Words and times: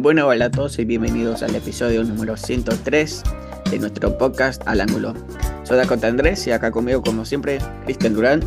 Bueno, 0.00 0.28
hola 0.28 0.44
a 0.44 0.50
todos 0.50 0.78
y 0.78 0.84
bienvenidos 0.84 1.42
al 1.42 1.56
episodio 1.56 2.04
número 2.04 2.36
103 2.36 3.22
de 3.68 3.78
nuestro 3.80 4.16
podcast 4.16 4.62
Al 4.66 4.80
Ángulo. 4.80 5.12
Soy 5.64 5.76
Dakota 5.76 6.06
Andrés 6.06 6.46
y 6.46 6.52
acá 6.52 6.70
conmigo, 6.70 7.02
como 7.02 7.24
siempre, 7.24 7.58
Cristian 7.84 8.14
Durán. 8.14 8.42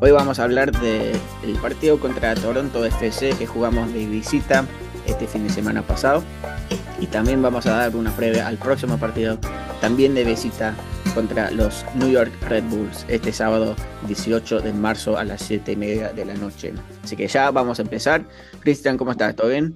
Hoy 0.00 0.12
vamos 0.12 0.38
a 0.38 0.44
hablar 0.44 0.70
del 0.70 1.56
partido 1.60 1.98
contra 1.98 2.36
Toronto 2.36 2.84
FC 2.84 3.34
que 3.36 3.44
jugamos 3.44 3.92
de 3.92 4.06
visita 4.06 4.64
este 5.06 5.26
fin 5.26 5.48
de 5.48 5.52
semana 5.52 5.82
pasado. 5.82 6.22
Y 7.00 7.08
también 7.08 7.42
vamos 7.42 7.66
a 7.66 7.70
dar 7.70 7.96
una 7.96 8.14
previa 8.14 8.46
al 8.46 8.56
próximo 8.56 8.96
partido, 8.96 9.36
también 9.80 10.14
de 10.14 10.22
visita 10.22 10.76
contra 11.12 11.50
los 11.50 11.84
New 11.96 12.08
York 12.08 12.30
Red 12.48 12.64
Bulls 12.70 13.04
este 13.08 13.32
sábado 13.32 13.74
18 14.06 14.60
de 14.60 14.72
marzo 14.72 15.18
a 15.18 15.24
las 15.24 15.42
7 15.42 15.72
y 15.72 15.76
media 15.76 16.12
de 16.12 16.24
la 16.24 16.34
noche. 16.34 16.72
Así 17.02 17.16
que 17.16 17.26
ya 17.26 17.50
vamos 17.50 17.80
a 17.80 17.82
empezar. 17.82 18.22
Cristian, 18.60 18.96
¿cómo 18.96 19.10
estás? 19.10 19.34
¿Todo 19.34 19.48
bien? 19.48 19.74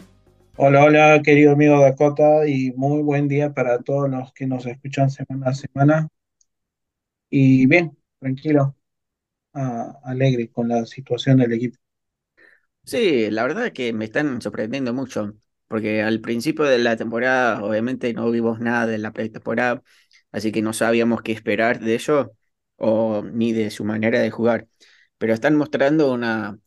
Hola, 0.59 0.85
hola, 0.85 1.23
querido 1.23 1.53
amigo 1.53 1.81
Dakota, 1.81 2.47
y 2.47 2.71
muy 2.73 3.01
buen 3.03 3.29
día 3.29 3.55
para 3.55 3.79
todos 3.79 4.11
los 4.11 4.31
que 4.35 4.47
nos 4.47 4.67
escuchan 4.67 5.09
semana 5.11 5.49
a 5.51 5.55
semana. 5.55 6.09
Y 7.31 7.67
bien, 7.67 7.97
tranquilo, 8.21 8.77
alegre 10.05 10.51
con 10.51 10.69
la 10.69 10.87
situación 10.87 11.39
del 11.39 11.53
equipo. 11.55 11.79
Sí, 12.85 13.31
la 13.31 13.43
verdad 13.43 13.67
es 13.67 13.73
que 13.73 13.93
me 13.93 14.07
están 14.07 14.41
sorprendiendo 14.41 14.95
mucho, 14.95 15.35
porque 15.67 16.03
al 16.03 16.21
principio 16.21 16.65
de 16.65 16.79
la 16.79 16.97
temporada 16.97 17.63
obviamente 17.63 18.15
no 18.15 18.31
vimos 18.31 18.61
nada 18.61 18.87
de 18.87 18.97
la 18.99 19.13
pretemporada, 19.13 19.83
así 20.33 20.53
que 20.53 20.63
no 20.63 20.73
sabíamos 20.73 21.21
qué 21.23 21.33
esperar 21.33 21.81
de 21.81 21.95
ellos 21.95 22.29
o 22.77 23.23
ni 23.25 23.53
de 23.53 23.71
su 23.71 23.85
manera 23.85 24.21
de 24.21 24.31
jugar, 24.31 24.69
pero 25.19 25.35
están 25.35 25.55
mostrando 25.57 26.11
una, 26.13 26.59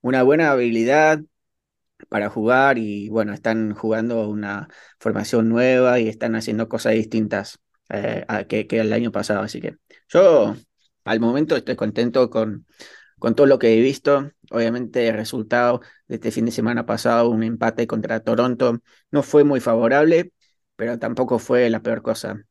una 0.00 0.22
buena 0.24 0.50
habilidad 0.50 1.20
para 2.08 2.30
jugar 2.30 2.78
y 2.78 3.08
bueno, 3.08 3.32
están 3.32 3.74
jugando 3.74 4.28
una 4.28 4.68
formación 4.98 5.48
nueva 5.48 6.00
y 6.00 6.08
están 6.08 6.36
haciendo 6.36 6.68
cosas 6.68 6.94
distintas 6.94 7.58
eh, 7.90 8.24
que, 8.48 8.66
que, 8.66 8.80
el 8.80 8.92
año 8.92 9.12
pasado. 9.12 9.40
Así 9.42 9.60
que 9.60 9.76
yo 10.08 10.54
al 11.04 11.20
momento 11.20 11.56
estoy 11.56 11.76
contento 11.76 12.30
con, 12.30 12.66
con 13.18 13.34
todo 13.34 13.46
lo 13.46 13.58
que 13.58 13.74
he 13.78 13.80
visto. 13.82 14.30
Obviamente 14.50 15.08
el 15.08 15.14
resultado 15.16 15.80
de 16.06 16.16
este 16.16 16.30
fin 16.30 16.44
de 16.46 16.52
semana 16.52 16.86
pasado, 16.86 17.30
un 17.30 17.42
empate 17.42 17.86
contra 17.86 18.20
Toronto, 18.20 18.80
no 19.10 19.22
fue 19.22 19.44
muy 19.44 19.60
favorable, 19.60 20.32
pero 20.76 20.98
tampoco 20.98 21.38
fue 21.38 21.70
la 21.70 21.82
peor 21.82 22.02
cosa. 22.02 22.42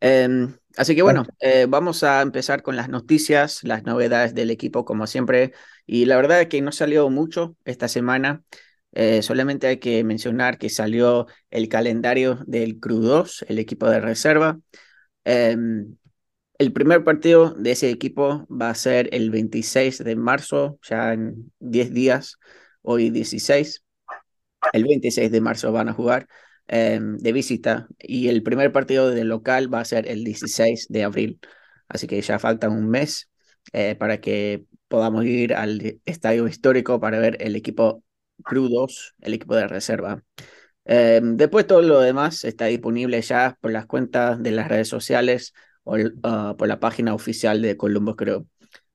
Em, 0.00 0.56
así 0.76 0.94
que 0.94 1.02
bueno, 1.02 1.24
eh, 1.40 1.66
vamos 1.68 2.02
a 2.02 2.22
empezar 2.22 2.62
con 2.62 2.76
las 2.76 2.88
noticias, 2.88 3.62
las 3.64 3.84
novedades 3.84 4.34
del 4.34 4.50
equipo 4.50 4.84
como 4.84 5.06
siempre. 5.06 5.52
Y 5.86 6.04
la 6.06 6.16
verdad 6.16 6.40
es 6.42 6.48
que 6.48 6.62
no 6.62 6.72
salió 6.72 7.08
mucho 7.10 7.56
esta 7.64 7.88
semana. 7.88 8.42
Eh, 8.92 9.22
solamente 9.22 9.66
hay 9.66 9.78
que 9.78 10.04
mencionar 10.04 10.58
que 10.58 10.68
salió 10.68 11.26
el 11.50 11.68
calendario 11.68 12.38
del 12.46 12.78
Cru 12.78 13.00
2, 13.00 13.44
el 13.48 13.58
equipo 13.58 13.88
de 13.88 14.00
reserva. 14.00 14.58
Em, 15.24 15.96
el 16.58 16.72
primer 16.72 17.04
partido 17.04 17.54
de 17.54 17.72
ese 17.72 17.90
equipo 17.90 18.46
va 18.48 18.70
a 18.70 18.74
ser 18.74 19.08
el 19.12 19.30
26 19.30 20.04
de 20.04 20.16
marzo, 20.16 20.78
ya 20.88 21.12
en 21.14 21.52
10 21.58 21.92
días, 21.92 22.38
hoy 22.82 23.10
16. 23.10 23.84
El 24.72 24.84
26 24.84 25.30
de 25.32 25.40
marzo 25.40 25.72
van 25.72 25.88
a 25.88 25.92
jugar. 25.92 26.28
Em, 26.68 27.18
de 27.18 27.32
visita 27.32 27.88
y 27.98 28.28
el 28.28 28.42
primer 28.42 28.72
partido 28.72 29.10
de 29.10 29.24
local 29.24 29.72
va 29.72 29.80
a 29.80 29.84
ser 29.84 30.08
el 30.08 30.24
16 30.24 30.86
de 30.88 31.04
abril. 31.04 31.40
Así 31.88 32.06
que 32.06 32.20
ya 32.22 32.38
falta 32.38 32.68
un 32.68 32.88
mes 32.88 33.30
eh, 33.72 33.94
para 33.96 34.20
que 34.20 34.64
podamos 34.88 35.24
ir 35.24 35.54
al 35.54 36.00
estadio 36.06 36.46
histórico 36.48 37.00
para 37.00 37.18
ver 37.18 37.36
el 37.40 37.56
equipo 37.56 38.02
crudos, 38.42 39.14
el 39.20 39.34
equipo 39.34 39.54
de 39.56 39.68
reserva. 39.68 40.22
Em, 40.84 41.36
después 41.36 41.66
todo 41.66 41.82
lo 41.82 42.00
demás 42.00 42.44
está 42.44 42.66
disponible 42.66 43.20
ya 43.22 43.58
por 43.60 43.70
las 43.72 43.86
cuentas 43.86 44.42
de 44.42 44.50
las 44.52 44.68
redes 44.68 44.88
sociales 44.88 45.54
o 45.84 45.96
ah, 46.22 46.54
por 46.58 46.68
la 46.68 46.80
página 46.80 47.14
oficial 47.14 47.62
de 47.62 47.76
Columbus 47.76 48.16
Crew. 48.16 48.46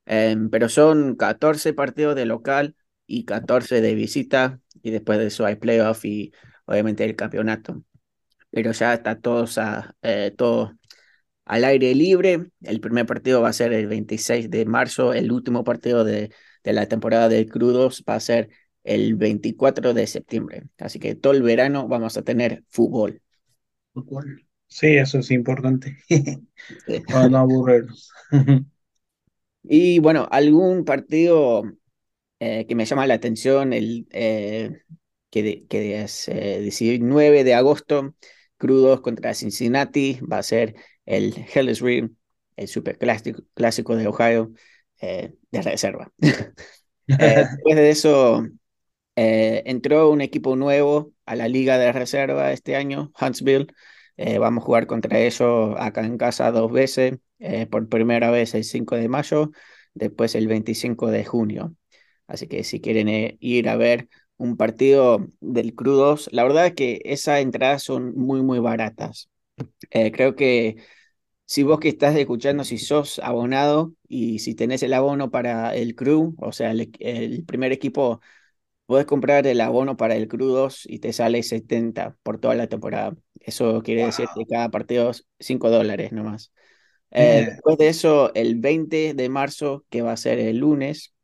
Em, 0.06 0.50
pero 0.50 0.68
son 0.68 1.16
14 1.16 1.72
partidos 1.74 2.16
de 2.16 2.26
local 2.26 2.76
y 3.06 3.24
14 3.24 3.80
de 3.80 3.94
visita 3.94 4.60
y 4.82 4.90
después 4.90 5.18
de 5.18 5.26
eso 5.26 5.46
hay 5.46 5.56
playoff 5.56 6.04
y 6.04 6.32
obviamente 6.68 7.04
el 7.04 7.16
campeonato. 7.16 7.82
Pero 8.50 8.72
ya 8.72 8.94
está 8.94 9.20
todos 9.20 9.58
a, 9.58 9.96
eh, 10.02 10.32
todo 10.36 10.74
al 11.44 11.64
aire 11.64 11.94
libre. 11.94 12.50
El 12.62 12.80
primer 12.80 13.06
partido 13.06 13.42
va 13.42 13.50
a 13.50 13.52
ser 13.52 13.72
el 13.72 13.86
26 13.88 14.50
de 14.50 14.66
marzo, 14.66 15.14
el 15.14 15.32
último 15.32 15.64
partido 15.64 16.04
de, 16.04 16.32
de 16.64 16.72
la 16.72 16.86
temporada 16.86 17.28
de 17.28 17.46
Crudos 17.46 18.04
va 18.08 18.16
a 18.16 18.20
ser 18.20 18.50
el 18.84 19.16
24 19.16 19.94
de 19.94 20.06
septiembre. 20.06 20.64
Así 20.78 20.98
que 20.98 21.14
todo 21.14 21.32
el 21.32 21.42
verano 21.42 21.88
vamos 21.88 22.16
a 22.16 22.22
tener 22.22 22.64
fútbol. 22.68 23.22
Fútbol. 23.92 24.46
Sí, 24.66 24.96
eso 24.96 25.18
es 25.18 25.30
importante. 25.30 25.96
Para 27.08 27.28
no 27.28 27.38
aburrirnos. 27.38 28.12
y 29.62 29.98
bueno, 29.98 30.28
algún 30.30 30.84
partido 30.84 31.64
eh, 32.40 32.66
que 32.66 32.74
me 32.74 32.84
llama 32.84 33.06
la 33.06 33.14
atención, 33.14 33.72
el, 33.72 34.06
eh, 34.10 34.82
que, 35.30 35.66
que 35.66 36.02
es 36.02 36.26
19 36.26 37.40
eh, 37.40 37.44
de 37.44 37.54
agosto, 37.54 38.14
Crudos 38.56 39.00
contra 39.00 39.34
Cincinnati, 39.34 40.18
va 40.20 40.38
a 40.38 40.42
ser 40.42 40.74
el 41.06 41.46
Hellis 41.54 41.80
Ring, 41.80 42.10
el 42.56 42.68
super 42.68 42.98
clásico, 42.98 43.42
clásico 43.54 43.94
de 43.94 44.08
Ohio, 44.08 44.52
eh, 45.00 45.34
de 45.50 45.62
reserva. 45.62 46.12
Eh, 47.10 47.16
después 47.54 47.74
de 47.74 47.88
eso, 47.88 48.46
entró 49.16 50.10
un 50.10 50.20
equipo 50.20 50.56
nuevo 50.56 51.14
a 51.24 51.36
la 51.36 51.48
liga 51.48 51.78
de 51.78 51.90
reserva 51.90 52.52
este 52.52 52.76
año, 52.76 53.10
Huntsville. 53.18 53.68
vamos 54.38 54.62
a 54.62 54.66
jugar 54.66 54.86
contra 54.86 55.18
ellos 55.18 55.74
acá 55.78 56.04
en 56.04 56.18
casa 56.18 56.52
dos 56.52 56.70
veces, 56.70 57.14
por 57.70 57.88
primera 57.88 58.30
vez 58.30 58.54
el 58.54 58.62
5 58.62 58.96
de 58.96 59.08
mayo, 59.08 59.52
después 59.94 60.34
el 60.34 60.48
25 60.48 61.10
de 61.10 61.24
junio. 61.24 61.74
Así 62.26 62.46
que 62.46 62.62
si 62.62 62.82
quieren 62.82 63.08
ir 63.40 63.70
a 63.70 63.76
ver 63.76 64.10
un 64.38 64.56
partido 64.56 65.26
del 65.40 65.74
Crudos. 65.74 66.28
La 66.32 66.44
verdad 66.44 66.66
es 66.66 66.74
que 66.74 67.00
esas 67.04 67.40
entradas 67.40 67.82
son 67.82 68.14
muy, 68.16 68.42
muy 68.42 68.58
baratas. 68.60 69.28
Eh, 69.90 70.12
creo 70.12 70.36
que 70.36 70.76
si 71.44 71.62
vos 71.62 71.80
que 71.80 71.88
estás 71.88 72.16
escuchando, 72.16 72.64
si 72.64 72.78
sos 72.78 73.18
abonado 73.20 73.94
y 74.06 74.38
si 74.40 74.54
tenés 74.54 74.82
el 74.82 74.94
abono 74.94 75.30
para 75.30 75.74
el 75.74 75.94
Cru, 75.94 76.34
o 76.38 76.52
sea, 76.52 76.72
el, 76.72 77.44
primer 77.46 77.72
equipo, 77.72 78.20
podés 78.86 79.06
comprar 79.06 79.46
el 79.46 79.60
abono 79.60 79.96
para 79.96 80.16
el 80.16 80.28
Crudos 80.28 80.84
y 80.86 81.00
te 81.00 81.12
sale 81.12 81.42
70 81.42 82.16
por 82.22 82.38
toda 82.38 82.54
la 82.54 82.68
temporada. 82.68 83.16
Eso 83.40 83.82
quiere 83.82 84.06
decir 84.06 84.26
que 84.36 84.46
cada 84.46 84.70
partido 84.70 85.10
es 85.10 85.26
5 85.40 85.70
dólares 85.70 86.12
nomás. 86.12 86.52
Eh, 87.10 87.46
después 87.46 87.78
de 87.78 87.88
eso, 87.88 88.32
el 88.34 88.56
20 88.56 89.14
de 89.14 89.28
marzo, 89.28 89.84
que 89.88 90.02
va 90.02 90.12
a 90.12 90.16
ser 90.16 90.38
el 90.38 90.58
lunes, 90.58 91.14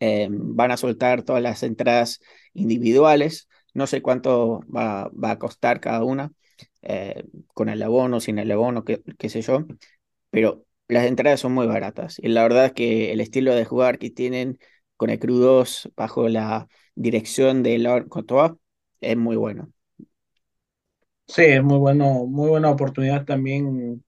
eh, 0.00 0.28
van 0.30 0.70
a 0.70 0.76
soltar 0.76 1.22
todas 1.22 1.42
las 1.42 1.62
entradas 1.62 2.20
individuales. 2.54 3.48
No 3.74 3.86
sé 3.86 4.02
cuánto 4.02 4.60
va, 4.74 5.10
va 5.10 5.32
a 5.32 5.38
costar 5.38 5.80
cada 5.80 6.04
una, 6.04 6.32
eh, 6.82 7.24
con 7.54 7.68
el 7.68 7.82
abono, 7.82 8.20
sin 8.20 8.38
el 8.38 8.50
abono, 8.50 8.84
qué, 8.84 9.02
qué, 9.18 9.28
sé 9.28 9.42
yo, 9.42 9.66
pero 10.30 10.64
las 10.88 11.06
entradas 11.06 11.40
son 11.40 11.52
muy 11.52 11.66
baratas. 11.66 12.18
Y 12.18 12.28
la 12.28 12.42
verdad 12.42 12.66
es 12.66 12.72
que 12.72 13.12
el 13.12 13.20
estilo 13.20 13.54
de 13.54 13.64
jugar 13.64 13.98
que 13.98 14.10
tienen 14.10 14.58
con 14.96 15.10
el 15.10 15.18
Crew 15.18 15.38
2 15.38 15.90
bajo 15.96 16.28
la 16.28 16.68
dirección 16.94 17.62
de 17.62 17.78
Lord 17.78 18.08
Cotoa 18.08 18.56
es 19.00 19.16
muy 19.16 19.36
bueno. 19.36 19.72
Sí, 21.26 21.42
es 21.42 21.62
muy 21.62 21.78
bueno, 21.78 22.26
muy 22.26 22.48
buena 22.48 22.70
oportunidad 22.70 23.26
también 23.26 24.02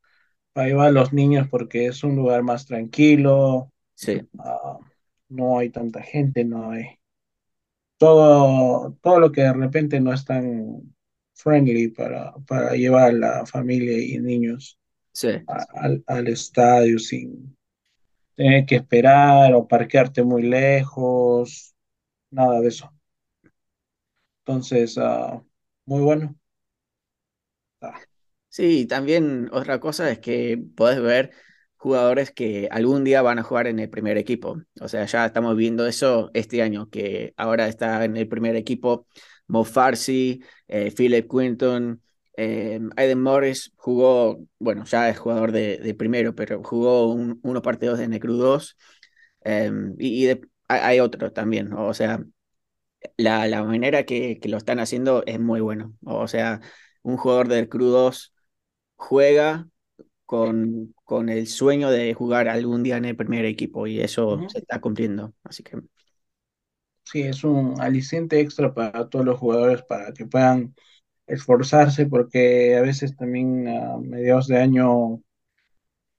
para 0.52 0.68
llevar 0.68 0.88
a 0.88 0.92
los 0.92 1.12
niños 1.12 1.48
porque 1.48 1.86
es 1.86 2.02
un 2.02 2.16
lugar 2.16 2.42
más 2.42 2.66
tranquilo. 2.66 3.72
Sí. 3.94 4.22
Uh, 4.32 4.82
no 5.30 5.58
hay 5.58 5.70
tanta 5.70 6.02
gente, 6.02 6.44
no 6.44 6.70
hay 6.70 6.98
todo, 7.98 8.96
todo 9.02 9.20
lo 9.20 9.32
que 9.32 9.42
de 9.42 9.52
repente 9.52 10.00
no 10.00 10.12
es 10.12 10.24
tan 10.24 10.94
friendly 11.34 11.88
para, 11.88 12.34
para 12.46 12.72
llevar 12.74 13.10
a 13.10 13.12
la 13.12 13.46
familia 13.46 13.98
y 13.98 14.18
niños 14.18 14.78
al, 15.74 16.02
al 16.06 16.28
estadio 16.28 16.98
sin 16.98 17.56
tener 18.34 18.64
que 18.64 18.76
esperar 18.76 19.54
o 19.54 19.68
parquearte 19.68 20.22
muy 20.22 20.42
lejos, 20.42 21.74
nada 22.30 22.60
de 22.60 22.68
eso. 22.68 22.90
Entonces, 24.44 24.96
uh, 24.96 25.44
muy 25.84 26.00
bueno. 26.00 26.34
Ah. 27.80 28.00
Sí, 28.48 28.86
también 28.86 29.48
otra 29.52 29.78
cosa 29.78 30.10
es 30.10 30.18
que 30.18 30.58
puedes 30.74 31.00
ver 31.00 31.32
jugadores 31.80 32.30
que 32.30 32.68
algún 32.70 33.04
día 33.04 33.22
van 33.22 33.38
a 33.38 33.42
jugar 33.42 33.66
en 33.66 33.78
el 33.78 33.88
primer 33.88 34.18
equipo. 34.18 34.58
O 34.82 34.88
sea, 34.88 35.06
ya 35.06 35.24
estamos 35.24 35.56
viendo 35.56 35.86
eso 35.86 36.30
este 36.34 36.60
año, 36.60 36.90
que 36.90 37.32
ahora 37.38 37.68
está 37.68 38.04
en 38.04 38.18
el 38.18 38.28
primer 38.28 38.54
equipo 38.54 39.06
Mo 39.46 39.64
Farsi, 39.64 40.42
eh, 40.68 40.92
Philip 40.94 41.26
Quinton, 41.30 42.02
eh, 42.36 42.80
Aiden 42.96 43.22
Morris 43.22 43.72
jugó, 43.76 44.44
bueno, 44.58 44.84
ya 44.84 45.08
es 45.08 45.18
jugador 45.18 45.52
de, 45.52 45.94
primero, 45.98 46.34
pero 46.34 46.62
jugó 46.62 47.12
unos 47.14 47.62
partidos 47.62 47.98
de 47.98 48.08
Necru 48.08 48.34
2. 48.36 48.76
Em, 49.42 49.94
y, 49.98 50.28
hay 50.68 51.00
otros 51.00 51.32
también, 51.32 51.72
o 51.72 51.94
sea, 51.94 52.20
la, 53.16 53.46
la 53.48 53.64
manera 53.64 54.04
que, 54.04 54.38
que 54.38 54.48
lo 54.48 54.58
están 54.58 54.80
haciendo 54.80 55.24
es 55.26 55.40
muy 55.40 55.60
bueno. 55.60 55.96
O 56.04 56.28
sea, 56.28 56.60
un 57.02 57.16
jugador 57.16 57.48
del 57.48 57.68
Crew 57.70 57.88
2 57.88 58.34
juega 58.96 59.69
con, 60.30 60.94
con 61.04 61.28
el 61.28 61.48
sueño 61.48 61.90
de 61.90 62.14
jugar 62.14 62.48
algún 62.48 62.84
día 62.84 62.96
en 62.98 63.04
el 63.04 63.16
primer 63.16 63.44
equipo 63.46 63.86
y 63.88 64.00
eso 64.00 64.44
Ujú. 64.44 64.46
se 64.46 64.60
está 64.60 64.80
cumpliendo. 64.80 65.34
Así 65.42 65.64
que 65.64 65.76
Sí, 67.04 67.22
es 67.22 67.42
un 67.44 67.80
aliciente 67.80 68.40
extra 68.40 68.72
para 68.72 69.08
todos 69.08 69.24
los 69.26 69.38
jugadores 69.38 69.82
para 69.82 70.12
que 70.12 70.26
puedan 70.26 70.74
esforzarse, 71.26 72.06
porque 72.06 72.76
a 72.76 72.82
veces 72.82 73.16
también 73.16 73.68
a 73.68 73.98
mediados 73.98 74.48
de 74.48 74.58
año 74.60 75.22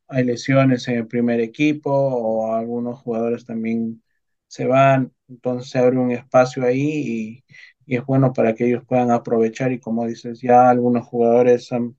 hay 0.07 0.23
lesiones 0.25 0.87
en 0.87 0.97
el 0.97 1.07
primer 1.07 1.39
equipo 1.39 1.91
o 1.91 2.53
algunos 2.53 2.99
jugadores 2.99 3.45
también 3.45 4.03
se 4.47 4.65
van, 4.65 5.13
entonces 5.29 5.69
se 5.71 5.79
abre 5.79 5.97
un 5.97 6.11
espacio 6.11 6.63
ahí 6.65 6.81
y, 6.81 7.45
y 7.85 7.95
es 7.97 8.05
bueno 8.05 8.33
para 8.33 8.53
que 8.55 8.67
ellos 8.67 8.83
puedan 8.85 9.11
aprovechar 9.11 9.71
y 9.71 9.79
como 9.79 10.05
dices, 10.07 10.41
ya 10.41 10.69
algunos 10.69 11.07
jugadores 11.07 11.71
han, 11.71 11.95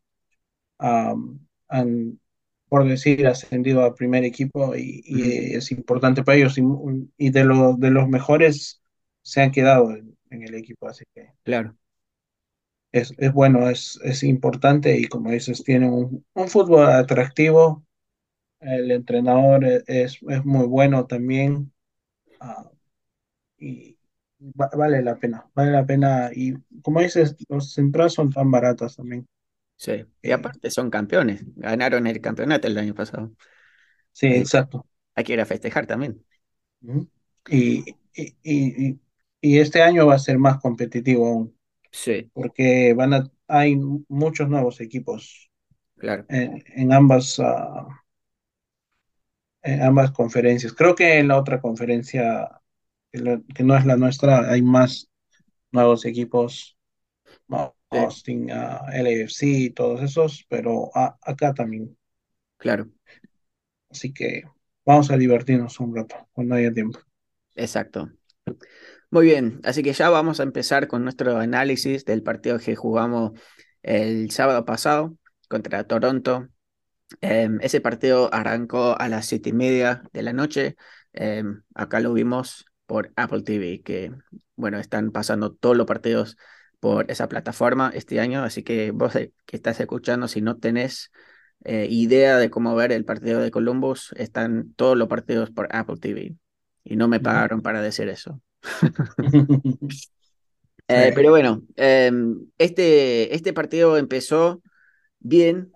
am, 0.79 1.47
han, 1.73 2.21
por 2.69 2.87
decir, 2.89 3.27
ascendido 3.27 3.85
al 3.85 3.95
primer 3.95 4.25
equipo 4.25 4.75
y, 4.77 5.03
es 5.57 5.73
importante 5.73 6.25
para 6.25 6.39
ellos. 6.39 6.59
Y, 6.59 6.63
y 7.19 7.31
de, 7.31 7.45
los 7.45 7.79
de 7.81 7.91
los 7.91 8.09
mejores 8.09 8.83
se 9.23 9.43
han 9.43 9.53
quedado 9.53 9.93
en, 9.93 10.17
en 10.31 10.43
el 10.45 10.55
equipo, 10.55 10.89
así 10.89 11.05
que 11.15 11.33
claro, 11.45 11.77
es, 12.93 13.15
es 13.19 13.33
bueno, 13.33 13.69
es, 13.71 13.99
es 14.05 14.23
importante 14.23 14.99
y 14.99 15.07
como 15.07 15.31
dices, 15.31 15.63
tienen 15.65 15.93
un, 15.93 16.25
un 16.35 16.49
fútbol 16.49 16.87
atractivo. 16.91 17.85
El 18.61 18.91
entrenador 18.93 19.65
e- 19.65 19.85
es, 19.87 20.19
es 20.29 20.45
muy 20.47 20.67
bueno 20.67 21.07
también. 21.07 21.73
Ah, 22.41 22.71
y 23.59 23.99
va- 24.61 24.71
vale 24.77 25.03
la 25.03 25.17
pena, 25.19 25.47
vale 25.55 25.73
la 25.73 25.87
pena. 25.87 26.31
Y 26.35 26.55
como 26.83 27.01
dices, 27.01 27.37
los 27.49 27.77
entradas 27.79 28.15
son 28.15 28.31
tan 28.33 28.51
baratas 28.51 28.97
también. 28.97 29.27
Sí. 29.82 30.05
Y 30.23 30.31
que- 30.31 30.32
aparte 30.32 30.70
son 30.70 30.90
campeones, 30.90 31.43
ganaron 31.56 32.06
el 32.06 32.20
campeonato 32.20 32.69
el 32.69 32.79
año 32.79 32.94
pasado. 32.94 33.34
sí, 34.12 34.26
que 34.26 34.38
exacto. 34.38 34.87
hay 35.17 35.25
que 35.25 35.34
ir 35.34 35.40
a 35.40 35.46
festejar 35.46 35.87
también. 35.87 36.25
Y, 37.49 37.84
y, 38.14 38.37
y, 38.43 39.00
y- 39.40 39.58
este 39.58 39.82
año 39.82 40.06
va 40.06 40.14
a 40.14 40.19
ser 40.19 40.38
más 40.38 40.61
competitivo 40.61 41.26
aún, 41.26 41.58
Sí, 41.93 42.31
porque 42.34 42.94
van 42.94 43.14
a, 43.14 43.31
hay 43.49 43.76
muchos 44.08 44.49
nuevos 44.50 44.81
equipos 44.81 45.50
claro. 45.99 46.28
en, 46.28 46.64
en 46.76 46.93
ambas, 46.93 47.40
ah, 47.40 47.88
en 49.62 49.82
ambas 49.82 50.11
conferencias. 50.12 50.73
Creo 50.75 50.94
que 50.94 51.19
en 51.19 51.28
la 51.28 51.38
otra 51.38 51.61
conferencia, 51.61 52.61
que 53.12 53.64
no 53.64 53.76
es 53.76 53.87
la 53.87 53.96
nuestra, 53.96 54.50
hay 54.50 54.62
más 54.62 55.11
nuevos 55.73 56.05
equipos 56.06 56.78
¿no? 57.49 57.76
Austin, 57.93 58.50
ah, 58.50 58.83
LAFC, 58.93 59.73
todos 59.75 60.03
esos, 60.03 60.44
pero 60.49 60.91
ah, 60.94 61.17
acá 61.23 61.55
también. 61.55 61.97
claro, 62.56 62.91
Así 63.91 64.12
que 64.12 64.43
vamos 64.85 65.11
a 65.12 65.17
divertirnos 65.17 65.79
un 65.81 65.94
rato 65.94 66.17
cuando 66.33 66.56
haya 66.56 66.73
tiempo. 66.73 66.99
exacto. 67.55 68.11
Muy 69.11 69.27
bien, 69.27 69.61
así 69.65 69.83
que 69.83 69.93
ya 69.93 70.09
vamos 70.11 70.41
a 70.41 70.43
empezar 70.44 70.89
con 70.89 71.05
nuestro 71.05 71.37
análisis 71.39 72.05
del 72.05 72.23
partido 72.23 72.59
que 72.59 72.77
jugamos 72.77 73.33
el 73.83 74.31
sábado 74.31 74.65
pasado 74.65 75.17
contra 75.49 75.85
Toronto. 75.87 76.49
Em, 77.21 77.59
ese 77.62 77.81
partido 77.81 78.33
arrancó 78.35 78.99
a 79.00 79.09
las 79.09 79.27
siete 79.27 79.50
y 79.50 79.53
media 79.55 80.05
de 80.12 80.23
la 80.23 80.33
noche. 80.33 80.77
Em, 81.12 81.62
acá 81.75 82.00
lo 82.00 82.12
vimos 82.15 82.67
por 82.87 83.12
Apple 83.17 83.43
TV, 83.43 83.83
que 83.85 84.12
bueno, 84.56 84.79
están 84.79 85.12
pasando 85.12 85.55
todos 85.55 85.77
los 85.77 85.87
partidos 85.87 86.37
por 86.82 87.08
esa 87.12 87.29
plataforma 87.29 87.93
este 87.94 88.19
año, 88.19 88.43
así 88.43 88.64
que 88.64 88.90
vos 88.90 89.14
eh, 89.14 89.32
que 89.46 89.55
estás 89.55 89.79
escuchando, 89.79 90.26
si 90.26 90.40
no 90.40 90.58
tenés 90.58 91.12
eh, 91.62 91.87
idea 91.88 92.38
de 92.38 92.50
cómo 92.50 92.75
ver 92.75 92.90
el 92.90 93.05
partido 93.05 93.38
de 93.38 93.52
Columbus, 93.52 94.12
están 94.17 94.73
todos 94.75 94.99
los 94.99 95.06
partidos 95.06 95.52
por 95.52 95.69
Apple 95.70 95.99
TV. 96.00 96.34
Y 96.82 96.96
no 96.96 97.06
me 97.06 97.20
pagaron 97.20 97.62
para 97.62 97.81
decir 97.82 98.08
eso. 98.08 98.40
Eh, 100.88 101.12
pero 101.14 101.31
bueno, 101.31 101.62
em, 101.76 102.38
este, 102.58 103.35
este 103.35 103.52
partido 103.52 103.96
empezó 103.96 104.61
bien. 105.20 105.70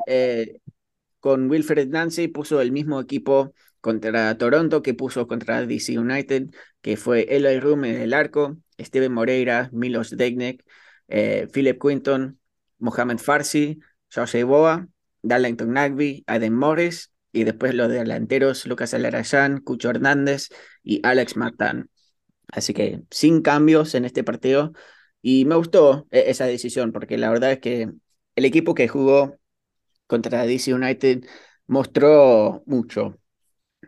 con 1.21 1.49
Wilfred 1.49 1.89
Nancy 1.89 2.29
puso 2.29 2.61
el 2.61 2.73
mismo 2.73 3.01
equipo 3.01 3.55
contra 3.81 4.37
Toronto 4.37 4.83
que 4.83 4.93
puso 4.93 5.27
contra 5.29 5.65
DC 5.65 5.97
United, 5.99 6.49
que 6.83 6.97
fue 6.97 7.35
Eloy 7.35 7.61
Room 7.61 7.85
en 7.85 8.01
el 8.03 8.13
arco, 8.13 8.59
Steven 8.79 9.13
Moreira, 9.13 9.71
Milos 9.73 10.11
Degnek, 10.11 10.65
eh, 11.09 11.49
Philip 11.53 11.81
Quinton, 11.81 12.39
Mohamed 12.79 13.19
Farsi, 13.19 13.81
Josh 14.15 14.43
Boa, 14.43 14.89
Darlington 15.23 15.73
Nagby, 15.73 16.25
Aden 16.27 16.55
Morris, 16.55 17.13
y 17.33 17.45
después 17.45 17.75
los 17.75 17.91
delanteros 17.91 18.67
Lucas 18.67 18.95
Alarayán, 18.95 19.61
Cucho 19.61 19.91
Hernández 19.91 20.49
y 20.83 21.01
Alex 21.07 21.37
Matan. 21.37 21.91
Así 22.49 22.73
que 22.75 23.03
sin 23.11 23.43
cambios 23.43 23.95
en 23.95 24.05
este 24.05 24.25
partido. 24.25 24.73
Y 25.23 25.45
me 25.45 25.57
gustó 25.57 26.07
eh, 26.11 26.25
esa 26.29 26.47
decisión, 26.47 26.93
porque 26.93 27.19
la 27.19 27.31
verdad 27.31 27.53
es 27.53 27.61
que 27.61 27.91
el 28.37 28.45
equipo 28.45 28.75
que 28.75 28.89
jugó 28.89 29.37
contra 30.07 30.47
DC 30.47 30.73
United 30.75 31.25
mostró 31.67 32.63
mucho. 32.67 33.19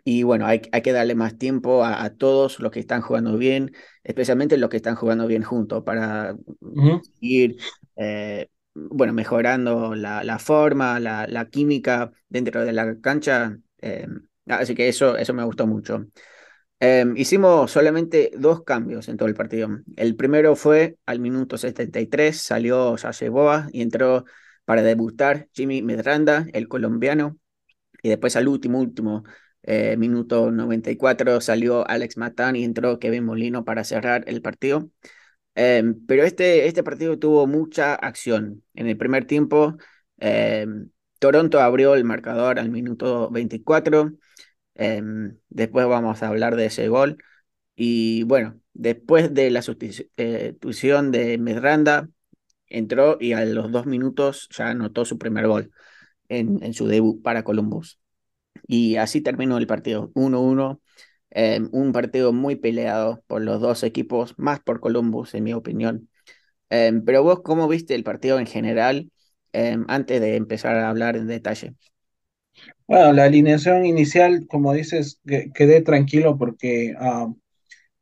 Y 0.05 0.23
bueno, 0.23 0.47
hay, 0.47 0.63
hay 0.73 0.83
que 0.83 0.93
darle 0.93 1.15
más 1.15 1.37
tiempo 1.39 1.85
a, 1.85 2.03
a 2.05 2.11
todos 2.11 2.61
los 2.61 2.71
que 2.73 2.81
están 2.81 3.03
jugando 3.03 3.37
bien, 3.37 3.73
especialmente 4.05 4.57
los 4.57 4.71
que 4.71 4.77
están 4.79 4.95
jugando 4.97 5.27
bien 5.27 5.43
juntos, 5.43 5.83
para 5.85 6.37
ir 7.21 7.57
eh, 7.97 8.49
bueno, 8.75 9.13
mejorando 9.13 9.95
la, 9.95 10.25
la 10.25 10.39
forma, 10.39 11.01
la, 11.01 11.27
la, 11.27 11.49
química 11.49 12.13
dentro 12.29 12.65
de 12.65 12.73
la 12.73 12.99
cancha. 13.01 13.59
eh, 13.83 14.07
así 14.47 14.75
que 14.75 14.89
eso, 14.89 15.17
eso 15.17 15.35
me 15.35 15.45
gustó 15.45 15.67
mucho. 15.67 16.07
Eh, 16.81 17.05
hicimos 17.17 17.71
solamente 17.73 18.31
dos 18.37 18.63
cambios 18.63 19.09
en 19.09 19.17
todo 19.17 19.29
el 19.29 19.35
partido. 19.35 19.69
El 19.97 20.15
primero 20.17 20.55
fue 20.57 20.97
al 21.07 21.19
minuto 21.21 21.59
73, 21.59 22.41
salió 22.41 22.97
Yaye 22.97 23.29
Boa 23.31 23.69
y 23.73 23.83
entró 23.83 24.25
para 24.65 24.83
debutar 24.83 25.49
Jimmy 25.53 25.83
Medranda, 25.83 26.47
el 26.53 26.69
colombiano. 26.69 27.37
Y 28.03 28.09
después 28.11 28.37
al 28.37 28.49
último, 28.49 28.81
último, 28.81 29.25
eh, 29.63 29.97
minuto 29.97 30.51
94, 30.51 31.41
salió 31.41 31.87
Alex 31.89 32.17
Matán 32.17 32.57
y 32.57 32.65
entró 32.65 32.99
Kevin 32.99 33.25
Molino 33.25 33.65
para 33.65 33.85
cerrar 33.85 34.25
el 34.27 34.43
partido. 34.43 34.91
Eh, 35.55 35.83
pero 36.07 36.23
este, 36.25 36.69
este 36.69 36.85
partido 36.85 37.19
tuvo 37.19 37.47
mucha 37.47 37.95
acción. 37.95 38.63
En 38.75 38.87
el 38.87 38.97
primer 38.97 39.27
tiempo, 39.27 39.77
eh, 40.19 40.67
Toronto 41.19 41.61
abrió 41.61 41.95
el 41.95 42.05
marcador 42.05 42.59
al 42.61 42.71
minuto 42.71 43.31
24. 43.31 44.13
Eh, 44.77 45.03
después 45.49 45.87
vamos 45.87 46.23
a 46.23 46.29
hablar 46.29 46.57
de 46.57 46.67
ese 46.67 46.89
gol. 46.89 47.19
Y 47.77 48.25
bueno, 48.25 48.61
después 48.75 49.35
de 49.35 49.51
la 49.51 49.63
sustitución 49.63 51.11
de 51.13 51.39
Medranda, 51.39 52.09
entró 52.69 53.19
y 53.21 53.33
a 53.33 53.45
los 53.45 53.73
dos 53.73 53.87
minutos 53.87 54.49
ya 54.51 54.71
anotó 54.71 55.05
su 55.05 55.19
primer 55.19 55.47
gol 55.49 55.73
en 56.29 56.75
su 56.75 56.87
debut 56.89 57.23
para 57.23 57.45
Columbus. 57.45 58.01
Y 58.69 58.97
así 58.99 59.23
terminó 59.23 59.59
el 59.59 59.69
partido, 59.69 60.13
1-1. 60.17 60.83
Eh, 61.33 61.61
un 61.73 61.93
partido 61.93 62.35
muy 62.35 62.57
peleado 62.57 63.25
por 63.29 63.43
los 63.43 63.61
dos 63.63 63.85
equipos, 63.85 64.35
más 64.39 64.61
por 64.61 64.81
Columbus, 64.81 65.35
en 65.35 65.45
mi 65.45 65.55
opinión. 65.55 66.11
Eh, 66.71 66.93
pero 67.07 67.23
vos, 67.25 67.43
¿cómo 67.43 67.69
viste 67.69 67.95
el 67.95 68.05
partido 68.05 68.39
en 68.41 68.47
general 68.47 69.13
eh, 69.55 69.79
antes 69.89 70.21
de 70.21 70.37
empezar 70.37 70.77
a 70.77 70.91
hablar 70.91 71.17
en 71.17 71.29
detalle? 71.29 71.75
Bueno, 72.87 73.13
la 73.13 73.25
alineación 73.25 73.85
inicial, 73.87 74.47
como 74.49 74.73
dices, 74.73 75.21
que- 75.27 75.51
quedé 75.55 75.83
tranquilo 75.83 76.39
porque 76.39 76.95
ah, 76.99 77.33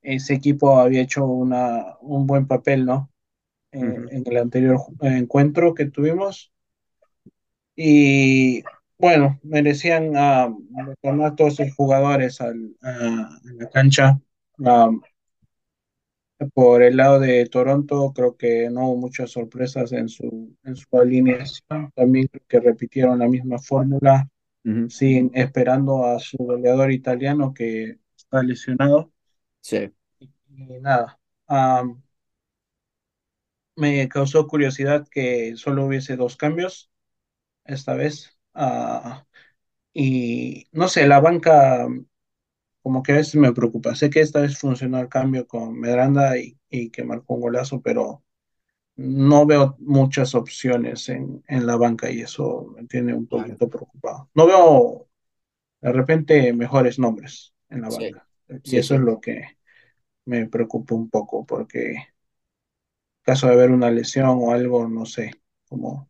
ese 0.03 0.35
equipo 0.35 0.79
había 0.81 1.03
hecho 1.03 1.27
una, 1.27 1.97
un 2.01 2.27
buen 2.27 2.47
papel, 2.49 2.87
¿no? 2.87 3.11
Eh, 3.73 3.79
Ujú, 3.81 4.11
en 4.11 4.25
el 4.27 4.39
anterior 4.39 4.79
encuentro 5.03 5.75
que 5.75 5.87
tuvimos. 5.87 6.53
Y 7.77 8.63
bueno, 8.99 9.39
merecían 9.43 10.13
ah, 10.17 10.55
retornar 10.87 11.37
todos 11.37 11.57
sus 11.57 11.75
jugadores 11.75 12.41
al, 12.41 12.77
a, 12.83 12.91
a 12.91 13.41
la 13.59 13.69
cancha. 13.71 14.21
Ah, 14.65 14.91
por 16.55 16.83
el 16.83 16.97
lado 16.97 17.19
de 17.21 17.47
Toronto, 17.47 18.13
creo 18.15 18.37
que 18.37 18.69
no 18.71 18.89
hubo 18.89 18.97
muchas 18.97 19.31
sorpresas 19.31 19.93
en 19.93 20.09
su, 20.09 20.55
en 20.65 20.77
su 20.77 20.87
alineación. 20.99 21.91
También 21.95 22.29
creo 22.29 22.45
que 22.49 22.61
repitieron 22.61 23.19
la 23.19 23.29
misma 23.29 23.59
fórmula, 23.59 24.29
ujú, 24.65 24.91
siguen 24.91 25.31
esperando 25.35 26.05
a 26.07 26.19
su 26.21 26.37
goleador 26.39 26.93
italiano 26.93 27.55
que 27.55 27.99
está 28.17 28.43
lesionado. 28.43 29.13
Sí. 29.61 29.93
Y 30.49 30.81
nada, 30.81 31.19
ah, 31.49 31.85
me 33.77 34.09
causó 34.09 34.47
curiosidad 34.47 35.07
que 35.11 35.57
solo 35.57 35.87
hubiese 35.87 36.17
dos 36.17 36.37
cambios 36.37 36.91
esta 37.65 37.95
vez. 37.95 38.36
Ah, 38.57 39.27
y 39.95 40.69
no 40.73 40.89
sé, 40.89 41.07
la 41.09 41.21
banca 41.21 41.89
como 42.83 43.03
que 43.03 43.13
a 43.13 43.17
veces 43.17 43.37
me 43.37 43.53
preocupa. 43.53 43.95
Sé 43.95 44.11
que 44.11 44.21
esta 44.21 44.41
vez 44.41 44.59
funcionó 44.59 45.01
el 45.01 45.09
cambio 45.09 45.47
con 45.47 45.79
Medranda 45.81 46.39
y, 46.39 46.59
y 46.71 46.91
que 46.91 47.05
marcó 47.05 47.35
un 47.35 47.41
golazo, 47.43 47.81
pero 47.83 48.25
no 48.97 49.47
veo 49.47 49.77
muchas 49.81 50.35
opciones 50.35 51.09
en, 51.11 51.45
en 51.49 51.67
la 51.67 51.77
banca 51.77 52.11
y 52.11 52.23
eso 52.23 52.73
me 52.77 52.87
tiene 52.87 53.15
un 53.15 53.27
poquito 53.29 53.69
preocupado. 53.71 54.31
No 54.35 54.47
veo 54.47 55.09
de 55.83 55.93
repente 55.93 56.53
mejores 56.55 56.99
nombres 56.99 57.55
en 57.71 57.83
la 57.83 57.89
Sí, 57.89 58.05
banca 58.07 58.29
y 58.65 58.77
sí, 58.77 58.79
eso 58.79 58.95
es 58.97 59.01
lo 59.03 59.21
que 59.21 59.59
me 60.27 60.47
preocupa 60.49 60.95
un 60.95 61.11
poco 61.11 61.47
porque 61.47 61.93
en 61.93 61.99
caso 63.23 63.47
de 63.47 63.53
haber 63.53 63.73
una 63.73 63.91
lesión 63.91 64.39
o 64.41 64.53
algo, 64.53 64.89
no 64.89 65.05
sé 65.05 65.31
cómo, 65.69 66.09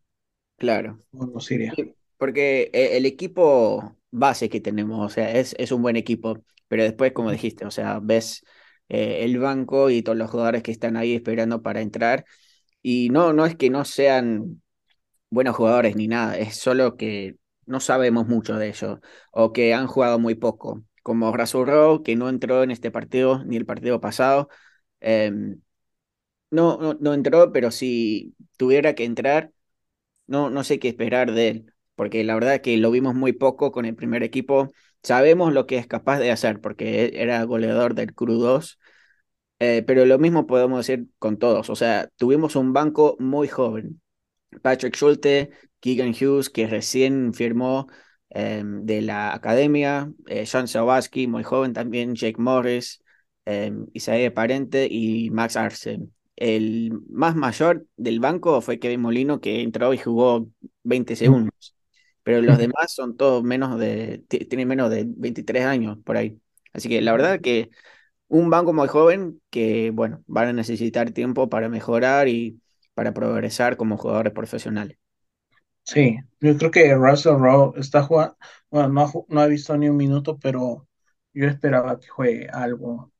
claro. 0.56 1.00
cómo 1.10 1.26
nos 1.26 1.50
iría. 1.50 1.80
Porque 2.16 2.70
eh, 2.72 2.96
el 2.96 3.06
equipo 3.06 3.96
base 4.10 4.48
que 4.48 4.60
tenemos, 4.60 5.04
o 5.04 5.08
sea, 5.14 5.30
es, 5.32 5.54
es 5.58 5.72
un 5.72 5.82
buen 5.82 5.96
equipo, 5.96 6.38
pero 6.68 6.82
después, 6.82 7.12
como 7.12 7.30
dijiste, 7.30 7.66
o 7.66 7.70
sea, 7.70 8.00
ves 8.02 8.44
eh, 8.88 9.24
el 9.24 9.38
banco 9.38 9.90
y 9.90 10.02
todos 10.02 10.16
los 10.18 10.30
jugadores 10.30 10.62
que 10.62 10.72
están 10.72 10.96
ahí 10.96 11.14
esperando 11.14 11.62
para 11.62 11.80
entrar, 11.82 12.24
y 12.82 13.10
no, 13.10 13.32
no 13.32 13.46
es 13.46 13.56
que 13.56 13.70
no 13.70 13.84
sean 13.84 14.62
buenos 15.30 15.56
jugadores 15.56 15.96
ni 15.96 16.08
nada, 16.08 16.38
es 16.38 16.56
solo 16.58 16.96
que 16.96 17.36
no 17.66 17.80
sabemos 17.80 18.26
mucho 18.28 18.56
de 18.56 18.68
ellos, 18.68 19.00
o 19.32 19.52
que 19.52 19.74
han 19.74 19.86
jugado 19.88 20.18
muy 20.18 20.34
poco, 20.36 20.82
como 21.02 21.32
Rasurro, 21.36 22.02
que 22.02 22.16
no 22.16 22.28
entró 22.28 22.62
en 22.62 22.70
este 22.70 22.90
partido 22.90 23.44
ni 23.44 23.56
el 23.56 23.66
partido 23.66 24.00
pasado, 24.00 24.48
em, 25.00 25.60
no, 26.50 26.78
no, 26.78 26.94
no 27.00 27.14
entró, 27.14 27.52
pero 27.52 27.70
si 27.70 28.34
tuviera 28.56 28.94
que 28.94 29.04
entrar 29.04 29.52
no, 30.28 30.50
no 30.50 30.64
sé 30.64 30.78
qué 30.80 30.88
esperar 30.88 31.32
de 31.32 31.48
él, 31.48 31.74
porque 31.96 32.24
la 32.24 32.34
verdad 32.34 32.60
que 32.60 32.76
lo 32.78 32.90
vimos 32.90 33.14
muy 33.14 33.32
poco 33.32 33.72
con 33.72 33.84
el 33.86 33.96
primer 33.96 34.22
equipo. 34.22 34.70
Sabemos 35.02 35.52
lo 35.52 35.66
que 35.66 35.78
es 35.78 35.86
capaz 35.86 36.18
de 36.18 36.30
hacer, 36.30 36.60
porque 36.60 37.06
él 37.06 37.16
era 37.16 37.42
goleador 37.44 37.94
del 37.94 38.14
Cru 38.14 38.34
2, 38.34 38.78
eh, 39.60 39.82
pero 39.86 40.06
lo 40.06 40.18
mismo 40.18 40.46
podemos 40.46 40.86
decir 40.86 41.08
con 41.18 41.38
todos. 41.38 41.70
O 41.70 41.76
sea, 41.76 42.08
tuvimos 42.16 42.56
un 42.56 42.72
banco 42.72 43.16
muy 43.18 43.48
joven. 43.48 44.00
Patrick 44.62 44.96
Schulte, 44.96 45.50
Keegan 45.80 46.10
Hughes, 46.10 46.50
que 46.50 46.66
recién 46.66 47.34
firmó 47.34 47.88
eh, 48.30 48.62
de 48.64 49.02
la 49.02 49.34
academia, 49.34 50.12
eh, 50.26 50.46
Sean 50.46 50.68
Sawaski, 50.68 51.26
muy 51.26 51.42
joven 51.44 51.72
también, 51.72 52.14
Jake 52.14 52.40
Morris, 52.40 53.02
eh, 53.44 53.72
Isaiah 53.92 54.34
Parente 54.34 54.88
y 54.90 55.30
Max 55.30 55.56
Arce. 55.56 56.00
El 56.34 56.92
más 57.08 57.34
mayor 57.36 57.86
del 57.96 58.20
banco 58.20 58.60
fue 58.60 58.78
Kevin 58.78 59.00
Molino, 59.00 59.40
que 59.40 59.62
entró 59.62 59.94
y 59.94 59.98
jugó 59.98 60.48
20 60.82 61.16
segundos, 61.16 61.75
pero 62.26 62.42
los 62.42 62.58
demás 62.58 62.94
son 62.94 63.16
todos 63.16 63.44
menos 63.44 63.78
de, 63.80 64.24
ti- 64.28 64.40
tienen 64.46 64.68
menos 64.68 64.90
de 64.90 65.06
23 65.08 65.64
años 65.66 65.98
por 66.04 66.18
ahí. 66.18 66.40
Así 66.74 66.90
que 66.90 67.02
la 67.02 67.12
verdad 67.12 67.40
que 67.42 67.70
un 68.28 68.50
banco 68.50 68.72
muy 68.74 68.88
joven 68.88 69.42
que, 69.50 69.90
bueno, 69.92 70.24
van 70.28 70.48
a 70.48 70.54
necesitar 70.54 71.12
tiempo 71.12 71.48
para 71.50 71.68
mejorar 71.70 72.28
y 72.28 72.60
para 72.94 73.14
progresar 73.14 73.76
como 73.78 73.98
jugadores 73.98 74.32
profesionales. 74.34 74.98
Sí, 75.84 76.16
yo 76.40 76.56
creo 76.58 76.70
que 76.70 76.94
Russell 76.94 77.38
Rowe 77.38 77.78
está 77.78 78.02
jugando, 78.02 78.36
bueno, 78.70 78.88
no, 78.88 79.02
ha 79.04 79.12
no 79.28 79.40
ha 79.40 79.46
visto 79.46 79.76
ni 79.76 79.88
un 79.88 79.96
minuto, 79.96 80.38
pero 80.38 80.88
yo 81.32 81.46
esperaba 81.46 82.00
que 82.00 82.08
juegue 82.08 82.48
algo 82.50 83.12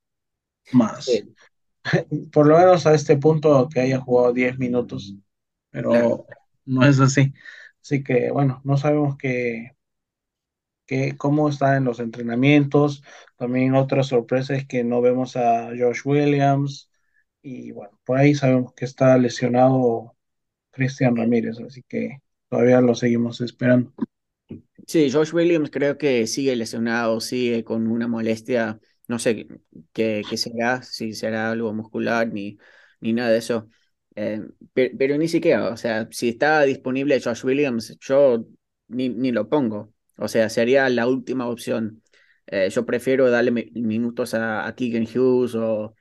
más. 0.71 1.25
Sí, 1.25 1.35
Por 2.33 2.47
lo 2.47 2.57
menos 2.57 2.85
a 2.87 2.93
este 2.95 3.17
punto 3.17 3.69
que 3.69 3.81
haya 3.81 3.99
jugado 4.01 4.33
10 4.33 4.57
minutos, 4.59 5.15
claro. 5.89 6.17
pero 6.17 6.27
no 6.65 6.85
es 6.85 6.99
así. 6.99 7.33
Así 7.87 8.03
que 8.03 8.29
bueno, 8.31 8.61
no 8.65 8.75
sabemos 8.77 9.17
qué, 9.17 9.71
qué, 10.85 11.17
cómo 11.17 11.49
está 11.49 11.77
en 11.77 11.85
los 11.85 11.99
entrenamientos. 11.99 13.03
También 13.37 13.75
otra 13.75 14.03
sorpresa 14.03 14.55
es 14.55 14.67
que 14.67 14.83
no 14.83 15.01
vemos 15.01 15.35
a 15.35 15.69
Josh 15.77 16.01
Williams 16.05 16.89
y 17.41 17.71
bueno, 17.71 17.99
por 18.05 18.17
ahí 18.17 18.35
sabemos 18.35 18.73
que 18.73 18.85
está 18.85 19.17
lesionado 19.17 20.15
Cristian 20.71 21.15
Ramírez, 21.17 21.59
así 21.61 21.83
que 21.87 22.21
todavía 22.49 22.81
lo 22.81 22.95
seguimos 22.95 23.41
esperando. 23.41 23.93
Sí, 24.87 25.11
Josh 25.11 25.33
Williams 25.33 25.69
creo 25.69 25.97
que 25.97 26.27
sigue 26.27 26.55
lesionado, 26.55 27.19
sigue 27.19 27.63
con 27.63 27.87
una 27.87 28.07
molestia, 28.07 28.79
no 29.07 29.19
sé 29.19 29.47
qué, 29.93 30.25
qué 30.29 30.37
será, 30.37 30.81
si 30.81 31.13
será 31.13 31.51
algo 31.51 31.73
muscular 31.73 32.27
ni, 32.31 32.57
ni 33.01 33.13
nada 33.13 33.29
de 33.31 33.37
eso. 33.39 33.69
Eh, 34.19 34.41
pe- 34.73 34.93
pero, 34.97 35.15
ni 35.17 35.27
siquiera, 35.27 35.69
o 35.69 35.77
sea, 35.77 36.07
si 36.11 36.29
está 36.29 36.63
disponible 36.63 37.21
Josh 37.21 37.45
Williams, 37.45 37.97
yo 38.01 38.47
ni, 38.87 39.09
lo 39.31 39.47
pongo. 39.49 39.93
O 40.17 40.27
sea, 40.27 40.49
sería 40.49 40.89
la 40.89 41.07
última 41.07 41.47
opción. 41.47 42.01
Eh, 42.47 42.69
yo 42.71 42.85
prefiero 42.85 43.29
darle 43.29 43.51
mi- 43.51 43.71
minutos 43.75 44.33
a, 44.33 44.65
a 44.67 44.75
Keegan 44.75 45.03
Hughes 45.03 45.53
o, 45.55 45.95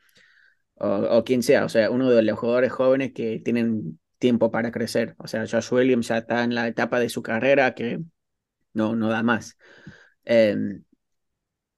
o, 0.77 0.89
o 0.89 1.25
quien 1.25 1.43
sea, 1.43 1.65
o 1.65 1.69
sea, 1.69 1.91
uno 1.91 2.11
de 2.11 2.23
los 2.23 2.39
jugadores 2.39 2.73
jóvenes 2.73 3.13
que 3.15 3.41
tienen 3.41 4.01
tiempo 4.19 4.51
para 4.51 4.73
crecer. 4.73 5.15
O 5.19 5.29
sea, 5.29 5.47
Josh 5.51 5.73
Williams 5.73 6.09
ya 6.09 6.19
está 6.19 6.45
en 6.45 6.55
la 6.55 6.69
etapa 6.69 7.01
de 7.01 7.09
su 7.11 7.23
carrera 7.23 7.75
que 7.75 8.01
no, 8.75 8.97
no 8.97 9.09
da 9.11 9.23
más. 9.25 9.59
Eh, 10.27 10.57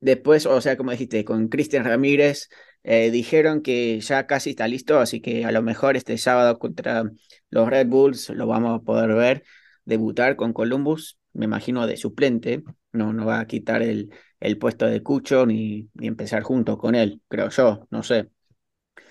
después, 0.00 0.47
o 0.47 0.61
sea, 0.61 0.76
como 0.76 0.90
dijiste, 0.90 1.25
con 1.25 1.49
Cristian 1.49 1.85
Ramírez, 1.85 2.49
eh, 2.88 3.12
dijeron 3.12 3.62
que 3.62 4.00
ya 4.00 4.26
casi 4.28 4.50
está 4.52 4.68
listo, 4.68 5.00
así 5.00 5.21
que 5.23 5.47
a 5.47 5.52
lo 5.52 5.62
mejor 5.62 5.97
este 5.97 6.18
sábado 6.18 6.59
contra 6.61 7.04
los 7.50 7.68
Red 7.71 7.88
Bulls 7.88 8.30
lo 8.30 8.47
vamos 8.49 8.80
a 8.80 8.85
poder 8.85 9.14
ver 9.14 9.45
debutar 9.87 10.37
con 10.37 10.54
Columbus, 10.54 11.18
me 11.35 11.47
imagino 11.47 11.87
de 11.88 11.97
suplente, 11.99 12.64
no, 12.92 13.12
no 13.14 13.26
va 13.26 13.40
a 13.40 13.47
quitar 13.49 13.83
el, 13.83 14.11
el 14.40 14.59
puesto 14.59 14.87
de 14.87 15.02
Cucho 15.02 15.47
ni, 15.47 15.90
ni 15.95 16.09
empezar 16.09 16.42
junto 16.45 16.78
con 16.78 16.97
él, 16.97 17.23
creo 17.28 17.50
yo, 17.50 17.88
no 17.90 18.02
sé. 18.04 18.30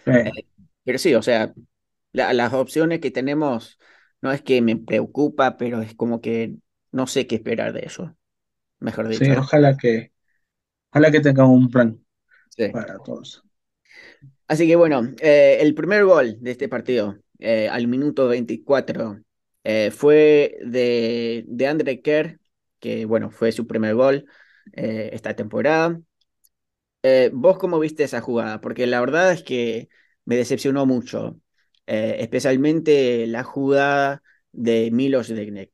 Eh, 0.05 0.31
Eh, 0.35 0.45
pero 0.83 0.97
sí, 0.99 1.13
o 1.15 1.21
sea, 1.21 1.53
la- 2.13 2.33
las 2.33 2.53
opciones 2.53 2.99
que 2.99 3.11
tenemos 3.11 3.79
no 4.21 4.31
es 4.31 4.41
que 4.41 4.61
me 4.61 4.77
preocupa, 4.77 5.57
pero 5.57 5.81
es 5.81 5.95
como 5.95 6.21
que 6.21 6.55
no 6.91 7.07
sé 7.07 7.27
qué 7.27 7.35
esperar 7.35 7.73
de 7.73 7.81
eso, 7.85 8.17
mejor 8.79 9.09
sí, 9.09 9.25
dicho. 9.25 9.35
ojalá 9.35 9.77
que, 9.77 10.11
ojalá 10.91 11.11
que 11.11 11.21
tengan 11.21 11.47
un 11.49 11.69
plan 11.71 12.05
Sí. 12.49 12.67
para 12.71 12.99
todos. 12.99 13.43
Así 14.47 14.67
que 14.67 14.75
bueno, 14.75 15.01
eh, 15.19 15.57
el 15.61 15.75
primer 15.75 16.05
gol 16.05 16.37
de 16.39 16.51
este 16.51 16.69
partido, 16.69 17.17
eh, 17.39 17.67
al 17.69 17.87
minuto 17.87 18.27
24, 18.27 19.19
eh, 19.63 19.91
fue 19.91 20.57
de, 20.63 21.43
de 21.47 22.01
Kerr, 22.01 22.39
que 22.79 23.05
bueno, 23.05 23.29
fue 23.29 23.51
su 23.51 23.67
primer 23.67 23.95
gol 23.95 24.25
esta 24.73 25.35
temporada. 25.35 25.99
¿vos 27.31 27.57
cómo 27.57 27.79
viste 27.79 28.03
esa 28.03 28.21
jugada? 28.21 28.59
Porque 28.61 28.85
la 28.87 28.99
verdad 28.99 29.31
es 29.31 29.43
que 29.43 29.89
me 30.25 30.35
decepcionó 30.35 30.85
mucho, 30.85 31.39
especialmente 31.85 33.27
la 33.27 33.43
jugada 33.43 34.21
de 34.51 34.91
Milos 34.91 35.29
Degenek. 35.29 35.71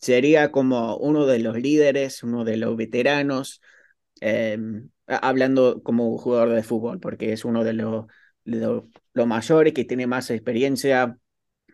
Sería 0.00 0.52
como 0.52 0.96
uno 0.96 1.26
de 1.26 1.38
los 1.40 1.56
líderes, 1.58 2.22
uno 2.22 2.44
de 2.44 2.56
los 2.56 2.76
veteranos 2.76 3.60
eh, 4.20 4.58
hablando 5.06 5.82
como 5.82 6.16
jugador 6.18 6.50
de 6.50 6.62
fútbol, 6.62 7.00
porque 7.00 7.32
es 7.32 7.44
uno 7.44 7.64
de 7.64 7.72
los 7.74 8.06
lo, 8.44 8.88
lo 9.14 9.26
mayores 9.26 9.72
que 9.74 9.84
tiene 9.84 10.06
más 10.06 10.30
experiencia 10.30 11.18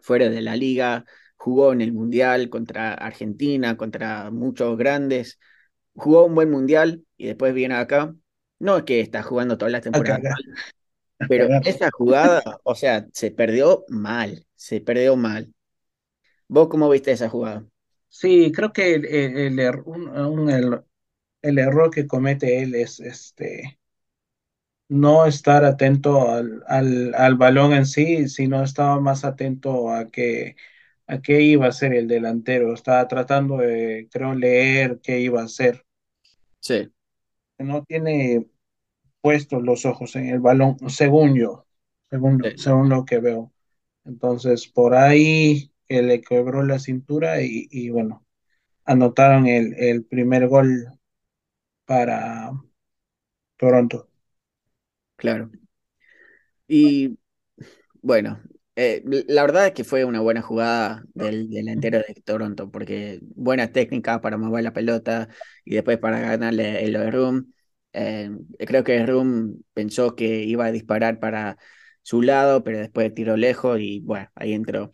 fuera 0.02 0.28
de 0.30 0.42
la 0.42 0.56
liga, 0.56 1.04
jugó 1.36 1.72
en 1.72 1.80
el 1.82 1.92
Mundial 1.92 2.50
contra 2.50 2.94
Argentina, 2.94 3.76
contra 3.76 4.30
muchos 4.30 4.76
grandes, 4.78 5.38
jugó 5.94 6.24
un 6.26 6.34
buen 6.34 6.50
Mundial 6.50 7.04
y 7.16 7.26
después 7.28 7.54
viene 7.54 7.76
acá. 7.76 8.14
No 8.58 8.78
es 8.78 8.84
que 8.84 9.00
está 9.00 9.22
jugando 9.22 9.58
toda 9.58 9.70
la 9.70 9.80
temporada 9.82 10.18
pero 11.26 11.56
esa 11.62 11.90
jugada, 11.92 12.42
o 12.64 12.74
sea, 12.74 13.06
se 13.12 13.30
perdió 13.30 13.84
mal, 13.88 14.46
se 14.56 14.80
perdió 14.80 15.16
mal. 15.16 15.54
¿Vos 16.48 16.68
cómo 16.68 16.90
viste 16.90 17.12
esa 17.12 17.28
jugada? 17.30 17.66
Sí, 18.08 18.50
creo 18.52 18.72
que 18.72 18.94
el, 18.94 19.04
el- 19.06 19.36
el 19.36 19.58
er- 19.58 19.82
un- 19.86 20.08
un- 20.08 20.84
el- 21.42 21.58
error 21.58 21.90
que 21.90 22.06
comete 22.06 22.62
él 22.62 22.74
es 22.74 23.00
este 23.00 23.78
no 24.88 25.26
estar 25.26 25.64
atento 25.64 26.30
al, 26.30 26.62
al, 26.66 27.14
al 27.14 27.34
balón 27.36 27.72
en 27.72 27.86
sí, 27.86 28.28
sino 28.28 28.62
estaba 28.62 29.00
más 29.00 29.24
atento 29.24 29.90
a 29.92 30.06
que 30.10 30.56
a 31.06 31.20
qué 31.22 31.42
iba 31.42 31.66
a 31.66 31.68
hacer 31.70 31.92
el 31.94 32.06
delantero. 32.08 32.72
Estaba 32.74 33.08
tratando 33.08 33.58
de, 33.58 34.08
creo, 34.12 34.34
leer 34.34 35.00
qué 35.02 35.20
iba 35.20 35.40
a 35.42 35.44
hacer. 35.44 35.84
Sí, 36.60 36.90
No 37.58 37.84
tiene 37.84 38.46
puestos 39.22 39.62
los 39.62 39.86
ojos 39.86 40.16
en 40.16 40.28
el 40.28 40.40
balón, 40.40 40.76
según 40.90 41.36
yo, 41.36 41.66
según, 42.10 42.42
sí, 42.42 42.56
según 42.56 42.88
lo 42.90 43.04
que 43.06 43.20
veo. 43.20 43.52
Entonces, 44.04 44.68
por 44.68 44.94
ahí 44.94 45.72
que 45.88 46.02
le 46.02 46.20
quebró 46.22 46.62
la 46.64 46.78
cintura 46.80 47.42
y, 47.42 47.68
y 47.70 47.90
bueno, 47.90 48.26
anotaron 48.86 49.46
el, 49.48 49.74
el 49.78 50.04
primer 50.06 50.48
gol 50.48 50.88
para 51.90 52.52
Toronto. 53.56 54.08
claro. 55.16 55.50
Y 56.68 57.18
Bueno, 58.02 58.40
eh, 58.76 59.02
la 59.28 59.42
verdad 59.42 59.68
es 59.68 59.74
que 59.74 59.84
fue 59.84 60.04
una 60.06 60.20
buena 60.20 60.42
jugada 60.42 61.04
del 61.14 61.50
delantero 61.50 61.98
de 62.00 62.14
Toronto, 62.24 62.70
porque 62.70 63.20
buena 63.36 63.72
técnica 63.72 64.20
para 64.22 64.38
mover 64.38 64.64
la 64.64 64.72
pelota 64.74 65.28
y 65.64 65.74
después 65.76 65.98
para 65.98 66.20
ganarle 66.20 66.84
el 66.84 67.12
room. 67.12 67.52
Eh, 67.94 68.30
creo 68.60 68.84
que 68.84 69.04
Room 69.06 69.62
pensó 69.74 70.16
que 70.16 70.44
iba 70.44 70.66
a 70.66 70.72
disparar 70.72 71.20
para 71.20 71.58
su 72.02 72.22
lado, 72.22 72.64
pero 72.64 72.78
después 72.80 73.14
tiró 73.14 73.36
lejos 73.38 73.80
y 73.80 74.00
bueno, 74.02 74.28
ahí 74.36 74.54
entró. 74.54 74.92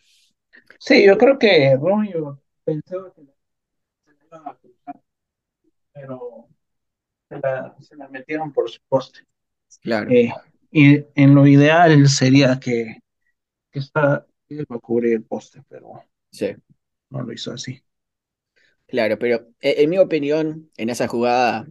Sí, 0.79 1.05
yo 1.07 1.19
creo 1.19 1.39
que 1.39 1.77
Romeo 1.77 2.43
pensó 2.65 3.13
que 3.15 3.23
se 4.07 4.13
la 4.15 4.25
iban 4.27 4.49
a 4.49 4.57
cruzar, 4.59 5.01
pero 5.93 6.49
se 7.29 7.39
la, 7.41 7.77
se 7.81 7.97
la 7.97 8.09
metieron 8.09 8.53
por 8.53 8.71
su 8.71 8.81
poste. 8.89 9.21
Claro. 9.81 10.11
Eh, 10.11 10.31
y 10.71 11.05
en 11.15 11.35
lo 11.35 11.47
ideal 11.47 12.09
sería 12.09 12.61
que, 12.61 12.99
que 13.73 13.81
está, 13.81 14.27
él 14.49 14.67
va 14.73 14.77
a 14.77 14.81
cubrir 14.81 15.15
el 15.15 15.25
poste, 15.25 15.63
pero 15.69 15.95
Sí. 16.31 16.57
no 17.11 17.23
lo 17.23 17.33
hizo 17.33 17.53
así. 17.53 17.83
Claro, 18.87 19.19
pero 19.19 19.37
eh, 19.61 19.75
en 19.79 19.91
mi 19.91 19.99
opinión, 19.99 20.71
en 20.77 20.91
esa 20.91 21.09
jugada 21.09 21.67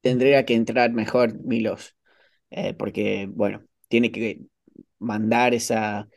tendría 0.00 0.44
que 0.46 0.54
entrar 0.54 0.92
mejor 0.92 1.34
Milos, 1.44 1.96
eh, 2.50 2.74
porque, 2.74 3.28
bueno, 3.32 3.64
tiene 3.88 4.12
que 4.12 4.42
mandar 4.98 5.54
esa, 5.54 6.08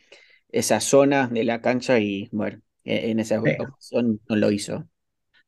esa 0.49 0.79
zona 0.81 1.27
de 1.29 1.43
la 1.45 1.61
cancha 1.61 1.99
y, 1.99 2.29
bueno, 2.33 2.61
e- 2.85 3.11
en 3.11 3.19
esa 3.19 3.41
Sí. 3.43 3.51
ocasión 3.59 4.21
no 4.29 4.35
lo 4.37 4.51
hizo. 4.51 4.89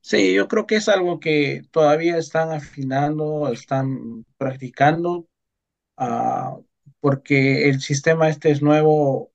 Sí, 0.02 0.34
yo 0.34 0.48
creo 0.48 0.66
que 0.68 0.78
es 0.78 0.88
algo 0.90 1.20
que 1.20 1.64
todavía 1.72 2.18
están 2.18 2.52
afinando, 2.52 3.52
están 3.52 4.26
practicando, 4.38 5.28
ah, 5.98 6.58
porque 7.02 7.70
el 7.70 7.82
sistema 7.82 8.30
este 8.30 8.52
es 8.52 8.62
nuevo, 8.62 9.32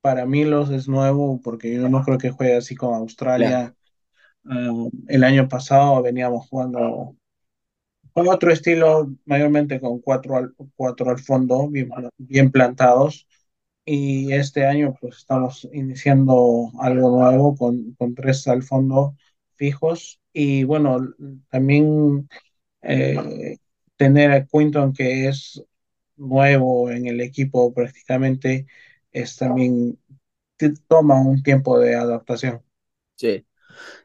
para 0.00 0.26
mí 0.26 0.44
los 0.44 0.70
es 0.70 0.88
nuevo, 0.88 1.40
porque 1.42 1.74
yo 1.74 1.88
no 1.88 2.02
creo 2.04 2.18
que 2.18 2.30
juegue 2.30 2.56
así 2.56 2.74
con 2.76 2.94
Australia. 2.94 3.74
Ah, 4.44 4.72
el 5.08 5.24
año 5.24 5.48
pasado 5.48 6.02
veníamos 6.02 6.48
jugando 6.48 7.16
con 8.12 8.28
otro 8.28 8.52
estilo, 8.52 9.10
mayormente 9.26 9.80
con 9.80 10.00
cuatro 10.00 10.36
al, 10.36 10.54
cuatro 10.76 11.10
al 11.10 11.18
fondo, 11.18 11.68
bien, 11.70 11.90
bien 12.18 12.50
plantados. 12.52 13.28
Y 13.84 14.32
este 14.32 14.66
año 14.66 14.94
pues 15.00 15.18
estamos 15.18 15.68
iniciando 15.72 16.70
algo 16.80 17.10
nuevo 17.10 17.56
con, 17.56 17.94
con 17.94 18.14
tres 18.14 18.46
al 18.48 18.62
fondo 18.62 19.16
fijos. 19.58 20.20
Y 20.34 20.64
bueno, 20.64 21.00
también 21.50 22.28
eh, 22.82 23.58
tener 23.96 24.32
a 24.32 24.46
Quinton 24.46 24.92
que 24.94 25.28
es 25.28 25.62
nuevo 26.16 26.90
en 26.90 27.06
el 27.06 27.20
equipo 27.22 27.74
prácticamente 27.74 28.66
es 29.12 29.36
también 29.36 29.98
toma 30.88 31.20
un 31.20 31.42
tiempo 31.42 31.78
de 31.80 31.96
adaptación. 31.96 32.62
sí. 33.16 33.46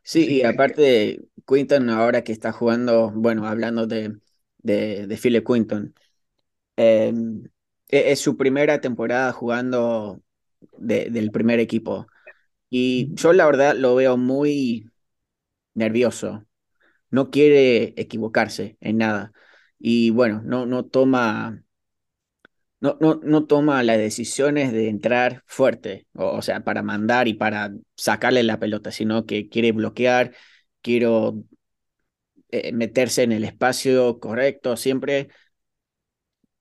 Sí, 0.03 0.27
y 0.27 0.43
aparte, 0.45 1.22
Quinton 1.48 1.89
ahora 1.91 2.24
que 2.24 2.31
está 2.33 2.51
jugando, 2.53 3.12
bueno, 3.12 3.48
hablando 3.48 3.88
de, 3.88 4.19
de, 4.60 5.07
de 5.07 5.17
Philip 5.17 5.45
Quinton, 5.48 5.95
eh, 6.77 7.13
e- 7.89 8.12
es 8.13 8.19
su 8.22 8.38
primera 8.38 8.81
temporada 8.81 9.31
jugando 9.33 10.24
de- 10.77 11.10
del 11.12 11.31
primer 11.31 11.60
equipo. 11.62 12.07
Y 12.69 13.13
yo 13.15 13.33
la 13.33 13.45
verdad 13.48 13.75
lo 13.77 13.95
veo 13.95 14.17
muy 14.17 14.91
nervioso, 15.73 16.45
no 17.11 17.31
quiere 17.31 17.93
equivocarse 17.97 18.77
en 18.81 18.97
nada. 18.99 19.33
Y 19.79 20.11
bueno, 20.11 20.41
no, 20.45 20.65
no 20.67 20.85
toma, 20.85 21.63
no, 22.79 22.97
no, 22.99 23.15
no 23.23 23.45
toma 23.45 23.81
las 23.83 23.97
decisiones 23.97 24.71
de 24.73 24.89
entrar 24.89 25.43
fuerte, 25.47 26.07
o, 26.13 26.41
sea, 26.41 26.63
para 26.63 26.83
mandar 26.83 27.27
y 27.27 27.33
para 27.33 27.71
sacarle 27.95 28.43
la 28.43 28.59
pelota, 28.59 28.91
sino 28.91 29.25
que 29.25 29.47
quiere 29.49 29.71
bloquear, 29.71 30.33
quiero 30.81 31.43
eh, 32.49 32.71
meterse 32.73 33.23
en 33.23 33.31
el 33.31 33.43
espacio 33.43 34.19
correcto 34.19 34.77
siempre, 34.77 35.29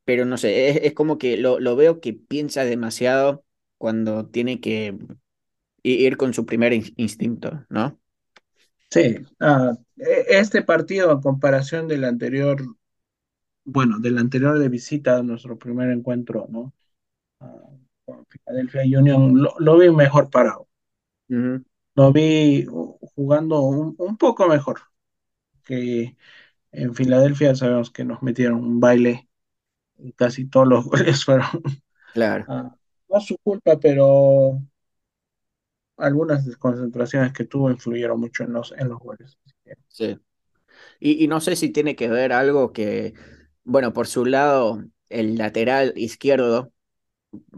pero 0.04 0.24
no 0.24 0.36
sé, 0.38 0.68
es, 0.70 0.76
es 0.84 0.94
como 0.94 1.18
que 1.18 1.36
lo, 1.36 1.60
lo 1.60 1.76
veo 1.76 2.00
que 2.00 2.12
piensa 2.14 2.64
demasiado 2.64 3.44
cuando 3.78 4.26
tiene 4.28 4.60
que 4.60 4.96
ir 5.84 6.18
con 6.18 6.34
su 6.34 6.46
primer 6.46 6.74
in- 6.74 6.94
instinto, 6.98 7.66
¿no? 7.70 8.00
Sí, 8.94 9.16
ah, 9.40 9.72
e- 9.96 10.26
este 10.40 10.62
partido 10.62 11.10
a 11.10 11.20
comparación 11.20 11.88
del 11.88 12.04
anterior, 12.04 12.58
bueno, 13.64 13.98
del 14.00 14.18
anterior 14.18 14.58
de 14.58 14.68
visita, 14.68 15.22
nuestro 15.22 15.58
primer 15.58 15.90
encuentro, 15.90 16.46
¿no? 16.50 16.74
Ah, 17.40 17.58
con 18.06 18.26
Philadelphia 18.26 18.82
Union, 19.00 19.42
lo, 19.42 19.54
lo 19.60 19.78
vi 19.78 19.90
mejor 19.90 20.30
parado. 20.30 20.68
Lo 21.94 22.12
vi 22.12 22.66
uh, 22.68 22.98
jugando 23.14 23.60
un, 23.62 23.94
un 23.98 24.16
poco 24.16 24.48
mejor 24.48 24.80
que 25.64 26.16
en 26.72 26.94
Filadelfia. 26.94 27.54
Sabemos 27.56 27.90
que 27.90 28.04
nos 28.04 28.22
metieron 28.22 28.60
un 28.64 28.80
baile 28.80 29.28
y 29.98 30.12
casi 30.14 30.46
todos 30.48 30.68
los 30.68 30.84
goles 30.90 31.24
fueron, 31.24 31.46
claro, 32.12 32.48
ah, 32.48 32.76
no 33.08 33.20
su 33.20 33.38
culpa, 33.38 33.78
pero 33.80 34.60
algunas 35.96 36.44
desconcentraciones 36.46 37.32
que 37.32 37.44
tuvo 37.44 37.70
influyeron 37.70 38.20
mucho 38.20 38.44
en 38.44 38.52
los, 38.52 38.74
en 38.76 38.88
los 38.88 38.98
goles. 38.98 39.38
Sí. 39.88 40.18
Y, 41.00 41.24
y 41.24 41.28
no 41.28 41.40
sé 41.40 41.56
si 41.56 41.70
tiene 41.70 41.96
que 41.96 42.08
ver 42.08 42.32
algo 42.32 42.72
que, 42.72 43.14
bueno, 43.64 43.92
por 43.92 44.06
su 44.06 44.24
lado, 44.24 44.84
el 45.08 45.36
lateral 45.36 45.92
izquierdo 45.96 46.72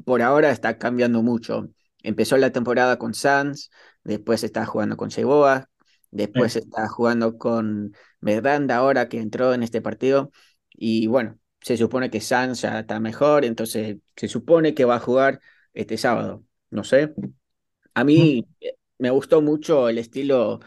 por 0.04 0.22
ahora 0.22 0.50
está 0.50 0.78
cambiando 0.78 1.22
mucho. 1.22 1.70
Empezó 2.02 2.36
la 2.36 2.52
temporada 2.52 2.98
con 2.98 3.14
Sanz, 3.14 3.70
después 4.04 4.44
está 4.44 4.66
jugando 4.66 4.96
con 4.96 5.08
Cheboa, 5.10 5.70
después 6.10 6.56
eh, 6.56 6.60
está 6.60 6.88
jugando 6.88 7.38
con 7.38 7.94
Medanda 8.20 8.76
ahora 8.76 9.08
que 9.08 9.20
entró 9.20 9.54
en 9.54 9.62
este 9.62 9.80
partido. 9.80 10.30
Y 10.70 11.06
bueno, 11.06 11.38
se 11.60 11.76
supone 11.76 12.10
que 12.10 12.20
Sanz 12.20 12.62
ya 12.62 12.80
está 12.80 13.00
mejor, 13.00 13.44
entonces 13.44 13.98
se 14.16 14.28
supone 14.28 14.74
que 14.74 14.84
va 14.84 14.96
a 14.96 15.00
jugar 15.00 15.40
este 15.72 15.96
sábado. 15.96 16.44
No 16.70 16.84
sé. 16.84 17.14
A 17.94 18.04
mí 18.04 18.46
me 18.98 19.10
gustó 19.10 19.42
mucho 19.42 19.88
el 19.88 19.98
estilo 19.98 20.60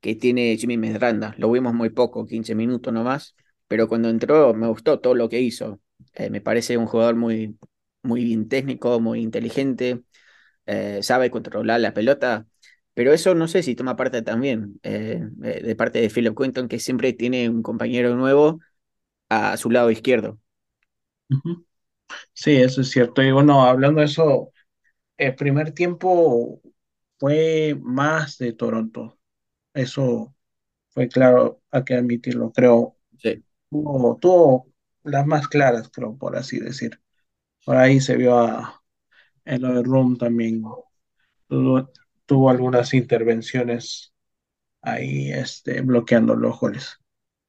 que 0.00 0.14
tiene 0.16 0.56
Jimmy 0.56 0.76
Medranda. 0.78 1.34
Lo 1.38 1.50
vimos 1.50 1.74
muy 1.74 1.90
poco, 1.90 2.26
15 2.26 2.54
minutos 2.54 2.92
nomás, 2.92 3.36
pero 3.68 3.88
cuando 3.88 4.08
entró 4.08 4.54
me 4.54 4.68
gustó 4.68 5.00
todo 5.00 5.14
lo 5.14 5.28
que 5.28 5.40
hizo. 5.40 5.80
Eh, 6.14 6.30
me 6.30 6.40
parece 6.40 6.76
un 6.76 6.86
jugador 6.86 7.14
muy, 7.16 7.58
muy 8.02 8.24
bien 8.24 8.48
técnico, 8.48 9.00
muy 9.00 9.20
inteligente, 9.20 10.02
eh, 10.66 11.00
sabe 11.02 11.30
controlar 11.30 11.80
la 11.80 11.94
pelota, 11.94 12.46
pero 12.94 13.12
eso 13.12 13.34
no 13.34 13.48
sé 13.48 13.62
si 13.62 13.74
toma 13.76 13.96
parte 13.96 14.22
también 14.22 14.80
eh, 14.82 15.20
de 15.38 15.76
parte 15.76 16.00
de 16.00 16.10
Philip 16.10 16.36
Quinton, 16.38 16.68
que 16.68 16.80
siempre 16.80 17.12
tiene 17.14 17.48
un 17.50 17.62
compañero 17.62 18.14
nuevo 18.16 18.60
a 19.30 19.56
su 19.58 19.70
lado 19.70 19.90
izquierdo. 19.90 20.40
Sí, 22.34 22.56
eso 22.56 22.80
es 22.82 22.90
cierto. 22.90 23.22
Y 23.22 23.32
bueno, 23.32 23.62
hablando 23.64 24.00
de 24.00 24.06
eso, 24.06 24.51
el 25.26 25.34
primer 25.36 25.72
tiempo 25.72 26.60
fue 27.18 27.76
más 27.82 28.38
de 28.38 28.52
Toronto. 28.52 29.18
Eso 29.74 30.34
fue 30.90 31.08
claro, 31.08 31.62
hay 31.72 31.84
que 31.84 31.94
admitirlo, 31.96 32.52
creo. 32.52 32.96
Sí, 33.18 33.42
Tuvo, 33.70 34.18
tuvo 34.18 34.72
las 35.04 35.26
más 35.26 35.48
claras, 35.48 35.90
creo, 35.90 36.16
por 36.18 36.36
así 36.36 36.60
decir. 36.60 37.00
Por 37.64 37.76
ahí 37.76 38.00
se 38.00 38.16
vio 38.16 38.38
a, 38.38 38.82
en 39.46 39.62
lo 39.62 39.74
de 39.74 39.82
Room 39.84 40.18
también. 40.18 40.62
Tuvo, 41.48 41.90
tuvo 42.26 42.50
algunas 42.50 42.94
intervenciones 42.94 44.14
ahí, 44.82 45.32
este, 45.32 45.82
bloqueando 45.82 46.36
los 46.36 46.58
goles. 46.60 46.98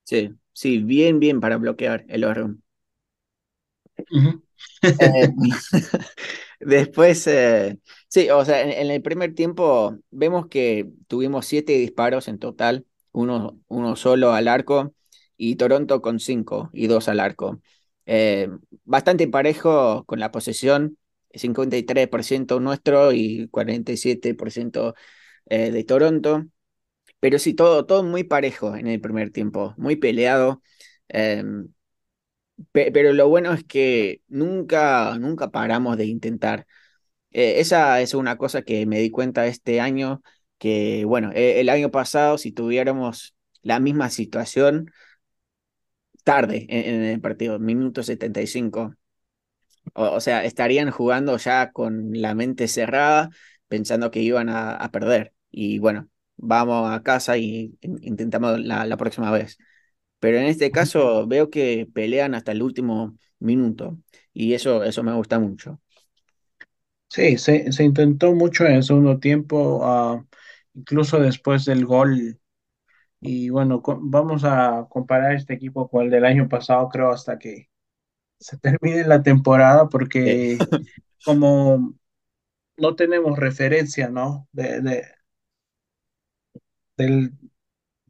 sí, 0.03 0.33
sí, 0.53 0.79
bien, 0.83 1.19
bien 1.19 1.39
para 1.41 1.57
bloquear 1.57 2.05
el 2.09 2.23
oro. 2.23 2.55
Ujú. 4.11 4.41
Eh, 4.99 5.29
después, 6.59 7.25
eh, 7.27 7.79
sí, 8.07 8.29
o 8.29 8.43
sea, 8.45 8.61
en, 8.61 8.91
el 8.91 9.01
primer 9.01 9.33
tiempo 9.35 9.97
vemos 10.11 10.47
que 10.47 10.89
tuvimos 11.07 11.45
siete 11.45 11.73
disparos 11.73 12.27
en 12.27 12.39
total, 12.39 12.85
uno, 13.11 13.59
uno 13.67 13.95
solo 13.95 14.33
al 14.33 14.47
arco 14.47 14.93
y 15.37 15.55
Toronto 15.55 16.01
con 16.01 16.19
cinco 16.19 16.69
y 16.73 16.87
dos 16.87 17.07
al 17.07 17.19
arco. 17.19 17.61
Eh, 18.05 18.49
bastante 18.83 19.27
parejo 19.27 20.03
con 20.05 20.19
la 20.19 20.31
posesión, 20.31 20.97
53% 21.33 22.59
nuestro 22.59 23.11
y 23.13 23.47
47% 23.49 24.95
eh, 25.47 25.71
de 25.71 25.83
Toronto, 25.83 26.45
pero 27.19 27.39
sí, 27.39 27.53
todo, 27.53 27.85
todo 27.85 28.03
muy 28.03 28.23
parejo 28.23 28.75
en 28.75 28.87
el 28.87 29.01
primer 29.01 29.31
tiempo, 29.31 29.73
muy 29.77 29.95
peleado. 29.95 30.61
Pe- 32.71 32.91
Pero 32.91 33.13
lo 33.13 33.27
bueno 33.29 33.53
es 33.53 33.63
que 33.63 34.21
nunca, 34.27 35.17
nunca 35.19 35.49
paramos 35.51 35.97
de 35.97 36.05
intentar. 36.05 36.67
Eh, 37.31 37.59
esa 37.59 38.01
es 38.01 38.13
una 38.13 38.37
cosa 38.37 38.63
que 38.63 38.85
me 38.85 38.99
di 38.99 39.11
cuenta 39.11 39.47
este 39.47 39.81
año, 39.81 40.23
que 40.59 41.05
bueno, 41.05 41.31
eh, 41.33 41.61
el 41.61 41.69
año 41.69 41.91
pasado 41.91 42.37
si 42.37 42.51
tuviéramos 42.51 43.35
la 43.63 43.79
misma 43.79 44.09
situación, 44.09 44.91
tarde 46.23 46.65
en, 46.69 46.95
en 46.95 47.01
el 47.03 47.21
partido, 47.21 47.59
minuto 47.59 48.03
75, 48.03 48.95
o, 49.95 50.05
o 50.15 50.21
sea, 50.21 50.45
estarían 50.45 50.91
jugando 50.91 51.37
ya 51.37 51.71
con 51.71 52.11
la 52.13 52.35
mente 52.35 52.67
cerrada, 52.67 53.29
pensando 53.67 54.11
que 54.11 54.21
iban 54.21 54.49
a, 54.49 54.91
perder. 54.91 55.33
Y 55.51 55.79
bueno, 55.79 56.09
vamos 56.37 56.91
a 56.91 57.03
casa 57.03 57.37
y 57.37 57.77
in- 57.81 57.99
intentamos 58.03 58.59
la, 58.61 58.85
la 58.85 58.97
próxima 58.97 59.31
vez. 59.31 59.57
Pero 60.23 60.37
en 60.39 60.45
este 60.45 60.71
caso 60.71 61.27
veo 61.27 61.49
que 61.49 61.85
pelean 61.93 62.33
hasta 62.33 62.53
el 62.53 62.63
último 62.63 63.17
minuto 63.39 63.97
y 64.33 64.53
eso, 64.53 64.83
eso 64.85 65.03
me 65.03 65.13
gusta 65.13 65.37
mucho. 65.39 65.81
Sí, 67.09 67.37
se, 67.37 67.71
se 67.71 67.83
intentó 67.83 68.33
mucho 68.33 68.65
en 68.65 68.73
el 68.73 68.83
segundo 68.83 69.19
tiempo, 69.19 69.81
ah, 69.83 70.25
incluso 70.73 71.19
después 71.19 71.63
del 71.65 71.85
gol. 71.85 72.39
Y 73.21 73.49
bueno, 73.49 73.81
vamos 74.01 74.43
a 74.45 74.87
comparar 74.89 75.33
este 75.35 75.55
equipo 75.55 75.89
con 75.89 76.05
el 76.05 76.11
del 76.11 76.25
año 76.25 76.49
pasado, 76.49 76.89
creo, 76.89 77.11
hasta 77.11 77.39
que 77.39 77.69
se 78.39 78.57
termine 78.59 79.05
la 79.05 79.23
temporada, 79.23 79.89
Sí, 80.23 80.31
porque 80.39 80.67
como 81.23 81.95
no 82.77 82.95
tenemos 82.95 83.39
referencia, 83.39 84.09
¿no? 84.09 84.47
De, 84.53 84.81
de- 84.81 85.03
del, 86.97 87.33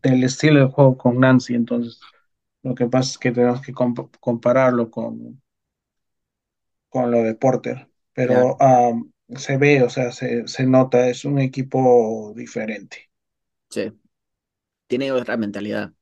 del 0.03 0.23
estilo 0.23 0.59
de 0.61 0.67
juego 0.73 0.97
con 0.97 1.19
Nancy, 1.19 1.55
entonces 1.55 1.99
lo 2.63 2.75
que 2.75 2.87
pasa 2.87 3.11
es 3.13 3.17
que 3.19 3.31
tenemos 3.31 3.61
que 3.61 3.73
comp- 3.73 4.11
compararlo 4.19 4.91
con, 4.91 5.41
con 6.89 7.11
lo 7.11 7.23
de 7.23 7.35
Porter, 7.35 7.89
pero 8.13 8.57
se 9.35 9.57
ve, 9.57 9.83
o 9.83 9.89
sea, 9.89 10.11
se, 10.11 10.47
se 10.47 10.65
nota, 10.65 11.07
es 11.09 11.25
un 11.25 11.39
equipo 11.39 12.33
diferente. 12.35 13.09
sí, 13.69 13.91
tiene 14.87 15.11
otra 15.13 15.37
mentalidad. 15.37 15.93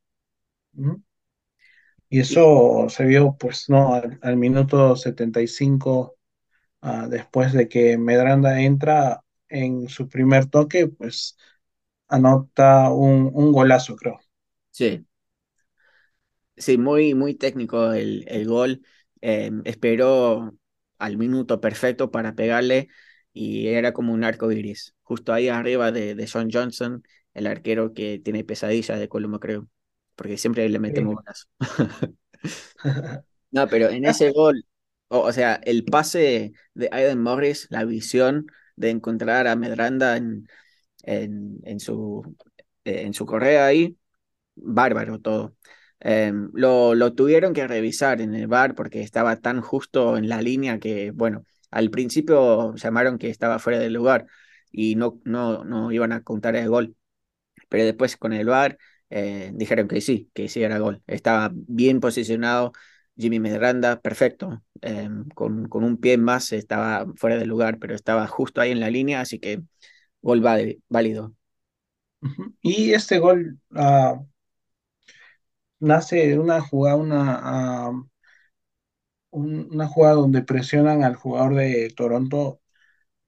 Y 2.09 2.19
eso 2.19 2.87
se 2.89 3.05
vio, 3.05 3.37
pues, 3.39 3.69
no, 3.69 3.93
al, 3.95 4.19
al 4.21 4.37
minuto 4.37 4.95
75, 4.95 6.17
ah, 6.81 7.07
después 7.09 7.53
de 7.53 7.69
que 7.69 7.97
Medranda 7.97 8.61
entra 8.61 9.23
en 9.49 9.89
su 9.89 10.09
primer 10.09 10.47
toque, 10.47 10.87
pues 10.89 11.37
anota 12.11 12.89
un, 12.91 13.29
un 13.33 13.51
golazo, 13.51 13.95
creo. 13.95 14.19
sí, 14.71 15.05
sí, 16.57 16.77
muy, 16.77 17.13
muy 17.13 17.35
técnico 17.35 17.93
el, 17.93 18.25
el 18.27 18.47
gol. 18.47 18.81
Eh, 19.21 19.51
esperó 19.65 20.53
al 20.97 21.17
minuto 21.17 21.61
perfecto 21.61 22.11
para 22.11 22.35
pegarle 22.35 22.89
y 23.33 23.67
era 23.67 23.93
como 23.93 24.13
un 24.13 24.23
arco 24.23 24.51
iris, 24.51 24.95
justo 25.03 25.33
ahí 25.33 25.47
arriba 25.49 25.91
de, 25.91 26.15
de 26.15 26.27
John 26.31 26.49
Johnson, 26.51 27.03
el 27.33 27.47
arquero 27.47 27.93
que 27.93 28.19
tiene 28.19 28.43
pesadillas 28.43 28.99
de 28.99 29.07
Colombo, 29.09 29.39
creo, 29.39 29.67
porque 30.15 30.37
siempre 30.37 30.67
le 30.69 30.79
metemos 30.79 31.15
Sí. 31.15 31.21
golazo. 31.23 31.47
No, 33.51 33.69
pero 33.69 33.89
en 33.89 34.05
ese 34.05 34.31
gol, 34.31 34.65
o, 35.09 35.19
o 35.21 35.33
sea, 35.33 35.55
el 35.65 35.83
pase 35.85 36.53
de 36.73 36.89
Aiden 36.91 37.21
Morris, 37.21 37.67
la 37.69 37.83
visión 37.85 38.47
de 38.75 38.89
encontrar 38.91 39.47
a 39.47 39.55
Medranda 39.55 40.15
en, 40.17 40.47
en, 41.03 41.59
en 41.63 41.79
su, 41.79 42.35
eh, 42.85 43.01
en 43.03 43.13
su 43.13 43.25
correa 43.25 43.65
ahí, 43.65 43.97
bárbaro 44.55 45.19
todo. 45.19 45.55
Eh, 46.01 46.33
lo, 46.53 46.95
lo 46.95 47.13
tuvieron 47.13 47.53
que 47.53 47.67
revisar 47.67 48.21
en 48.21 48.35
el 48.35 48.47
VAR 48.47 48.75
porque 48.75 49.01
estaba 49.01 49.37
tan 49.37 49.61
justo 49.61 50.17
en 50.17 50.29
la 50.29 50.41
línea 50.41 50.79
que, 50.79 51.11
bueno, 51.11 51.45
al 51.71 51.89
principio 51.91 52.75
llamaron 52.75 53.17
que 53.19 53.29
estaba 53.29 53.59
fuera 53.59 53.79
del 53.79 53.93
lugar 53.93 54.25
y 54.71 54.95
no, 54.95 55.19
no, 55.25 55.63
no 55.65 55.91
iban 55.91 56.11
a 56.13 56.23
contar 56.23 56.55
el 56.55 56.69
gol 56.69 56.95
pero 57.69 57.85
después 57.85 58.17
con 58.17 58.33
el 58.33 58.47
VAR 58.47 58.77
eh, 59.09 59.51
dijeron 59.55 59.87
que 59.87 60.01
sí, 60.01 60.29
que 60.33 60.47
sí 60.49 60.63
era 60.63 60.79
gol. 60.79 61.01
Estaba 61.07 61.51
bien 61.53 61.99
posicionado 61.99 62.73
Jimmy 63.17 63.39
Medranda, 63.39 63.99
perfecto. 64.01 64.63
eh, 64.81 65.09
con, 65.35 65.67
con 65.67 65.83
un 65.83 65.97
pie 65.97 66.17
más 66.17 66.51
estaba 66.53 67.05
fuera 67.15 67.37
del 67.37 67.49
lugar, 67.49 67.77
pero 67.79 67.95
estaba 67.95 68.27
justo 68.27 68.61
ahí 68.61 68.71
en 68.71 68.79
la 68.79 68.89
línea, 68.89 69.21
así 69.21 69.39
que 69.39 69.61
gol 70.21 70.41
válido. 70.89 71.35
Y 72.61 72.93
este 72.93 73.19
gol 73.19 73.59
ah, 73.75 74.21
nace 75.81 76.15
de 76.27 76.39
una 76.39 76.61
jugada, 76.61 76.95
una, 76.95 77.39
ah, 77.43 77.91
un- 79.31 79.69
una 79.71 79.87
jugada 79.87 80.15
donde 80.15 80.43
presionan 80.43 81.03
al 81.03 81.15
jugador 81.15 81.55
de 81.55 81.89
Toronto 81.95 82.61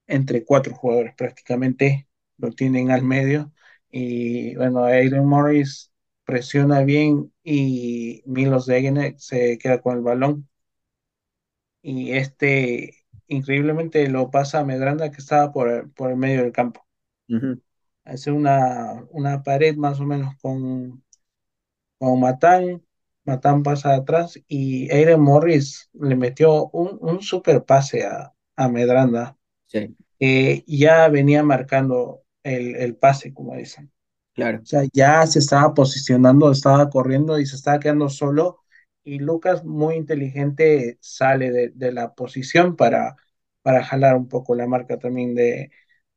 entre 0.07 0.45
cuatro 0.45 0.75
jugadores 0.75 1.15
prácticamente, 1.15 2.07
lo 2.37 2.51
tienen 2.51 2.91
al 2.91 3.03
medio 3.03 3.53
y 3.91 4.55
bueno, 4.57 4.85
Aiden 4.85 5.25
Morris 5.27 5.91
presiona 6.25 6.83
bien 6.83 7.33
y 7.43 8.23
Milos 8.27 8.65
Degenek 8.67 9.17
se 9.19 9.57
queda 9.59 9.81
con 9.81 9.97
el 9.97 10.03
balón 10.03 10.49
y 11.81 12.13
este 12.13 12.95
increíblemente 13.27 14.07
lo 14.09 14.31
pasa 14.31 14.59
a 14.59 14.65
Medranda 14.65 15.11
que 15.11 15.17
estaba 15.17 15.51
por, 15.51 15.91
por 15.93 16.09
el 16.11 16.17
medio 16.17 16.41
del 16.43 16.51
campo. 16.51 16.82
Ujú, 17.29 17.61
Hace 18.05 18.31
una, 18.31 19.05
una 19.11 19.43
pared 19.43 19.75
más 19.77 19.99
o 19.99 20.03
menos 20.05 20.35
con, 20.41 21.03
con 21.99 22.19
Matán, 22.21 22.83
Matán 23.25 23.63
pasa 23.63 23.95
atrás 23.95 24.39
y 24.47 24.91
Aiden 24.93 25.21
Morris 25.21 25.89
le 25.93 26.15
metió 26.15 26.67
un, 26.71 26.97
un 27.01 27.21
super 27.21 27.65
pase 27.65 28.05
a, 28.05 28.33
a 28.57 28.69
Medranda 28.69 29.37
Sí, 29.67 29.95
ya 30.67 31.07
venía 31.09 31.43
marcando 31.43 32.23
el, 32.43 32.75
el 32.75 32.95
pase, 32.95 33.33
como 33.33 33.55
dicen. 33.55 33.91
claro, 34.33 34.63
O 34.63 34.65
sea, 34.65 34.83
ya 34.93 35.25
se 35.27 35.39
estaba 35.39 35.73
posicionando, 35.73 36.51
estaba 36.51 36.89
corriendo 36.89 37.39
y 37.39 37.45
se 37.45 37.55
estaba 37.57 37.79
quedando 37.79 38.09
solo. 38.09 38.59
Y 39.03 39.19
Lucas, 39.19 39.65
muy 39.65 39.95
inteligente, 39.95 40.97
sale 41.01 41.51
de, 41.51 41.69
de 41.75 41.91
la 41.93 42.13
posición 42.15 42.75
para, 42.75 43.17
para 43.61 43.83
jalar 43.83 44.15
un 44.17 44.29
poco 44.29 44.55
la 44.55 44.67
marca 44.67 44.99
también 44.99 45.35
de, 45.35 45.71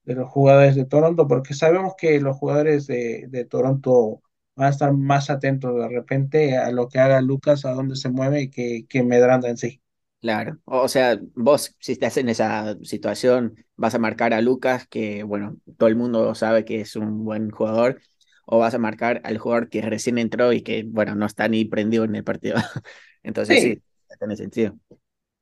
de 0.07 0.17
los 0.17 0.31
jugadores 0.31 0.77
de 0.77 0.87
Toronto, 0.87 1.29
porque 1.29 1.55
sabemos 1.55 1.95
que 1.99 2.21
los 2.21 2.39
jugadores 2.39 2.89
de, 2.89 3.27
de 3.31 3.47
Toronto 3.47 4.23
van 4.57 4.69
a 4.69 4.71
estar 4.71 4.93
más 4.95 5.31
atentos 5.31 5.77
de 5.77 5.89
repente 5.91 6.59
a 6.59 6.73
lo 6.73 6.89
que 6.89 7.01
haga 7.01 7.23
Lucas, 7.23 7.67
a 7.67 7.73
dónde 7.73 7.97
se 7.97 8.11
mueve, 8.11 8.51
que, 8.51 8.87
que 8.89 9.05
Medranda 9.05 9.51
en 9.51 9.59
sí. 9.59 9.83
claro. 10.21 10.59
O 10.65 10.83
o 10.83 10.89
sea, 10.89 11.19
vos, 11.35 11.75
si 11.81 11.93
estás 11.93 12.17
en 12.17 12.29
esa 12.29 12.77
situación, 12.83 13.57
vas 13.77 13.95
a 13.95 13.99
marcar 13.99 14.35
a 14.35 14.41
Lucas, 14.41 14.87
que 14.89 15.23
bueno, 15.23 15.57
todo 15.79 15.89
el 15.89 15.97
mundo 15.97 16.35
sabe 16.35 16.65
que 16.65 16.81
es 16.81 16.97
un 16.97 17.25
buen 17.25 17.51
jugador, 17.51 18.01
o 18.47 18.59
vas 18.59 18.75
a 18.75 18.79
marcar 18.79 19.21
al 19.25 19.39
jugador 19.39 19.69
que 19.69 19.83
recién 19.83 20.19
entró 20.19 20.53
y 20.53 20.63
que, 20.63 20.85
bueno, 20.87 21.15
no 21.15 21.27
está 21.27 21.49
ni 21.49 21.65
prendido 21.65 22.05
en 22.05 22.15
el 22.17 22.25
partido. 22.25 22.57
Entonces 23.23 23.61
Sí, 23.61 23.61
sí, 23.61 23.83
tiene 24.19 24.37
sentido. 24.37 24.79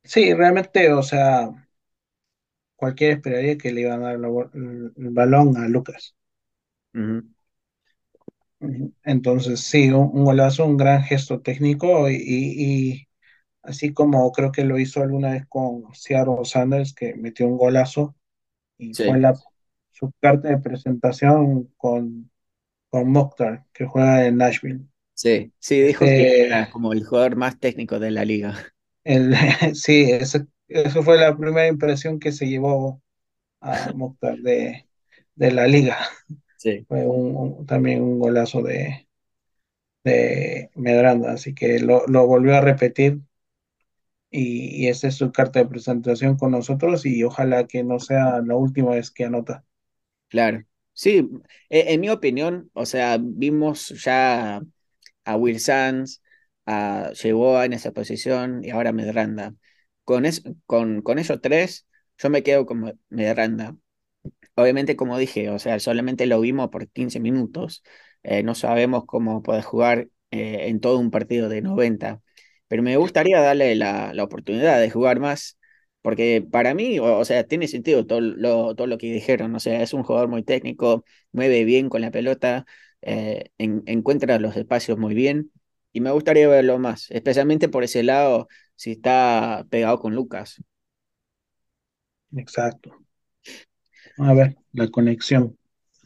sí, 0.03 0.33
realmente, 0.33 0.91
o 0.93 1.03
sea, 1.03 1.49
cualquiera 2.85 3.15
esperaría 3.15 3.57
que 3.57 3.71
le 3.73 3.81
iban 3.81 4.03
a 4.03 4.07
dar 4.07 4.15
el, 4.15 4.93
balón 5.11 5.57
a 5.57 5.67
Lucas. 5.67 6.15
Entonces, 9.03 9.61
sí, 9.61 9.89
un, 9.91 10.09
un 10.13 10.25
golazo, 10.25 10.65
un 10.65 10.77
gran 10.77 11.03
gesto 11.03 11.41
técnico 11.41 12.09
y, 12.09 12.15
y- 12.15 12.91
y 12.93 13.07
así 13.63 13.93
como 13.93 14.31
creo 14.31 14.51
que 14.51 14.65
lo 14.65 14.79
hizo 14.79 15.01
alguna 15.03 15.31
vez 15.33 15.45
con 15.47 15.85
Seattle 15.93 16.45
Sanders, 16.45 16.93
que 16.93 17.15
metió 17.15 17.47
un 17.47 17.57
golazo 17.57 18.15
y 18.77 18.95
fue 18.95 19.19
la, 19.19 19.35
su 19.91 20.11
carta 20.21 20.49
de 20.49 20.59
presentación 20.59 21.65
con, 21.77 22.31
con 22.89 23.11
Mokhtar, 23.11 23.65
que 23.73 23.85
juega 23.87 24.25
en 24.27 24.37
Nashville. 24.37 24.87
Sí, 25.13 25.53
sí, 25.59 25.81
dijo 25.81 26.13
que 26.13 26.23
Ese, 26.23 26.45
era 26.45 26.69
como 26.69 26.93
el 26.93 27.03
jugador 27.05 27.35
más 27.37 27.59
técnico 27.59 27.99
de 27.99 28.11
la 28.11 28.23
liga. 28.25 28.55
el, 29.03 29.35
sí, 29.75 30.11
ese, 30.11 30.47
eso 30.67 31.03
fue 31.03 31.17
la 31.17 31.37
primera 31.37 31.67
impresión 31.67 32.19
que 32.19 32.31
se 32.31 32.47
llevó 32.47 33.01
a 33.61 33.91
Mokhtar 33.93 34.37
de, 34.39 34.87
de 35.35 35.51
la 35.51 35.67
liga. 35.67 35.99
Sí, 36.57 36.87
Fue 36.87 37.05
un, 37.07 37.35
un- 37.37 37.65
también 37.67 38.03
un 38.03 38.19
golazo 38.19 38.61
de, 38.63 39.07
de 40.03 40.71
Medranda, 40.75 41.33
así 41.33 41.53
que 41.55 41.79
lo, 41.79 42.05
lo 42.07 42.27
volvió 42.27 42.55
a 42.57 42.61
repetir 42.61 43.21
y, 44.29 44.83
y 44.85 44.87
esa 44.89 45.07
es 45.07 45.15
su 45.15 45.31
carta 45.31 45.57
de 45.59 45.65
presentación 45.67 46.37
con 46.37 46.51
nosotros 46.51 47.05
y 47.07 47.23
ojalá 47.23 47.65
que 47.67 47.83
no 47.83 47.99
sea 47.99 48.39
la 48.41 48.55
última 48.55 48.91
vez 48.91 49.09
que 49.11 49.25
anota. 49.25 49.65
claro. 50.29 50.63
Sí, 50.93 51.27
e- 51.69 51.93
en 51.93 52.01
mi 52.01 52.09
opinión, 52.09 52.69
o 52.73 52.85
sea, 52.85 53.17
vimos 53.21 53.89
ya 54.03 54.61
a 55.25 55.37
Will 55.37 55.59
Sands, 55.59 56.21
a 56.65 57.11
Yeboah 57.13 57.65
en 57.65 57.73
esa 57.73 57.91
posición 57.93 58.63
y 58.63 58.71
ahora 58.71 58.93
Medranda. 58.93 59.55
Con, 60.05 60.25
es, 60.25 60.43
tres, 61.41 61.87
yo 62.17 62.29
me 62.29 62.43
quedo 62.43 62.65
con 62.65 62.99
Medranda. 63.09 63.75
Obviamente, 64.55 64.95
como 64.95 65.17
dije, 65.17 65.49
o 65.49 65.59
sea, 65.59 65.79
solamente 65.79 66.25
lo 66.27 66.39
vimos 66.41 66.69
por 66.69 66.89
15 66.89 67.19
minutos. 67.19 67.83
Eh, 68.23 68.43
no 68.43 68.55
sabemos 68.55 69.05
cómo 69.05 69.43
puede 69.43 69.61
jugar 69.63 70.09
eh, 70.31 70.67
en 70.69 70.79
todo 70.81 70.99
un 70.99 71.11
partido 71.11 71.49
de 71.49 71.61
90, 71.61 72.21
pero 72.67 72.83
me 72.83 72.97
gustaría 72.97 73.41
darle 73.41 73.75
la, 73.75 74.13
la 74.13 74.23
oportunidad 74.23 74.79
de 74.81 74.89
jugar 74.91 75.19
más, 75.19 75.59
porque 76.01 76.45
para 76.51 76.73
mí, 76.75 76.99
o, 76.99 77.25
sea, 77.25 77.45
tiene 77.47 77.67
sentido 77.67 78.05
todo 78.07 78.21
lo, 78.21 78.75
todo 78.75 78.87
lo 78.87 78.97
que 78.97 79.11
dijeron. 79.13 79.55
O 79.55 79.59
sea, 79.59 79.81
es 79.83 79.93
un 79.93 80.03
jugador 80.03 80.29
muy 80.29 80.43
técnico, 80.43 81.05
mueve 81.31 81.63
bien 81.65 81.89
con 81.89 82.01
la 82.01 82.11
pelota, 82.11 82.65
eh, 83.01 83.51
en- 83.57 83.83
encuentra 83.87 84.39
los 84.39 84.55
espacios 84.57 84.97
muy 84.97 85.15
bien, 85.15 85.51
y 85.95 86.01
me 86.01 86.11
gustaría 86.11 86.47
verlo 86.49 86.79
más, 86.79 87.09
especialmente 87.11 87.69
por 87.69 87.83
ese 87.83 88.03
lado, 88.03 88.47
si 88.75 88.91
está 88.93 89.65
pegado 89.69 89.99
con 89.99 90.15
Lucas. 90.15 90.57
Exacto. 92.41 92.91
A 94.17 94.33
ver, 94.33 94.57
la 94.73 94.89
conexión. 94.91 95.57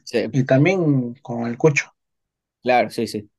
Sí, 0.04 0.30
Y 0.32 0.46
también 0.46 1.16
con 1.24 1.48
el 1.48 1.58
Cucho. 1.58 1.94
claro, 2.62 2.90
sí, 2.90 3.08
sí. 3.08 3.30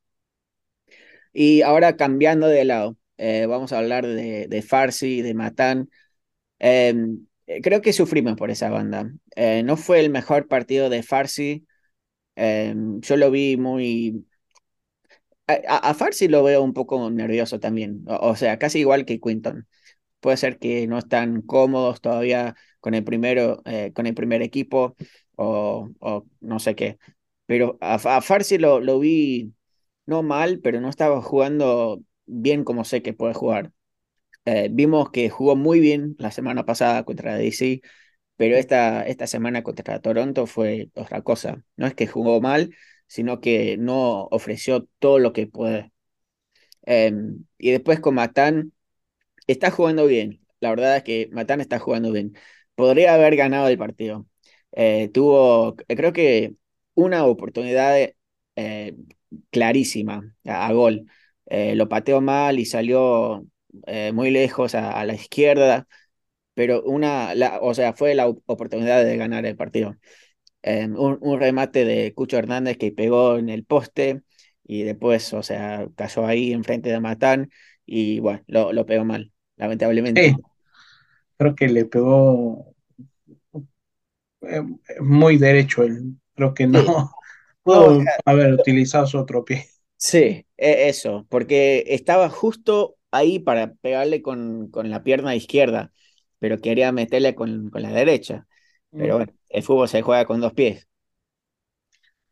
Y 1.33 1.63
ahora 1.63 1.97
cambiando 1.97 2.47
de 2.49 2.65
lado, 2.65 2.97
eh, 3.19 3.47
vamos 3.47 3.73
a 3.73 3.79
hablar 3.79 4.07
de, 4.07 4.47
de 4.49 4.63
Farsi, 4.63 5.23
de 5.23 5.35
Matan. 5.35 5.91
Em, 6.59 7.27
eh, 7.47 7.61
creo 7.63 7.83
que 7.83 7.95
sufrimos 7.95 8.37
por 8.37 8.51
esa 8.53 8.71
banda. 8.71 9.11
Eh, 9.37 9.63
no 9.65 9.77
fue 9.77 10.01
el 10.01 10.11
mejor 10.11 10.49
partido 10.49 10.91
de 10.91 11.03
Farsi. 11.03 11.67
Em, 12.37 13.01
yo 13.03 13.17
lo 13.19 13.31
vi 13.31 13.57
muy... 13.57 14.27
A, 15.69 15.79
a, 15.91 15.95
Farsi 15.95 16.29
lo 16.29 16.43
veo 16.43 16.63
un 16.63 16.73
poco 16.75 17.11
nervioso 17.11 17.61
también. 17.61 18.05
O, 18.07 18.37
sea, 18.37 18.59
casi 18.59 18.81
igual 18.81 19.05
que 19.05 19.21
Quinton. 19.21 19.67
Puede 20.21 20.37
ser 20.37 20.59
que 20.59 20.87
no 20.87 20.99
están 20.99 21.43
cómodos 21.43 22.01
todavía 22.01 22.57
con 22.81 22.95
el, 22.95 23.05
primero, 23.05 23.63
eh, 23.67 23.93
con 23.95 24.07
el 24.07 24.15
primer 24.15 24.43
equipo 24.43 24.97
o, 25.37 25.91
no 26.41 26.59
sé 26.61 26.75
qué. 26.75 26.99
Pero 27.47 27.79
a, 27.81 27.95
a 27.95 28.21
Farsi 28.23 28.59
lo, 28.59 28.81
lo 28.81 28.99
vi 29.01 29.55
no 30.07 30.23
mal, 30.23 30.61
pero 30.61 30.81
no 30.81 30.89
estaba 30.91 31.23
jugando 31.23 32.03
bien 32.27 32.65
como 32.65 32.85
sé 32.85 33.03
que 33.03 33.15
puede 33.15 33.35
jugar. 33.35 33.73
Eh, 34.45 34.69
vimos 34.73 35.11
que 35.11 35.31
jugó 35.31 35.57
muy 35.57 35.81
bien 35.81 36.17
la 36.19 36.31
semana 36.31 36.65
pasada 36.65 37.05
contra 37.05 37.37
DC, 37.37 37.83
pero 38.37 38.57
esta, 38.57 39.07
esta 39.07 39.27
semana 39.27 39.63
contra 39.63 40.01
Toronto 40.01 40.47
fue 40.47 40.91
otra 40.95 41.23
cosa. 41.23 41.63
No 41.77 41.87
es 41.87 41.95
que 41.95 42.07
jugó 42.07 42.41
mal, 42.41 42.75
sino 43.11 43.41
que 43.41 43.77
no 43.77 44.29
ofreció 44.31 44.89
todo 45.01 45.19
lo 45.19 45.33
que 45.33 45.49
puede. 45.49 45.93
Eh, 46.87 47.13
y 47.59 47.71
después 47.73 48.01
con 48.01 48.15
Matán, 48.15 48.73
está 49.47 49.71
jugando 49.71 50.07
bien. 50.07 50.41
La 50.61 50.71
verdad 50.71 50.97
es 50.99 51.05
que 51.05 51.29
Matán 51.33 51.61
está 51.61 51.79
jugando 51.79 52.13
bien. 52.13 52.35
Podría 52.75 53.15
haber 53.15 53.37
ganado 53.37 53.69
el 53.69 53.79
partido. 53.79 54.27
Eh, 54.73 55.11
tuvo, 55.13 55.77
creo 55.89 56.13
que 56.13 56.55
una 56.95 57.25
oportunidad 57.27 57.97
eh, 58.57 58.97
clarísima 59.51 60.35
a, 60.45 60.73
gol. 60.73 61.07
Eh, 61.47 61.75
lo 61.75 61.89
pateó 61.89 62.21
mal 62.21 62.59
y 62.59 62.67
salió 62.67 63.47
eh, 63.87 64.13
muy 64.13 64.31
lejos 64.31 64.75
a, 64.75 64.93
a, 64.93 65.05
la 65.05 65.15
izquierda, 65.15 65.89
pero 66.55 66.83
una, 66.85 67.35
la, 67.35 67.61
o 67.61 67.75
sea, 67.75 67.95
fue 67.95 68.15
la 68.15 68.29
oportunidad 68.29 69.05
de 69.05 69.17
ganar 69.17 69.47
el 69.47 69.57
partido. 69.57 69.97
Eh, 70.63 70.87
un, 70.87 71.19
un, 71.23 71.41
remate 71.41 71.85
de 71.85 72.13
Cucho 72.15 72.37
Hernández 72.39 72.77
que 72.79 72.93
pegó 72.93 73.39
en 73.39 73.49
el 73.49 73.65
poste 73.65 74.23
y 74.65 74.83
después, 74.83 75.33
o 75.33 75.43
sea, 75.43 75.89
cayó 75.97 76.27
ahí 76.27 76.53
enfrente 76.53 76.91
de 76.91 77.01
Matán 77.01 77.51
y 77.87 78.21
bueno, 78.21 78.43
lo, 78.47 78.73
lo 78.73 78.87
pegó 78.87 79.05
mal, 79.05 79.33
lamentablemente. 79.57 80.33
Sí, 80.33 80.45
creo 81.39 81.55
que 81.57 81.69
le 81.69 81.85
pegó 81.87 82.75
muy 85.01 85.37
derecho 85.39 85.83
él. 85.83 86.15
Creo 86.35 86.55
que 86.55 86.67
no 86.67 86.85
Sí, 87.73 87.81
pudo 87.85 88.13
haber 88.25 88.55
utilizado 88.55 89.07
su 89.07 89.19
otro 89.19 89.45
pie. 89.45 89.67
sí, 89.97 90.47
e- 90.57 90.89
eso, 90.89 91.27
porque 91.31 91.85
estaba 91.89 92.29
justo 92.29 92.97
ahí 93.11 93.39
para 93.39 93.75
pegarle 93.75 94.23
con, 94.23 94.71
con 94.71 94.91
la 94.91 95.03
pierna 95.03 95.35
izquierda, 95.35 95.93
pero 96.39 96.59
quería 96.61 96.93
meterle 96.93 97.35
con, 97.35 97.71
con 97.71 97.83
la 97.83 97.91
derecha. 97.93 98.47
Pero 98.97 99.17
bueno, 99.17 99.33
el 99.51 99.63
fútbol 99.65 99.89
se 99.89 100.03
juega 100.03 100.25
con 100.27 100.41
dos 100.41 100.55
pies. 100.55 100.89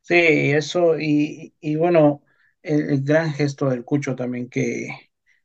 Sí, 0.02 0.14
eso, 0.52 0.98
y, 0.98 1.54
y 1.60 1.76
bueno, 1.76 2.22
el, 2.62 2.90
el 2.90 3.02
gran 3.04 3.32
gesto 3.34 3.68
del 3.68 3.84
Cucho 3.84 4.16
también, 4.16 4.48
que, 4.48 4.88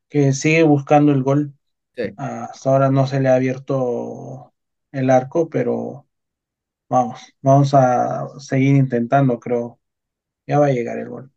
que 0.09 0.31
sigue 0.33 0.63
buscando 0.63 1.11
el 1.11 1.21
gol. 1.23 1.53
Sí. 1.95 2.17
Hasta 2.17 2.69
ahora 2.71 2.91
no 2.91 3.07
se 3.07 3.19
le 3.21 3.29
ha 3.29 3.35
abierto 3.35 4.53
el 4.91 5.09
arco, 5.11 5.49
pero 5.49 6.07
vamos, 6.89 7.21
vamos 7.41 7.73
a 7.75 8.27
seguir 8.39 8.75
intentando, 8.77 9.39
creo. 9.39 9.79
Ya 10.47 10.59
va 10.59 10.67
a 10.67 10.71
llegar 10.71 10.99
el 10.99 11.09
gol. 11.09 11.31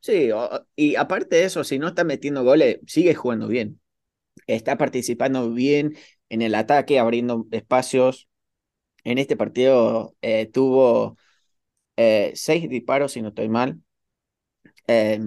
Sí, 0.00 0.30
y 0.76 0.96
aparte 0.96 1.36
de 1.36 1.44
eso, 1.44 1.62
si 1.64 1.78
no 1.78 1.88
está 1.88 2.02
metiendo 2.04 2.42
goles, 2.44 2.78
sigue 2.86 3.14
jugando 3.14 3.46
bien. 3.48 3.80
Está 4.46 4.78
participando 4.78 5.52
bien 5.52 5.96
en 6.30 6.42
el 6.42 6.54
ataque, 6.54 6.98
abriendo 7.00 7.46
espacios. 7.52 8.28
En 9.04 9.18
este 9.18 9.36
partido 9.36 10.16
eh, 10.22 10.46
tuvo 10.46 11.16
eh, 11.96 12.32
seis 12.36 12.68
disparos, 12.70 13.12
si 13.12 13.22
no 13.22 13.28
estoy 13.30 13.48
mal. 13.50 13.80
Eh, 14.86 15.18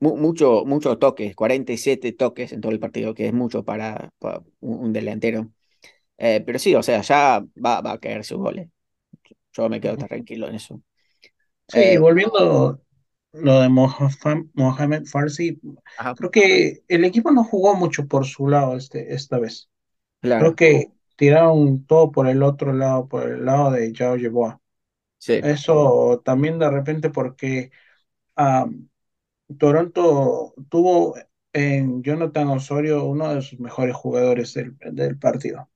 mu- 0.00 0.16
mucho, 0.16 0.64
mucho 0.66 0.98
toques, 0.98 1.34
47 1.36 2.12
toques 2.12 2.52
en 2.52 2.60
todo 2.60 2.72
el 2.72 2.80
partido, 2.80 3.14
que 3.14 3.26
es 3.28 3.32
mucho 3.34 3.64
para, 3.64 4.10
para 4.18 4.42
un, 4.60 4.92
delantero. 4.92 5.50
Eh, 6.18 6.42
pero 6.46 6.58
sí, 6.58 6.74
o 6.74 6.82
sea, 6.82 7.02
ya 7.02 7.40
va, 7.64 7.82
va 7.82 7.92
a 7.94 7.98
caer 8.00 8.24
sus 8.24 8.38
goles. 8.38 8.68
Yo 9.52 9.68
me 9.68 9.80
quedo 9.80 9.96
tranquilo 9.98 10.48
en 10.48 10.56
eso. 10.56 10.82
Sí, 11.66 11.96
Eh, 11.96 11.98
volviendo 11.98 12.80
lo 13.32 13.60
de 13.60 13.68
Mohamed, 13.68 15.04
Farsi, 15.06 15.60
ajá, 15.96 16.14
creo 16.14 16.30
que 16.30 16.82
el 16.88 17.04
equipo 17.04 17.30
no 17.30 17.44
jugó 17.44 17.74
mucho 17.76 18.06
por 18.08 18.26
su 18.26 18.48
lado 18.48 18.76
este, 18.76 19.14
esta 19.14 19.38
vez. 19.38 19.68
Creo 20.36 20.54
claro, 20.54 20.56
que 20.56 20.92
tiraron 21.18 21.86
todo 21.86 22.12
por 22.12 22.28
el 22.28 22.42
otro 22.44 22.72
lado, 22.74 23.08
por 23.08 23.28
el 23.30 23.46
lado 23.46 23.72
de 23.72 23.92
Yao 23.94 24.16
Yeboah. 24.18 24.60
sí, 25.18 25.42
Eso 25.42 26.22
también 26.24 26.58
de 26.58 26.70
repente 26.70 27.10
porque 27.10 27.70
Toronto 29.58 30.54
tuvo 30.68 31.14
en 31.52 32.02
Jonathan 32.02 32.48
Osorio 32.48 33.04
uno 33.04 33.34
de 33.34 33.42
sus 33.42 33.58
mejores 33.60 33.94
jugadores 33.96 34.54
del, 34.54 34.76
del 34.92 35.18
partido. 35.18 35.68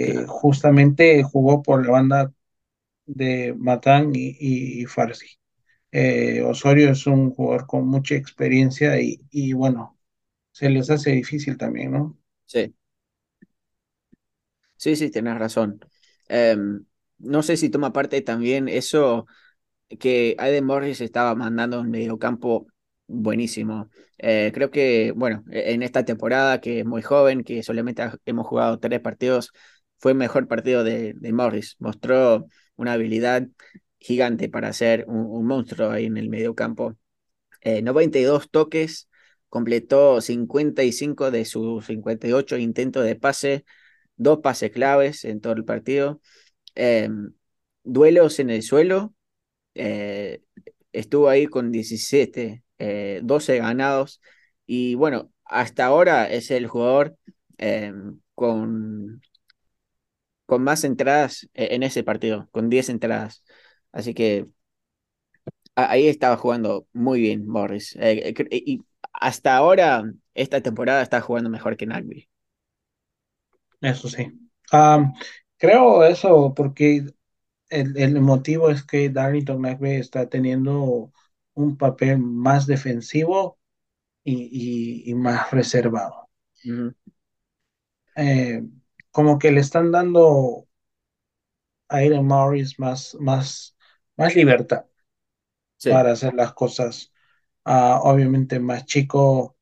claro, 0.00 0.28
justamente 0.28 1.22
jugó 1.22 1.62
por 1.62 1.84
la 1.86 1.92
banda 1.92 2.32
de 3.06 3.54
Matán 3.58 4.12
y, 4.14 4.30
y, 4.40 4.82
y 4.82 4.86
Farsi. 4.86 5.26
Eh, 5.92 6.42
Osorio 6.42 6.90
es 6.92 7.06
un 7.06 7.30
jugador 7.32 7.66
con 7.66 7.88
mucha 7.88 8.16
experiencia 8.16 9.00
y, 9.00 9.20
y, 9.30 9.52
bueno, 9.54 9.98
se 10.52 10.70
les 10.70 10.90
hace 10.90 11.12
difícil 11.12 11.56
también, 11.58 11.92
¿no? 11.92 12.18
sí. 12.46 12.74
Sí, 14.82 14.96
sí, 14.96 15.10
tenés 15.10 15.38
razón. 15.38 15.78
Em, 16.28 16.84
no 17.18 17.42
sé 17.42 17.56
si 17.56 17.70
toma 17.70 17.92
parte 17.92 18.20
también 18.22 18.68
eso 18.68 19.26
que 20.00 20.36
Aiden 20.38 20.64
Morris 20.66 21.00
estaba 21.00 21.34
mandando 21.36 21.80
un 21.80 21.90
mediocampo 21.90 22.66
buenísimo. 23.08 23.90
Eh, 24.18 24.52
creo 24.54 24.70
que, 24.70 25.12
bueno, 25.16 25.44
e- 25.50 25.74
en 25.74 25.82
esta 25.82 26.04
temporada 26.04 26.60
que 26.60 26.80
es 26.80 26.86
muy 26.86 27.02
joven, 27.02 27.44
que 27.44 27.62
solamente 27.62 28.02
hemos 28.26 28.46
jugado 28.46 28.80
tres 28.80 29.00
partidos, 29.00 29.52
fue 29.98 30.12
el 30.12 30.18
mejor 30.18 30.48
partido 30.48 30.84
de, 30.84 31.14
de 31.14 31.32
Morris. 31.34 31.76
Mostró 31.80 32.46
una 32.76 32.94
habilidad 32.94 33.48
gigante 34.00 34.48
para 34.50 34.72
ser 34.74 35.04
un, 35.08 35.26
un 35.26 35.46
monstruo 35.46 35.90
ahí 35.92 36.06
en 36.06 36.16
el 36.18 36.28
mediocampo. 36.30 36.96
Eh, 37.60 37.82
92 37.82 38.50
toques, 38.50 39.08
completó 39.48 40.20
55 40.20 41.30
de 41.30 41.44
sus 41.44 41.86
58 41.86 42.56
intentos 42.58 43.04
de 43.04 43.16
pase 43.16 43.64
dos 44.16 44.40
pases 44.40 44.70
claves 44.72 45.24
en 45.24 45.40
todo 45.40 45.52
el 45.54 45.64
partido, 45.64 46.20
eh, 46.76 47.08
duelos 47.84 48.38
en 48.40 48.50
el 48.50 48.62
suelo, 48.62 49.14
eh, 49.74 50.42
estuvo 50.92 51.28
ahí 51.28 51.46
con 51.46 51.72
17, 51.72 52.64
eh, 52.78 53.20
12 53.24 53.58
ganados 53.58 54.20
y 54.66 54.94
bueno, 54.96 55.32
hasta 55.44 55.86
ahora 55.86 56.30
es 56.30 56.50
el 56.50 56.66
jugador 56.68 57.16
eh, 57.58 57.92
con, 58.34 59.22
con 60.46 60.62
más 60.64 60.84
entradas 60.84 61.48
en 61.54 61.82
ese 61.82 62.04
partido, 62.04 62.48
con 62.52 62.68
10 62.70 62.88
entradas. 62.88 63.44
Así 63.92 64.14
que 64.14 64.46
ahí 65.74 66.06
estaba 66.08 66.36
jugando 66.36 66.86
muy 66.92 67.20
bien 67.20 67.46
Morris. 67.46 67.96
Eh, 68.00 68.34
y 68.50 68.80
hasta 69.12 69.56
ahora, 69.56 70.04
esta 70.34 70.60
temporada 70.62 71.02
está 71.02 71.20
jugando 71.20 71.50
mejor 71.50 71.76
que 71.76 71.86
Nagby. 71.86 72.28
Eso 73.82 74.08
sí. 74.08 74.32
Um, 74.72 75.12
creo 75.58 76.04
eso 76.04 76.54
porque 76.54 77.04
el, 77.68 77.96
el, 77.96 78.20
motivo 78.20 78.70
es 78.70 78.84
que 78.84 79.10
Darlington 79.10 79.60
McVeigh 79.60 80.00
está 80.00 80.28
teniendo 80.28 81.12
un 81.54 81.76
papel 81.76 82.18
más 82.18 82.66
defensivo 82.66 83.58
y, 84.24 85.04
y, 85.06 85.10
y 85.10 85.14
más 85.14 85.50
reservado. 85.50 86.28
Uh 86.64 86.68
-huh. 86.68 86.94
Eh, 88.16 88.62
como 89.10 89.38
que 89.38 89.50
le 89.52 89.60
están 89.60 89.90
dando 89.90 90.66
a 91.88 91.96
Aiden 91.98 92.26
Morris 92.26 92.78
más, 92.78 93.16
más, 93.20 93.76
más 94.16 94.34
libertad 94.34 94.86
Sí, 95.76 95.90
para 95.90 96.12
hacer 96.12 96.34
las 96.34 96.52
cosas, 96.54 97.12
uh, 97.66 97.98
obviamente 98.02 98.60
más 98.60 98.86
chico 98.86 99.56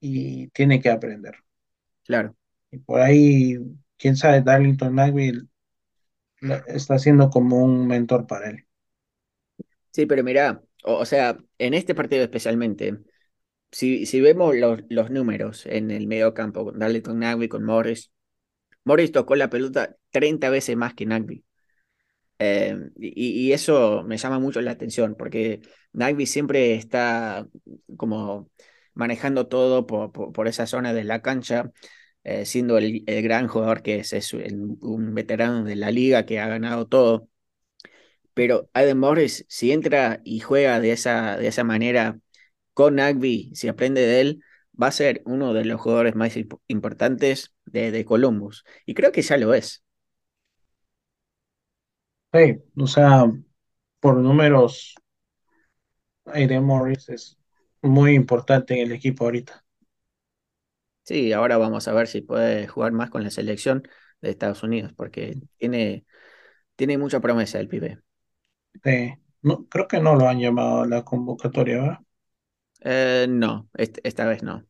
y 0.00 0.48
tiene 0.48 0.80
que 0.80 0.90
aprender. 0.90 1.36
claro. 2.04 2.36
Y 2.70 2.78
por 2.78 3.00
ahí, 3.00 3.58
quién 3.96 4.16
sabe, 4.16 4.42
Darlington 4.42 4.94
Nagby 4.94 5.48
está 6.66 6.98
siendo 6.98 7.30
como 7.30 7.62
un 7.62 7.86
mentor 7.86 8.26
para 8.26 8.50
él. 8.50 8.66
Sí, 9.92 10.06
pero 10.06 10.22
mira, 10.22 10.62
o, 10.84 10.98
o, 10.98 11.04
sea, 11.04 11.36
en 11.58 11.74
este 11.74 11.94
partido 11.94 12.22
especialmente, 12.22 12.98
si, 13.70 14.06
si 14.06 14.20
vemos 14.20 14.54
los, 14.56 14.80
los 14.88 15.10
números 15.10 15.66
en 15.66 15.90
el 15.90 16.06
medio 16.06 16.34
campo, 16.34 16.64
con 16.64 16.78
Darlington 16.78 17.18
Nagby, 17.18 17.48
con 17.48 17.64
Morris, 17.64 18.12
Morris 18.84 19.12
tocó 19.12 19.36
la 19.36 19.50
pelota 19.50 19.96
30 20.10 20.50
veces 20.50 20.76
más 20.76 20.94
que 20.94 21.06
Nagby. 21.06 21.44
Eh, 22.38 22.74
y, 22.96 23.48
y, 23.48 23.52
eso 23.52 24.02
me 24.04 24.16
llama 24.16 24.38
mucho 24.38 24.62
la 24.62 24.70
atención 24.70 25.14
porque 25.14 25.60
Nagby 25.92 26.24
siempre 26.24 26.74
está 26.74 27.46
como 27.98 28.50
manejando 28.94 29.46
todo 29.46 29.86
por, 29.86 30.10
por, 30.12 30.48
esa 30.48 30.66
zona 30.66 30.94
de 30.94 31.04
la 31.04 31.20
cancha, 31.20 31.70
eh, 32.24 32.44
siendo 32.46 32.78
el, 32.78 33.04
el, 33.06 33.22
gran 33.22 33.48
jugador 33.48 33.82
que 33.82 33.96
es, 34.00 34.12
es 34.12 34.32
un 34.34 35.14
veterano 35.14 35.64
de 35.64 35.76
la 35.76 35.90
liga 35.90 36.26
que 36.26 36.40
ha 36.40 36.48
ganado 36.48 36.86
todo. 36.86 37.28
Pero 38.34 38.70
Adam 38.74 38.98
Morris, 38.98 39.44
si 39.48 39.72
entra 39.72 40.20
y 40.24 40.40
juega 40.40 40.80
de 40.80 40.92
esa, 40.92 41.36
de 41.36 41.48
esa 41.48 41.64
manera 41.64 42.18
con 42.74 42.96
Nagby, 42.96 43.52
si 43.54 43.68
aprende 43.68 44.02
de 44.02 44.20
él, 44.20 44.44
va 44.80 44.88
a 44.88 44.92
ser 44.92 45.22
uno 45.26 45.52
de 45.54 45.64
los 45.64 45.80
jugadores 45.80 46.14
más 46.16 46.34
importantes 46.68 47.54
de, 47.66 47.90
de 47.90 48.04
Columbus. 48.04 48.64
Y 48.86 48.94
creo 48.94 49.12
que 49.12 49.22
ya 49.22 49.36
lo 49.36 49.54
es. 49.54 49.84
Sí, 52.32 52.56
o 52.76 52.86
sea, 52.86 53.24
por 54.00 54.16
números, 54.18 54.94
Aiden 56.24 56.64
Morris 56.64 57.10
es 57.10 57.38
muy 57.82 58.14
importante 58.14 58.74
en 58.74 58.86
el 58.86 58.92
equipo 58.92 59.24
ahorita. 59.24 59.62
Sí, 61.10 61.32
ahora 61.32 61.58
vamos 61.58 61.88
a 61.88 61.92
ver 61.92 62.06
si 62.06 62.20
puede 62.20 62.68
jugar 62.68 62.92
más 62.92 63.10
con 63.10 63.24
la 63.24 63.30
selección 63.30 63.82
de 64.20 64.30
Estados 64.30 64.62
Unidos, 64.62 64.92
porque 64.96 65.40
tiene, 65.56 66.04
tiene 66.76 66.98
mucha 66.98 67.18
promesa 67.18 67.58
el 67.58 67.66
pibe. 67.66 67.98
Sí. 68.84 69.14
No, 69.42 69.66
creo 69.68 69.88
que 69.88 69.98
no 69.98 70.14
lo 70.14 70.28
han 70.28 70.38
llamado 70.38 70.82
a 70.82 70.86
la 70.86 71.04
convocatoria, 71.04 71.78
¿verdad? 71.80 71.98
Eh, 72.82 73.26
no, 73.28 73.68
esta 73.74 74.24
vez 74.24 74.44
no. 74.44 74.64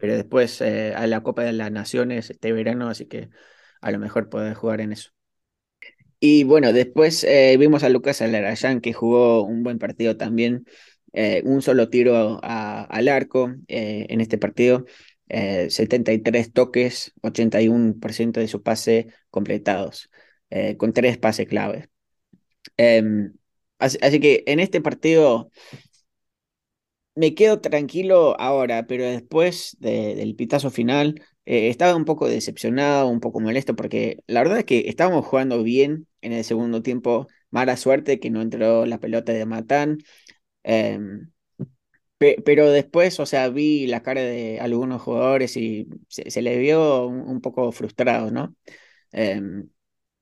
Pero 0.00 0.16
después 0.16 0.60
eh, 0.62 0.94
a 0.96 1.06
la 1.06 1.22
Copa 1.22 1.44
de 1.44 1.52
las 1.52 1.70
Naciones 1.70 2.28
este 2.28 2.50
verano, 2.50 2.88
así 2.88 3.06
que 3.06 3.30
a 3.80 3.92
lo 3.92 4.00
mejor 4.00 4.28
puede 4.28 4.52
jugar 4.56 4.80
en 4.80 4.94
eso. 4.94 5.10
Y 6.18 6.42
bueno, 6.42 6.72
después 6.72 7.22
eh, 7.22 7.56
vimos 7.56 7.84
a 7.84 7.88
Lucas 7.88 8.20
Alarayán 8.20 8.80
que 8.80 8.92
jugó 8.92 9.44
un 9.44 9.62
buen 9.62 9.78
partido 9.78 10.16
también, 10.16 10.66
un 11.44 11.62
solo 11.62 11.88
tiro 11.88 12.40
al 12.42 13.08
arco 13.08 13.54
en 13.68 14.20
este 14.20 14.36
partido, 14.38 14.84
73 15.28 16.52
toques, 16.52 17.12
81% 17.22 18.40
de 18.40 18.48
su 18.48 18.62
pase 18.62 19.08
completados, 19.30 20.10
con 20.78 20.92
tres 20.92 21.18
pases 21.18 21.46
claves. 21.48 21.88
Em, 22.76 23.34
así, 23.78 24.20
que 24.20 24.44
en 24.46 24.60
este 24.60 24.80
partido 24.80 25.50
me 27.14 27.34
quedo 27.34 27.60
tranquilo 27.60 28.38
ahora, 28.40 28.86
pero 28.86 29.04
después 29.04 29.76
del 29.80 30.34
pitazo 30.36 30.70
final 30.70 31.22
eh, 31.46 31.68
estaba 31.68 31.96
un 31.96 32.04
poco 32.04 32.28
decepcionado, 32.28 33.08
un 33.08 33.20
poco 33.20 33.40
molesto, 33.40 33.74
porque 33.76 34.18
la 34.26 34.40
verdad 34.40 34.58
es 34.58 34.64
que 34.64 34.88
estábamos 34.88 35.24
jugando 35.26 35.62
bien 35.62 36.06
en 36.20 36.32
el 36.32 36.44
segundo 36.44 36.82
tiempo. 36.82 37.26
Mala 37.50 37.76
suerte 37.76 38.20
que 38.20 38.30
no 38.30 38.42
entró 38.42 38.84
la 38.86 38.98
pelota 39.00 39.32
de 39.32 39.46
Matán. 39.46 39.98
Pero 42.18 42.70
después, 42.70 43.20
o 43.20 43.26
sea, 43.26 43.50
vi 43.50 43.86
la 43.86 44.02
cara 44.02 44.22
de 44.22 44.58
algunos 44.60 45.02
jugadores 45.02 45.56
y 45.58 45.86
se, 46.08 46.40
les 46.40 46.58
vio 46.58 47.06
un, 47.06 47.40
poco 47.42 47.72
frustrados, 47.72 48.32
¿no? 48.32 48.56
Em, 49.12 49.68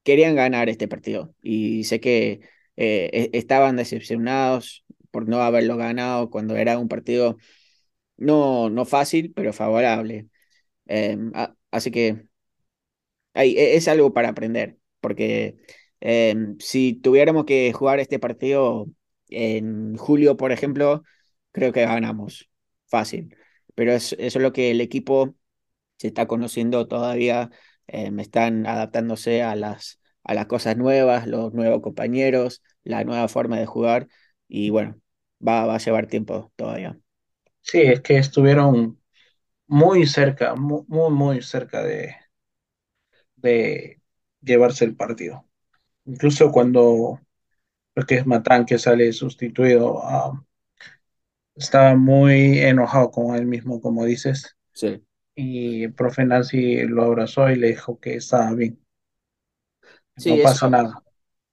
querían 0.05 0.37
ganar 0.37 0.69
este 0.69 0.89
partido 0.89 1.35
y 1.43 1.85
sé 1.85 2.01
que 2.01 2.41
eh, 2.77 3.31
e, 3.35 3.39
estaban 3.39 3.77
decepcionados 3.77 4.85
por 5.13 5.29
no 5.29 5.43
haberlo 5.43 5.77
ganado 5.77 6.31
cuando 6.31 6.57
era 6.57 6.79
un 6.79 6.89
partido 6.89 7.39
no, 8.17 8.71
no 8.71 8.85
fácil, 8.87 9.33
pero 9.35 9.53
favorable. 9.53 10.29
Em, 10.87 11.33
así 11.71 11.91
que 11.93 12.27
e, 13.35 13.77
es 13.77 13.89
algo 13.89 14.13
para 14.13 14.29
aprender, 14.31 14.79
porque 15.01 15.57
em, 16.01 16.57
si 16.59 16.95
tuviéramos 16.95 17.45
que 17.45 17.73
jugar 17.73 18.01
este 18.01 18.19
partido 18.19 18.87
en 19.29 19.97
julio, 19.97 20.37
por 20.37 20.53
ejemplo, 20.53 21.03
creo 21.55 21.73
que 21.73 21.87
ganamos 21.87 22.51
fácil. 22.89 23.37
Pero 23.77 23.93
es, 23.95 24.15
eso 24.15 24.41
es 24.41 24.45
lo 24.45 24.53
que 24.55 24.73
el 24.73 24.83
equipo 24.83 25.37
se 25.99 26.09
está 26.09 26.27
conociendo 26.27 26.89
todavía, 26.89 27.51
em, 27.89 28.21
están 28.21 28.67
adaptándose 28.67 29.43
a 29.43 29.57
las, 29.57 30.01
a 30.25 30.35
las 30.35 30.47
cosas 30.47 30.77
nuevas, 30.77 31.27
los 31.29 31.55
nuevos 31.55 31.83
compañeros, 31.83 32.63
la 32.85 33.05
nueva 33.05 33.29
forma 33.29 33.59
de 33.59 33.67
jugar. 33.67 34.09
Y 34.49 34.71
bueno, 34.71 35.01
va, 35.47 35.67
va 35.67 35.77
a 35.77 35.79
llevar 35.79 36.09
tiempo 36.09 36.53
todavía. 36.57 36.99
Sí, 37.63 37.81
es 37.83 38.01
que 38.01 38.19
estuvieron 38.19 39.01
muy 39.69 40.07
cerca, 40.07 40.55
muy, 40.57 40.85
muy 40.89 41.43
cerca 41.43 41.83
de, 41.85 42.17
de 43.37 44.01
llevarse 44.43 44.85
el 44.85 44.97
partido. 44.97 45.47
Incluso 46.07 46.53
cuando 46.53 47.21
creo 47.95 48.07
que 48.07 48.17
es 48.17 48.27
Matán 48.27 48.67
que 48.67 48.79
sale 48.79 49.13
sustituido, 49.13 49.95
uh, 49.95 50.39
estaba 51.55 51.95
muy 51.97 52.59
enojado 52.59 53.11
con 53.11 53.37
él 53.37 53.47
mismo, 53.47 53.81
como 53.81 54.05
dices. 54.05 54.57
Sí. 54.73 55.03
Y 55.35 55.85
el 55.85 55.95
profe 55.95 56.25
Nancy 56.25 56.83
lo 56.85 57.05
abrazó 57.05 57.51
y 57.51 57.57
le 57.57 57.69
dijo 57.69 57.99
que 57.99 58.17
estaba 58.17 58.53
bien. 58.53 58.81
Sí, 60.17 60.37
no 60.37 60.43
pasa 60.43 60.69
nada. 60.69 61.03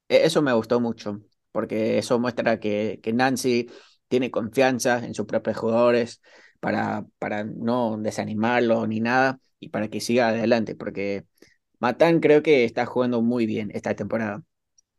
E, 0.07 0.25
eso 0.25 0.41
me 0.41 0.53
gustó 0.53 0.79
mucho 0.79 1.21
porque 1.51 1.97
eso 1.97 2.19
muestra 2.19 2.59
que, 2.59 2.99
que 3.03 3.13
Nancy 3.13 3.69
tiene 4.07 4.31
confianza 4.31 5.05
en 5.05 5.13
sus 5.13 5.25
propios 5.25 5.57
jugadores 5.57 6.21
para, 6.59 7.05
para 7.19 7.43
no 7.43 7.97
desanimarlos 7.97 8.87
ni 8.87 8.99
nada 8.99 9.39
y 9.59 9.69
para 9.69 9.89
que 9.89 9.99
siga 9.99 10.29
adelante, 10.29 10.75
porque 10.75 11.25
Matán 11.79 12.19
creo 12.19 12.43
que 12.43 12.63
está 12.65 12.85
jugando 12.85 13.21
muy 13.21 13.45
bien 13.45 13.71
esta 13.73 13.95
temporada 13.95 14.43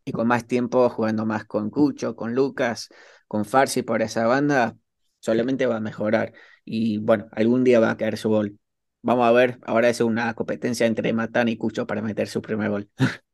y 0.04 0.12
con 0.12 0.26
más 0.26 0.46
tiempo 0.46 0.88
jugando 0.88 1.26
más 1.26 1.44
con 1.44 1.70
Cucho, 1.70 2.16
con 2.16 2.34
Lucas, 2.34 2.88
con 3.28 3.44
Farsi 3.44 3.82
por 3.82 4.02
esa 4.02 4.26
banda, 4.26 4.76
solamente 5.22 5.66
va 5.66 5.76
a 5.76 5.80
mejorar 5.80 6.34
y 6.66 6.98
bueno, 6.98 7.28
algún 7.32 7.64
día 7.64 7.80
va 7.80 7.92
a 7.92 7.96
caer 7.96 8.18
su 8.18 8.28
gol. 8.28 8.58
Vamos 9.02 9.26
a 9.26 9.32
ver, 9.32 9.58
ahora 9.62 9.88
es 9.88 10.00
una 10.00 10.34
competencia 10.34 10.86
entre 10.86 11.12
Matán 11.14 11.48
y 11.48 11.56
Cucho 11.56 11.86
para 11.86 12.02
meter 12.02 12.28
su 12.28 12.42
primer 12.42 12.70
gol. 12.70 12.90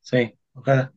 Sí, 0.00 0.38
ojalá. 0.54 0.92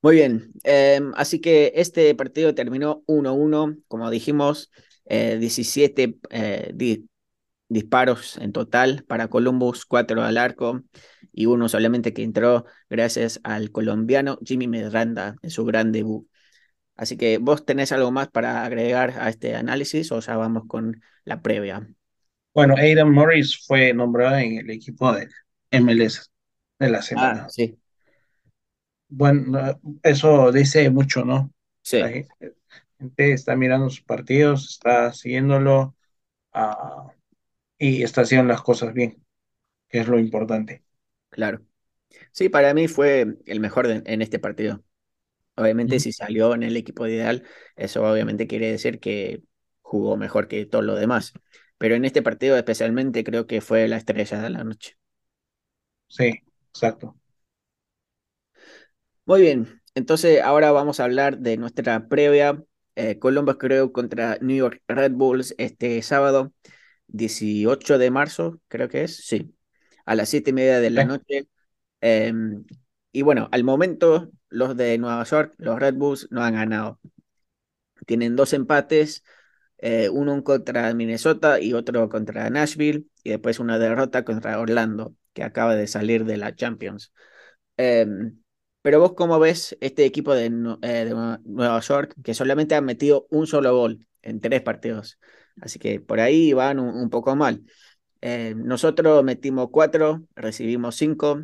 Muy 0.00 0.14
bien, 0.16 0.52
em, 0.62 1.12
así 1.16 1.40
que 1.40 1.72
este 1.74 2.14
partido 2.14 2.54
terminó 2.54 3.02
1-1, 3.06 3.76
como 3.88 4.10
dijimos, 4.10 4.70
17 5.04 6.18
eh, 6.30 6.74
eh, 6.78 7.02
disparos 7.68 8.38
en 8.38 8.52
total 8.52 9.04
para 9.08 9.28
Columbus, 9.28 9.86
4 9.86 10.22
al 10.22 10.38
arco 10.38 10.82
y 11.32 11.46
uno 11.46 11.68
solamente 11.68 12.12
que 12.12 12.22
entró 12.22 12.66
gracias 12.90 13.40
al 13.44 13.70
colombiano 13.72 14.38
Jimmy 14.44 14.68
Medranda 14.68 15.36
en 15.42 15.50
su 15.50 15.64
gran 15.64 15.92
debut. 15.92 16.28
Así 16.98 17.16
que 17.16 17.38
vos 17.38 17.64
tenés 17.64 17.92
algo 17.92 18.10
más 18.10 18.28
para 18.28 18.64
agregar 18.66 19.14
a 19.18 19.30
este 19.30 19.56
análisis 19.56 20.12
o 20.12 20.20
ya 20.20 20.36
vamos 20.36 20.64
con 20.68 21.00
la 21.24 21.40
previa. 21.40 21.88
Bueno, 22.52 22.74
Aidan 22.76 23.10
Morris 23.10 23.64
fue 23.66 23.94
nombrado 23.94 24.36
en 24.36 24.58
el 24.58 24.70
equipo 24.70 25.10
de 25.12 25.28
MLS 25.70 26.30
de 26.78 26.90
la 26.90 27.00
semana. 27.00 27.44
Ah, 27.46 27.48
sí 27.48 27.78
bueno, 29.08 29.80
eso 30.02 30.52
dice 30.52 30.90
mucho, 30.90 31.24
¿no? 31.24 31.52
Sí. 31.82 31.98
La 31.98 32.10
gente 32.98 33.32
está 33.32 33.56
mirando 33.56 33.88
sus 33.88 34.02
partidos, 34.02 34.68
está 34.70 35.12
siguiéndolo 35.12 35.96
uh, 36.54 37.10
y 37.78 38.02
está 38.02 38.22
haciendo 38.22 38.52
las 38.52 38.62
cosas 38.62 38.92
bien, 38.92 39.24
que 39.88 40.00
es 40.00 40.08
lo 40.08 40.18
importante. 40.18 40.84
Claro. 41.30 41.62
Sí, 42.32 42.48
para 42.48 42.74
mí 42.74 42.88
fue 42.88 43.38
el 43.46 43.60
mejor 43.60 43.88
de, 43.88 44.02
en 44.04 44.22
este 44.22 44.38
partido. 44.38 44.82
Obviamente, 45.58 46.00
si 46.00 46.12
salió 46.12 46.54
en 46.54 46.62
el 46.62 46.76
equipo 46.76 47.06
ideal, 47.06 47.44
eso 47.76 48.02
obviamente 48.04 48.46
quiere 48.46 48.70
decir 48.70 49.00
que 49.00 49.42
jugó 49.82 50.16
mejor 50.16 50.48
que 50.48 50.66
todos 50.66 50.84
los 50.84 50.98
demás. 51.00 51.32
Pero 51.78 51.94
en 51.96 52.04
este 52.04 52.22
partido 52.22 52.56
especialmente 52.56 53.24
creo 53.24 53.46
que 53.46 53.60
fue 53.60 53.88
la 53.88 53.96
estrella 53.96 54.40
de 54.40 54.50
la 54.50 54.64
noche. 54.64 54.96
Sí, 56.08 56.42
exacto. 56.70 57.16
Muy 59.24 59.42
bien, 59.42 59.80
entonces 59.94 60.40
ahora 60.42 60.72
vamos 60.72 61.00
a 61.00 61.04
hablar 61.04 61.38
de 61.38 61.56
nuestra 61.56 62.08
previa. 62.08 62.62
Eh, 62.94 63.18
Columbus 63.18 63.56
creo 63.58 63.92
contra 63.92 64.38
New 64.40 64.56
York 64.56 64.82
Red 64.88 65.12
Bulls 65.12 65.54
este 65.58 66.00
sábado, 66.02 66.52
18 67.08 67.98
de 67.98 68.10
marzo, 68.10 68.60
creo 68.68 68.88
que 68.88 69.04
es, 69.04 69.26
sí, 69.26 69.54
a 70.06 70.14
las 70.14 70.30
7 70.30 70.50
y 70.50 70.52
media 70.54 70.80
de 70.80 70.90
la 70.90 71.04
noche. 71.04 71.48
Em, 72.00 72.64
y 73.12 73.22
bueno, 73.22 73.48
al 73.52 73.64
momento 73.64 74.30
los 74.48 74.76
de 74.76 74.98
Nueva 74.98 75.24
York, 75.24 75.54
los 75.58 75.78
Red 75.78 75.94
Bulls, 75.94 76.28
no 76.30 76.42
han 76.42 76.54
ganado. 76.54 77.00
Tienen 78.06 78.36
dos 78.36 78.52
empates, 78.52 79.24
eh, 79.78 80.08
uno 80.08 80.42
contra 80.44 80.92
Minnesota 80.94 81.60
y 81.60 81.72
otro 81.74 82.08
contra 82.08 82.48
Nashville, 82.50 83.06
y 83.22 83.30
después 83.30 83.60
una 83.60 83.78
derrota 83.78 84.24
contra 84.24 84.58
Orlando, 84.60 85.14
que 85.32 85.42
acaba 85.42 85.74
de 85.74 85.86
salir 85.86 86.24
de 86.24 86.36
la 86.36 86.54
Champions. 86.54 87.12
Em, 87.76 88.40
pero 88.82 89.00
vos, 89.00 89.14
¿cómo 89.14 89.38
ves 89.38 89.76
este 89.80 90.04
equipo 90.04 90.34
de, 90.34 90.46
eh, 90.82 91.12
Nueva 91.44 91.80
York 91.80 92.14
que 92.24 92.34
solamente 92.34 92.74
ha 92.74 92.80
metido 92.80 93.26
un 93.30 93.46
solo 93.46 93.74
gol 93.76 94.06
en 94.22 94.40
tres 94.40 94.62
partidos? 94.62 95.18
Así 95.60 95.78
que 95.78 96.00
por 96.00 96.20
ahí 96.20 96.52
van 96.52 96.78
un, 96.78 97.10
poco 97.10 97.34
mal. 97.36 97.64
Eh, 98.20 98.54
nosotros 98.56 99.22
metimos 99.24 99.68
cuatro, 99.70 100.24
recibimos 100.34 100.96
cinco, 100.96 101.42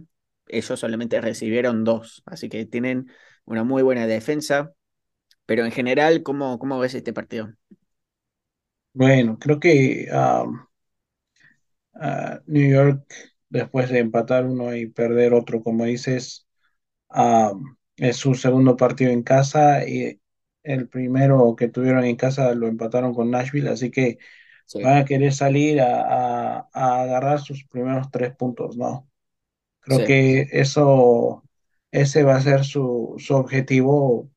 ellos 0.49 0.81
solamente 0.81 1.21
recibieron 1.21 1.85
dos, 1.85 2.23
así 2.27 2.49
que 2.49 2.67
tienen 2.67 3.11
una 3.45 3.65
muy 3.65 3.83
buena 3.83 4.07
defensa. 4.07 4.75
Pero 5.47 5.65
en 5.67 5.73
general, 5.73 6.23
¿cómo, 6.25 6.59
cómo 6.59 6.79
ves 6.81 6.95
este 6.95 7.13
partido? 7.15 7.55
Bueno, 8.93 9.39
creo 9.39 9.59
que 9.61 10.09
um, 10.13 10.67
uh, 11.95 12.39
New 12.47 12.69
York, 12.71 13.05
después 13.49 13.91
de 13.91 13.99
empatar 14.01 14.45
uno 14.47 14.75
y 14.75 14.87
perder 14.87 15.35
otro, 15.35 15.63
como 15.63 15.85
dices, 15.85 16.47
um, 17.15 17.77
es 17.97 18.17
su 18.19 18.35
segundo 18.35 18.77
partido 18.77 19.13
en 19.13 19.25
casa 19.25 19.89
y 19.89 20.21
el 20.65 20.89
primero 20.89 21.57
que 21.57 21.69
tuvieron 21.69 22.05
en 22.05 22.17
casa 22.17 22.55
lo 22.55 22.69
empataron 22.69 23.15
con 23.15 23.31
Nashville, 23.33 23.71
así 23.71 23.91
que 23.93 24.19
Sí, 24.67 24.81
van 24.81 24.99
a 24.99 25.07
querer 25.07 25.33
salir 25.35 25.81
a, 25.83 26.59
a- 26.61 26.71
a 26.73 27.03
agarrar 27.03 27.41
sus 27.41 27.65
primeros 27.67 28.11
tres 28.13 28.35
puntos, 28.37 28.77
¿no? 28.79 29.09
Creo 29.85 30.03
sí, 30.03 30.05
que 30.05 30.49
eso, 30.53 31.45
ese 31.93 32.23
va 32.25 32.37
a 32.37 32.41
ser 32.43 32.65
su, 32.65 33.15
su 33.19 33.35
objetivo, 33.37 34.31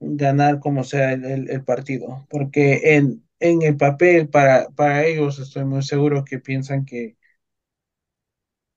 ganar 0.00 0.60
como 0.60 0.84
sea 0.84 1.12
el, 1.14 1.24
el- 1.26 1.50
el 1.50 1.64
partido, 1.64 2.26
porque 2.30 2.96
en, 2.96 3.24
en 3.40 3.62
el 3.62 3.76
papel 3.78 4.28
para, 4.30 4.68
para 4.70 5.04
ellos 5.06 5.38
estoy 5.40 5.64
muy 5.66 5.82
seguro 5.84 6.24
que 6.24 6.38
piensan 6.40 6.86
que 6.86 7.16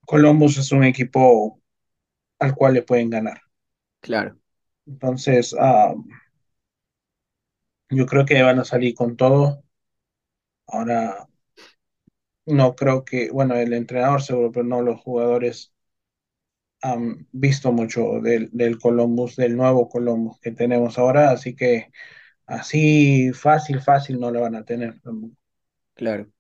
Columbus 0.06 0.58
es 0.58 0.74
un 0.74 0.84
equipo 0.84 1.62
al 2.40 2.56
cual 2.56 2.76
le 2.76 2.84
pueden 2.84 3.10
ganar. 3.10 3.42
claro, 4.02 4.38
Entonces, 4.88 5.56
ah, 5.58 5.94
yo 7.92 8.06
creo 8.08 8.26
que 8.26 8.42
van 8.42 8.58
a 8.60 8.66
salir 8.66 8.96
con 8.96 9.16
todo. 9.18 9.64
Ahora, 10.68 11.28
no 12.46 12.76
creo 12.76 13.06
que, 13.06 13.30
bueno, 13.32 13.56
el 13.56 13.74
entrenador 13.74 14.22
seguro, 14.22 14.52
pero 14.52 14.66
no 14.66 14.82
los 14.82 15.00
jugadores 15.02 15.74
han 16.82 17.28
visto 17.32 17.72
mucho 17.72 18.22
del, 18.22 18.50
del 18.52 18.80
Columbus, 18.80 19.36
del 19.36 19.56
nuevo 19.58 19.90
Columbus 19.90 20.40
que 20.40 20.52
tenemos 20.52 20.98
ahora, 20.98 21.32
así 21.32 21.56
que 21.56 21.92
así 22.48 23.32
fácil, 23.34 23.82
fácil 23.82 24.20
no 24.20 24.32
lo 24.32 24.42
van 24.42 24.56
a 24.56 24.66
tener. 24.66 24.96
claro. 25.94 26.32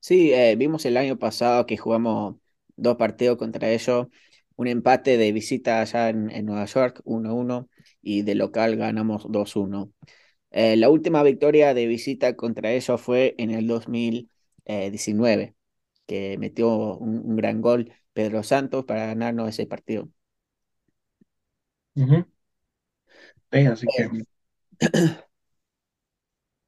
Sí, 0.00 0.32
eh, 0.32 0.56
vimos 0.56 0.84
el 0.86 0.96
año 0.96 1.18
pasado 1.18 1.66
que 1.66 1.76
jugamos 1.76 2.36
dos 2.76 2.96
partidos 2.96 3.36
contra 3.38 3.70
ellos, 3.70 4.06
un 4.56 4.66
empate 4.66 5.16
de 5.16 5.32
visita 5.32 5.80
allá 5.80 6.08
en, 6.08 6.30
en 6.30 6.46
Nueva 6.46 6.64
York, 6.66 7.00
1-1, 7.04 7.68
y 8.02 8.22
de 8.22 8.34
local 8.34 8.76
ganamos 8.76 9.26
2-1. 9.30 9.92
Eh, 10.50 10.76
la 10.76 10.88
última 10.90 11.22
victoria 11.22 11.74
de 11.74 11.86
visita 11.86 12.34
contra 12.36 12.72
ellos 12.72 13.00
fue 13.00 13.34
en 13.38 13.50
el 13.50 13.66
2019, 13.66 15.54
que 16.06 16.36
metió 16.38 16.96
un 16.98 17.36
gran 17.36 17.60
gol 17.60 17.92
Pedro 18.12 18.42
Santos 18.42 18.84
para 18.84 19.06
ganarnos 19.06 19.48
ese 19.48 19.66
partido. 19.66 20.08
Ujú. 21.96 22.24
Sí, 23.52 23.66
así 23.66 23.86
que, 23.88 24.08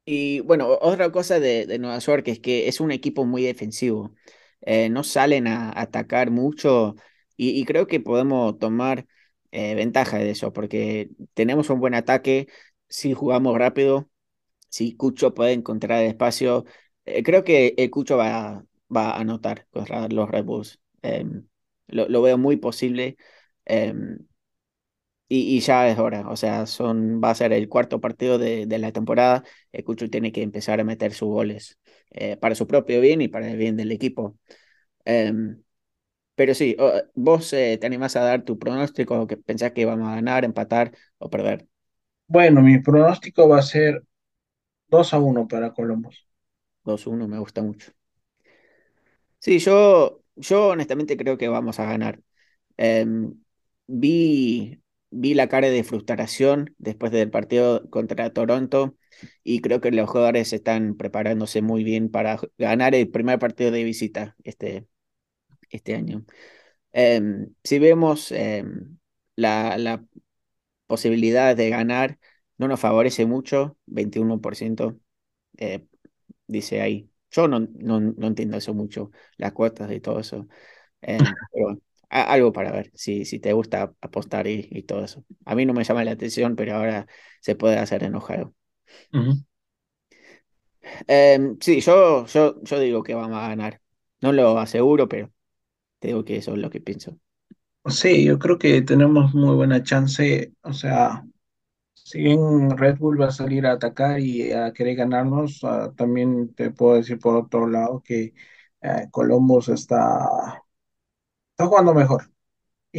Y 0.04 0.40
bueno, 0.40 0.68
otra 0.80 1.12
cosa 1.12 1.38
de, 1.40 1.66
de 1.66 1.78
Nueva 1.78 1.98
York 1.98 2.26
es 2.28 2.40
que 2.40 2.66
es 2.68 2.80
un 2.80 2.90
equipo 2.90 3.24
muy 3.24 3.42
defensivo. 3.44 4.14
Eh, 4.62 4.88
no 4.90 5.04
salen 5.04 5.46
a 5.46 5.72
atacar 5.80 6.30
mucho 6.30 6.96
y, 7.36 7.50
y 7.60 7.64
creo 7.64 7.86
que 7.86 8.00
podemos 8.00 8.58
tomar 8.58 9.06
eh, 9.52 9.74
ventaja 9.74 10.18
de 10.18 10.30
eso 10.30 10.52
porque 10.52 11.10
tenemos 11.34 11.70
un 11.70 11.80
buen 11.80 11.94
ataque, 11.94 12.48
si 12.88 13.12
jugamos 13.14 13.56
rápido, 13.58 14.10
si 14.70 14.96
Cucho 14.96 15.34
puede 15.34 15.52
encontrar 15.52 16.04
espacio, 16.04 16.64
eh, 17.06 17.22
creo 17.24 17.44
que 17.44 17.74
el 17.78 17.90
Cucho 17.90 18.16
va, 18.18 18.64
va 18.94 19.10
a 19.12 19.20
anotar 19.20 19.66
contra 19.72 20.08
los 20.08 20.30
Red 20.30 20.44
Bulls. 20.44 20.80
Em, 21.02 21.46
lo, 21.88 22.08
lo 22.08 22.22
veo 22.22 22.38
muy 22.38 22.56
posible. 22.56 23.16
em, 23.64 24.18
y, 25.28 25.56
y 25.56 25.60
ya 25.60 25.88
es 25.88 25.98
hora, 25.98 26.28
o 26.28 26.36
sea, 26.36 26.66
son, 26.66 27.20
va 27.22 27.30
a 27.30 27.34
ser 27.34 27.52
el 27.52 27.68
cuarto 27.68 28.00
partido 28.00 28.38
de, 28.38 28.66
de 28.66 28.78
la 28.78 28.92
temporada. 28.92 29.44
El 29.72 29.84
Cucho 29.84 30.08
tiene 30.10 30.30
que 30.32 30.42
empezar 30.42 30.80
a 30.80 30.84
meter 30.84 31.12
sus 31.14 31.28
goles 31.28 31.78
eh, 32.10 32.36
para 32.36 32.54
su 32.54 32.66
propio 32.66 33.00
bien 33.00 33.22
y 33.22 33.28
para 33.28 33.50
el 33.50 33.56
bien 33.56 33.76
del 33.76 33.92
equipo. 33.92 34.36
Em, 35.06 35.62
pero 36.36 36.54
sí, 36.54 36.76
vos 37.14 37.52
eh, 37.54 37.78
te 37.80 37.86
animás 37.86 38.16
a 38.16 38.22
dar 38.24 38.44
tu 38.44 38.58
pronóstico, 38.58 39.26
que 39.26 39.36
pensás 39.38 39.72
que 39.72 39.86
vamos 39.86 40.08
a 40.08 40.16
ganar, 40.16 40.44
empatar 40.44 40.92
o 41.18 41.30
perder. 41.30 41.68
bueno, 42.26 42.62
mi 42.62 42.78
pronóstico 42.80 43.48
va 43.48 43.58
a 43.58 43.62
ser 43.62 44.02
2 44.88 45.14
a 45.14 45.20
uno 45.20 45.48
para 45.48 45.72
Columbus. 45.74 46.26
dos 46.84 47.08
uno 47.08 47.26
me 47.26 47.38
gusta 47.40 47.60
mucho. 47.60 47.90
Sí, 49.38 49.58
yo, 49.58 50.21
yo 50.36 50.68
honestamente 50.68 51.16
creo 51.16 51.38
que 51.38 51.48
vamos 51.48 51.78
a 51.80 51.86
ganar. 51.86 52.20
Em, 52.78 53.34
vi, 53.86 54.82
vi 55.10 55.34
la 55.34 55.48
cara 55.48 55.68
de 55.70 55.84
frustración 55.84 56.74
después 56.78 57.12
del 57.12 57.30
partido 57.30 57.88
contra 57.90 58.32
Toronto 58.32 58.96
y 59.44 59.60
creo 59.60 59.80
que 59.80 59.90
los 59.92 60.10
jugadores 60.10 60.52
están 60.52 60.96
preparándose 60.96 61.62
muy 61.62 61.84
bien 61.84 62.10
para 62.10 62.40
ganar 62.58 62.94
el 62.94 63.10
primer 63.10 63.38
partido 63.38 63.70
de 63.70 63.84
visita 63.84 64.36
este, 64.44 64.86
este 65.70 65.94
año. 65.94 66.24
Em, 66.92 67.54
si 67.64 67.78
vemos 67.78 68.32
em, 68.32 68.98
la, 69.36 69.78
la 69.78 70.04
posibilidad 70.88 71.56
de 71.56 71.70
ganar, 71.70 72.20
no 72.58 72.68
nos 72.68 72.80
favorece 72.80 73.26
mucho, 73.26 73.78
21%, 73.86 75.00
eh, 75.58 75.86
dice 76.48 76.82
ahí. 76.82 77.11
Yo 77.32 77.48
no, 77.48 77.60
no, 77.60 78.00
no 78.00 78.26
entiendo 78.28 78.56
eso 78.58 78.74
mucho, 78.74 79.10
las 79.38 79.52
cuotas 79.52 79.90
y 79.92 80.00
todo 80.00 80.20
eso. 80.20 80.48
Em, 81.02 81.36
pero 81.52 81.80
a- 82.10 82.32
algo 82.32 82.52
para 82.52 82.72
ver, 82.72 82.92
si, 82.94 83.24
si 83.26 83.40
te 83.40 83.52
gusta 83.54 83.94
apostar 84.02 84.46
y, 84.48 84.68
y 84.72 84.84
todo 84.84 85.04
eso. 85.04 85.24
A 85.46 85.54
mí 85.56 85.66
no 85.66 85.74
me 85.74 85.84
llama 85.84 86.04
la 86.04 86.12
atención, 86.12 86.56
pero 86.56 86.76
ahora 86.76 87.06
se 87.40 87.56
puede 87.56 87.78
hacer 87.78 88.04
enojado. 88.04 88.54
Ujú. 89.12 89.32
Em, 91.06 91.58
sí, 91.60 91.80
yo, 91.80 92.26
yo, 92.26 92.60
yo 92.62 92.78
digo 92.80 93.02
que 93.02 93.14
vamos 93.14 93.38
a 93.38 93.48
ganar. 93.48 93.80
No 94.20 94.32
lo 94.32 94.58
aseguro, 94.58 95.08
pero 95.08 95.32
te 96.00 96.08
digo 96.08 96.24
que 96.24 96.36
eso 96.38 96.52
es 96.54 96.58
lo 96.60 96.70
que 96.70 96.80
pienso. 96.80 97.18
Sí, 97.86 98.24
yo 98.24 98.38
creo 98.38 98.58
que 98.58 98.80
tenemos 98.82 99.34
muy 99.34 99.54
buena 99.56 99.82
chance, 99.82 100.52
o 100.62 100.72
sea, 100.72 101.24
si 102.04 102.20
bien 102.22 102.70
Red 102.76 102.98
Bull 102.98 103.20
va 103.20 103.28
a 103.28 103.30
salir 103.32 103.66
a 103.66 103.72
atacar 103.72 104.20
y 104.20 104.52
a 104.52 104.72
querer 104.72 104.96
ganarnos, 104.96 105.62
ah, 105.64 105.92
también 105.96 106.54
te 106.54 106.70
puedo 106.70 106.96
decir 106.96 107.18
por 107.18 107.36
otro 107.36 107.66
lado 107.68 108.02
que 108.02 108.34
eh, 108.82 109.08
Columbus 109.10 109.68
está, 109.68 110.62
está 111.52 111.66
jugando 111.66 111.94
mejor. 111.94 112.30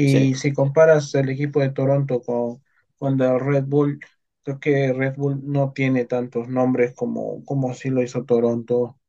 Sí, 0.05 0.19
Y 0.23 0.35
si 0.35 0.53
comparas 0.53 1.13
el 1.15 1.29
equipo 1.29 1.61
de 1.61 1.71
Toronto 1.71 2.21
con, 2.21 2.63
con 2.97 3.21
el 3.21 3.39
Red 3.39 3.65
Bull, 3.65 3.99
creo 4.43 4.59
que 4.59 4.93
Red 4.93 5.15
Bull 5.17 5.41
no 5.43 5.73
tiene 5.73 6.05
tantos 6.05 6.49
nombres 6.49 6.93
como, 6.95 7.43
como 7.45 7.73
sí 7.73 7.89
lo 7.89 8.03
hizo 8.03 8.25
Toronto, 8.25 8.99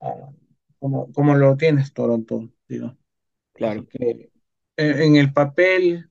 ah, 0.00 0.30
como, 0.80 1.12
como 1.12 1.34
lo 1.36 1.56
tienes 1.56 1.92
Toronto, 1.94 2.50
digo. 2.68 2.96
Claro, 3.54 3.86
que 3.88 4.30
en, 4.76 5.02
en 5.02 5.16
el 5.16 5.32
papel, 5.32 6.10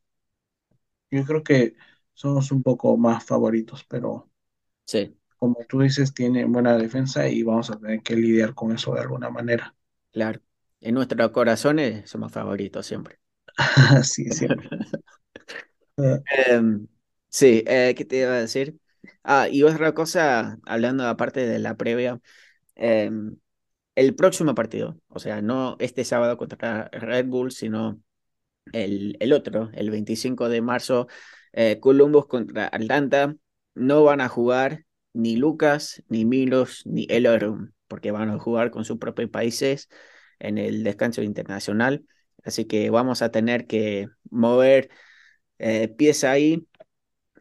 yo 1.12 1.26
creo 1.26 1.44
que 1.44 1.76
somos 2.22 2.52
un 2.52 2.64
poco 2.64 2.98
más 2.98 3.24
favoritos, 3.26 3.84
pero 3.90 4.30
sí, 4.86 5.16
como 5.38 5.58
tú 5.68 5.82
dices, 5.82 6.14
tiene 6.14 6.46
buena 6.46 6.78
defensa 6.78 7.28
y 7.28 7.44
vamos 7.44 7.70
a 7.70 7.78
tener 7.78 8.02
que 8.02 8.16
lidiar 8.16 8.54
con 8.56 8.72
eso 8.72 8.94
de 8.94 9.02
alguna 9.02 9.30
manera. 9.30 9.76
claro. 10.12 10.42
En 10.82 10.96
nuestros 10.96 11.32
corazones 11.32 12.10
somos 12.10 12.32
favoritos 12.32 12.86
siempre. 12.86 13.20
Así 13.92 14.32
siempre. 14.32 14.70
Eh, 15.98 16.24
Em, 16.48 16.88
sí, 17.30 17.64
eh, 17.68 17.94
¿qué 17.98 18.06
te 18.06 18.18
iba 18.18 18.32
a 18.34 18.40
decir? 18.42 18.80
Ah, 19.24 19.48
y 19.50 19.64
otra 19.64 19.94
cosa, 19.94 20.60
hablando 20.66 21.08
aparte 21.08 21.46
de 21.46 21.60
la 21.60 21.76
previa, 21.78 22.20
em, 22.76 23.38
el 23.96 24.16
próximo 24.16 24.56
partido, 24.56 25.00
o 25.10 25.20
sea, 25.20 25.42
no 25.42 25.78
este 25.80 26.06
sábado 26.06 26.38
contra 26.38 26.90
Red 26.92 27.28
Bull, 27.28 27.52
sino 27.52 28.02
el, 28.74 29.18
el 29.20 29.34
otro, 29.34 29.72
el 29.74 29.92
25 29.92 30.50
de 30.50 30.62
marzo, 30.62 31.08
eh, 31.54 31.80
Columbus 31.80 32.28
contra 32.28 32.68
Atlanta, 32.68 33.36
no 33.76 34.04
van 34.04 34.22
a 34.22 34.30
jugar 34.30 34.86
ni 35.14 35.36
Lucas, 35.36 36.04
ni 36.08 36.26
Milos, 36.26 36.84
ni 36.86 37.06
Elorum, 37.10 37.72
porque 37.88 38.12
van 38.12 38.30
a 38.30 38.40
jugar 38.40 38.72
con 38.72 38.86
sus 38.86 38.98
propios 38.98 39.30
países 39.30 39.90
en 40.40 40.58
el 40.58 40.84
descanso 40.84 41.22
internacional, 41.22 42.06
así 42.44 42.66
que 42.66 42.90
vamos 42.90 43.22
a 43.22 43.32
tener 43.32 43.68
que 43.68 44.08
mover 44.30 44.90
eh, 45.60 45.88
pieza 45.90 46.32
ahí 46.32 46.68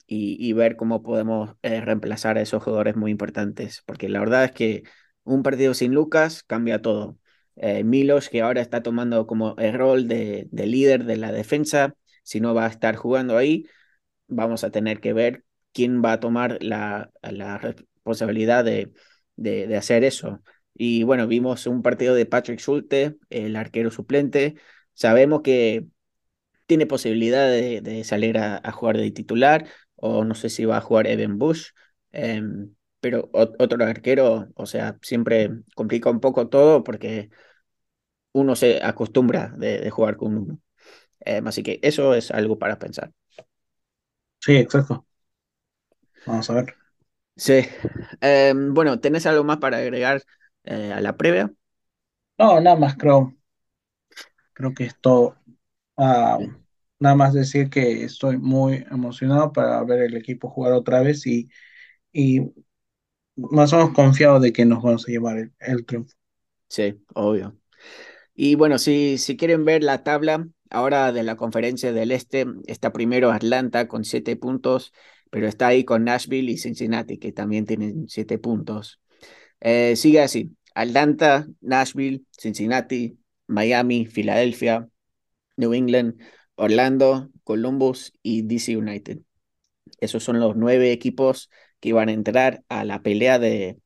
y, 0.06 0.36
y 0.40 0.52
ver 0.52 0.76
cómo 0.76 1.02
podemos 1.02 1.56
eh, 1.62 1.80
reemplazar 1.80 2.38
a 2.38 2.42
esos 2.42 2.62
jugadores 2.62 2.96
muy 2.96 3.10
importantes, 3.10 3.82
porque 3.86 4.08
la 4.08 4.20
verdad 4.20 4.44
es 4.44 4.52
que 4.52 4.82
un 5.24 5.42
partido 5.42 5.74
sin 5.74 5.94
Lucas 5.94 6.42
cambia 6.42 6.82
todo. 6.82 7.18
Eh, 7.56 7.84
Milos, 7.84 8.28
que 8.28 8.42
ahora 8.42 8.60
está 8.62 8.82
tomando 8.82 9.26
como 9.26 9.54
el 9.58 9.74
rol 9.74 10.08
de, 10.08 10.48
de 10.50 10.66
líder 10.66 11.04
de 11.04 11.16
la 11.16 11.32
defensa, 11.32 11.94
si 12.22 12.40
no 12.40 12.54
va 12.54 12.66
a 12.66 12.68
estar 12.68 12.96
jugando 12.96 13.36
ahí, 13.36 13.66
vamos 14.30 14.64
a 14.64 14.70
tener 14.70 15.00
que 15.00 15.12
ver 15.12 15.44
quién 15.72 16.02
va 16.04 16.12
a 16.12 16.20
tomar 16.20 16.58
la, 16.62 17.10
la 17.22 17.58
responsabilidad 17.58 18.64
de, 18.64 18.92
de, 19.36 19.76
hacer 19.76 20.04
eso. 20.04 20.42
Y 20.74 21.02
bueno, 21.04 21.26
vimos 21.26 21.66
un 21.66 21.82
partido 21.82 22.14
de 22.14 22.26
Patrick 22.26 22.60
Schulte, 22.60 23.16
el 23.30 23.56
arquero 23.56 23.90
suplente, 23.90 24.56
sabemos 24.94 25.42
que 25.42 25.86
tiene 26.66 26.86
posibilidad 26.86 27.48
de, 27.48 27.80
de 27.80 28.04
salir 28.04 28.38
a, 28.38 28.60
jugar 28.72 28.96
de 28.98 29.10
titular, 29.10 29.66
o 29.96 30.24
no 30.24 30.34
sé 30.34 30.48
si 30.50 30.64
va 30.64 30.78
a 30.78 30.80
jugar 30.80 31.06
Evan 31.06 31.38
Bush, 31.38 31.70
eh, 32.12 32.42
pero 33.00 33.30
otro 33.32 33.84
arquero, 33.84 34.48
o 34.54 34.66
sea, 34.66 34.98
siempre 35.02 35.50
complica 35.74 36.10
un 36.10 36.20
poco 36.20 36.48
todo 36.48 36.84
porque 36.84 37.30
uno 38.32 38.56
se 38.56 38.82
acostumbra 38.82 39.54
de, 39.58 39.80
de 39.80 39.90
jugar 39.90 40.16
con 40.16 40.36
uno. 40.36 40.58
Eh, 41.20 41.42
así 41.46 41.62
que 41.62 41.80
eso 41.82 42.14
es 42.14 42.30
algo 42.30 42.58
para 42.58 42.78
pensar. 42.78 43.12
Sí, 44.40 44.56
exacto. 44.56 45.06
Vamos 46.24 46.48
a 46.50 46.54
ver. 46.54 46.76
Sí. 47.36 47.52
Eh, 48.20 48.52
bueno, 48.56 49.00
¿tenés 49.00 49.26
algo 49.26 49.44
más 49.44 49.58
para 49.58 49.78
agregar 49.78 50.22
eh, 50.64 50.92
a 50.92 51.00
la 51.00 51.16
previa? 51.16 51.52
No, 52.38 52.60
nada 52.60 52.74
más 52.76 52.96
creo. 52.96 53.36
Creo 54.52 54.74
que 54.74 54.84
esto. 54.84 55.36
Uh, 55.96 56.48
nada 57.00 57.14
más 57.16 57.34
decir 57.34 57.70
que 57.70 58.04
estoy 58.04 58.38
muy 58.38 58.84
emocionado 58.90 59.52
para 59.52 59.82
ver 59.84 60.02
el 60.02 60.16
equipo 60.16 60.50
jugar 60.50 60.72
otra 60.74 61.02
vez 61.02 61.26
y, 61.26 61.50
y 62.12 62.40
más 63.36 63.72
o 63.74 63.78
menos 63.78 63.94
confiado 63.94 64.40
de 64.40 64.52
que 64.52 64.64
nos 64.66 64.82
vamos 64.82 65.06
a 65.08 65.12
llevar 65.12 65.38
el, 65.38 65.54
el 65.60 65.86
triunfo. 65.86 66.14
Sí, 66.68 67.02
obvio. 67.14 67.58
Y 68.34 68.56
bueno, 68.56 68.78
si, 68.78 69.18
si 69.18 69.36
quieren 69.36 69.64
ver 69.64 69.84
la 69.84 70.04
tabla 70.04 70.48
ahora 70.70 71.12
de 71.12 71.22
la 71.22 71.36
conferencia 71.36 71.92
del 71.92 72.12
Este, 72.12 72.46
está 72.66 72.92
primero 72.92 73.32
Atlanta 73.32 73.88
con 73.88 74.04
siete 74.04 74.36
puntos, 74.36 74.92
pero 75.30 75.46
está 75.46 75.68
ahí 75.68 75.84
con 75.84 76.04
Nashville 76.04 76.50
y 76.52 76.58
Cincinnati, 76.58 77.18
que 77.18 77.32
también 77.32 77.66
tienen 77.66 78.08
siete 78.08 78.38
puntos. 78.38 79.00
Eh, 79.60 79.96
sigue 79.96 80.20
así, 80.20 80.56
Atlanta, 80.74 81.46
Nashville, 81.60 82.24
Cincinnati, 82.30 83.18
Miami, 83.46 84.06
Filadelfia, 84.06 84.88
New 85.56 85.74
England, 85.74 86.20
Orlando, 86.56 87.30
Columbus 87.44 88.12
y 88.22 88.42
DC 88.42 88.76
United. 88.76 89.18
Esos 90.00 90.24
son 90.24 90.40
los 90.40 90.56
nueve 90.56 90.92
equipos 90.92 91.50
que 91.80 91.92
van 91.92 92.08
a 92.08 92.12
entrar 92.12 92.64
a 92.68 92.84
la 92.84 93.02
pelea 93.02 93.38
de, 93.38 93.78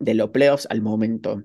de 0.00 0.14
los 0.14 0.30
playoffs 0.30 0.66
al 0.70 0.82
momento. 0.82 1.42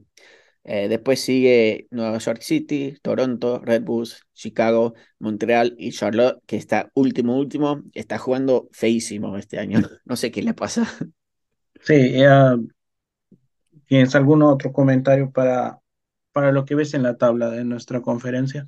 Eh, 0.64 0.88
después 0.88 1.20
sigue 1.20 1.88
Nueva 1.90 2.20
York 2.20 2.42
City, 2.42 2.96
Toronto, 3.02 3.60
Red 3.60 3.84
Bulls, 3.84 4.28
Chicago, 4.34 4.94
Montreal 5.20 5.76
y 5.78 5.92
Charlotte, 5.92 6.40
que 6.46 6.56
está 6.56 6.92
último, 6.94 7.38
último, 7.38 7.82
está 7.94 8.18
jugando 8.18 8.70
feísimo 8.72 9.38
este 9.38 9.60
año. 9.60 9.80
No 10.06 10.16
sé 10.16 10.32
qué 10.32 10.42
le 10.42 10.54
pasa. 10.54 10.88
Sí, 11.82 12.24
uh, 12.26 12.68
¿tienes 13.88 14.14
algún 14.16 14.44
otro 14.44 14.72
comentario 14.72 15.32
para, 15.32 15.80
para 16.32 16.52
lo 16.52 16.66
que 16.66 16.76
ves 16.76 16.94
en 16.94 17.04
la 17.04 17.18
tabla 17.18 17.50
de 17.50 17.64
nuestra 17.64 18.02
conferencia? 18.02 18.68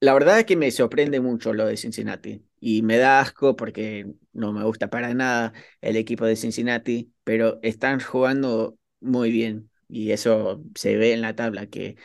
La 0.00 0.14
verdad 0.14 0.38
es 0.38 0.46
que 0.46 0.56
me 0.56 0.70
sorprende 0.70 1.20
mucho 1.20 1.52
lo 1.52 1.66
de 1.66 1.76
Cincinnati 1.76 2.42
y 2.58 2.82
me 2.82 2.96
da 2.96 3.20
asco 3.20 3.56
porque 3.56 4.06
no 4.32 4.52
me 4.52 4.64
gusta 4.64 4.88
para 4.88 5.12
nada 5.14 5.52
el 5.80 5.96
equipo 5.96 6.24
de 6.24 6.36
Cincinnati, 6.36 7.12
pero 7.24 7.58
están 7.62 8.00
jugando 8.00 8.78
muy 9.00 9.30
bien 9.30 9.69
y 9.90 10.12
eso 10.12 10.62
se 10.74 10.96
ve 10.96 11.12
en 11.12 11.20
la 11.22 11.34
tabla 11.34 11.66
que 11.66 11.96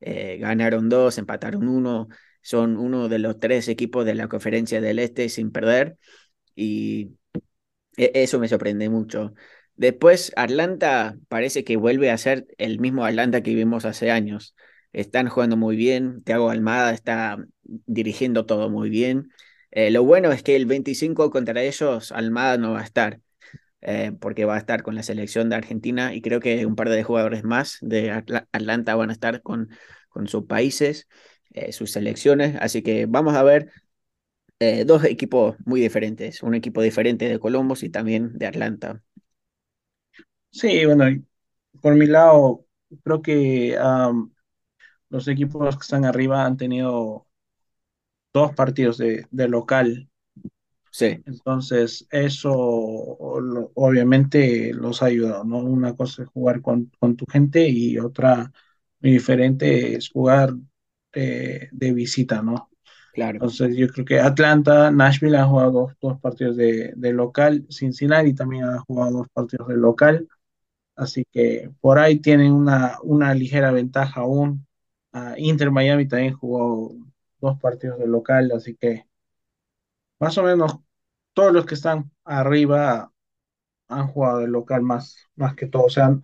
eh, 0.00 0.38
ganaron 0.38 0.88
dos, 0.88 1.18
empataron 1.18 1.68
uno, 1.68 2.08
son 2.42 2.76
uno 2.76 3.08
de 3.08 3.18
los 3.18 3.38
tres 3.40 3.68
equipos 3.68 4.04
de 4.04 4.14
la 4.14 4.28
conferencia 4.28 4.80
del 4.80 4.98
Este 4.98 5.28
sin 5.28 5.52
perder 5.52 5.98
y 6.54 7.12
e, 7.96 8.12
eso 8.14 8.38
me 8.38 8.48
sorprende 8.48 8.88
mucho. 8.88 9.34
Después 9.76 10.32
Atlanta 10.36 11.16
parece 11.28 11.64
que 11.64 11.76
vuelve 11.76 12.10
a 12.10 12.18
ser 12.18 12.46
el 12.58 12.78
mismo 12.80 13.04
Atlanta 13.04 13.42
que 13.42 13.54
vimos 13.54 13.84
hace 13.84 14.10
años. 14.10 14.54
Están 14.92 15.28
jugando 15.28 15.56
muy 15.56 15.76
bien, 15.76 16.22
Thiago 16.24 16.50
Almada 16.50 16.92
está 16.92 17.38
dirigiendo 17.62 18.46
todo 18.46 18.70
muy 18.70 18.90
bien. 18.90 19.30
Eh, 19.70 19.90
lo 19.90 20.04
bueno 20.04 20.32
es 20.32 20.42
que 20.42 20.56
el 20.56 20.66
25 20.66 21.30
contra 21.30 21.62
ellos 21.62 22.12
Almada 22.12 22.58
no 22.58 22.72
va 22.72 22.80
a 22.80 22.84
estar. 22.84 23.20
Eh, 23.82 24.12
porque 24.20 24.44
va 24.44 24.56
a 24.56 24.58
estar 24.58 24.82
con 24.82 24.94
la 24.94 25.02
selección 25.02 25.48
de 25.48 25.56
Argentina 25.56 26.14
y 26.14 26.20
creo 26.20 26.40
que 26.40 26.66
un 26.66 26.76
par 26.76 26.90
de 26.90 27.02
jugadores 27.02 27.44
más 27.44 27.78
de 27.80 28.10
Atlanta 28.10 28.94
van 28.94 29.08
a 29.10 29.12
estar 29.14 29.40
con, 29.42 29.70
con 30.10 30.28
sus 30.28 30.44
países, 30.44 31.08
eh, 31.54 31.72
sus 31.72 31.90
selecciones, 31.92 32.56
así 32.60 32.82
que 32.82 33.06
vamos 33.06 33.34
a 33.36 33.42
ver 33.42 33.72
eh, 34.60 34.84
dos 34.84 35.04
equipos 35.04 35.56
muy 35.66 35.80
diferentes, 35.80 36.42
un 36.42 36.54
equipo 36.54 36.82
diferente 36.82 37.28
de 37.28 37.38
Columbus 37.40 37.82
y 37.82 37.90
también 37.90 38.38
de 38.38 38.46
Atlanta. 38.46 39.02
Sí, 40.50 40.84
bueno, 40.86 41.04
por 41.82 41.94
mi 41.96 42.06
lado, 42.06 42.66
creo 43.04 43.22
que 43.22 43.76
los 45.10 45.28
equipos 45.28 45.76
que 45.76 45.82
están 45.82 46.04
arriba 46.06 46.44
han 46.46 46.56
tenido 46.56 47.26
dos 48.32 48.52
partidos 48.56 48.98
de, 48.98 49.26
de 49.30 49.48
local 49.48 50.09
Sí. 50.90 51.22
Entonces, 51.24 52.06
eso 52.10 52.52
obviamente 52.52 54.72
los 54.74 55.02
ha 55.02 55.06
ayudado, 55.06 55.44
¿no? 55.44 55.58
Una 55.58 55.94
cosa 55.94 56.24
es 56.24 56.28
jugar 56.28 56.60
con, 56.60 56.90
con 56.98 57.16
tu 57.16 57.24
gente 57.26 57.68
y 57.68 57.98
otra 57.98 58.52
muy 59.00 59.12
diferente 59.12 59.96
es 59.96 60.10
jugar 60.10 60.52
de, 61.12 61.68
de 61.72 61.92
visita, 61.92 62.42
¿no? 62.42 62.70
Claro. 63.12 63.36
Entonces, 63.36 63.76
yo 63.76 63.88
creo 63.88 64.04
que 64.04 64.20
Atlanta, 64.20 64.90
Nashville 64.90 65.36
han 65.36 65.48
jugado 65.48 65.70
dos, 65.72 65.92
dos 66.00 66.20
partidos 66.20 66.56
de, 66.56 66.92
de, 66.96 67.12
local, 67.12 67.66
Cincinnati 67.70 68.34
también 68.34 68.64
ha 68.64 68.78
jugado 68.80 69.18
dos 69.18 69.28
partidos 69.32 69.68
de 69.68 69.76
local, 69.76 70.28
así 70.96 71.24
que 71.32 71.70
por 71.80 71.98
ahí 71.98 72.20
tienen 72.20 72.52
una, 72.52 72.98
una 73.02 73.34
ligera 73.34 73.72
ventaja 73.72 74.20
aún. 74.20 74.66
Uh, 75.12 75.34
Inter 75.38 75.72
Miami 75.72 76.06
también 76.06 76.34
jugó 76.34 76.94
dos 77.40 77.58
partidos 77.60 77.98
de 77.98 78.06
local, 78.06 78.52
así 78.52 78.76
que 78.76 79.06
más 80.20 80.38
o 80.38 80.42
menos 80.44 80.78
todos 81.32 81.52
los 81.52 81.66
que 81.66 81.74
están 81.74 82.10
arriba 82.24 83.12
han 83.88 84.06
jugado 84.08 84.38
de 84.40 84.48
local 84.48 84.82
más, 84.82 85.16
más 85.34 85.54
que 85.56 85.66
todo. 85.66 85.84
O 85.84 85.90
sea, 85.90 86.16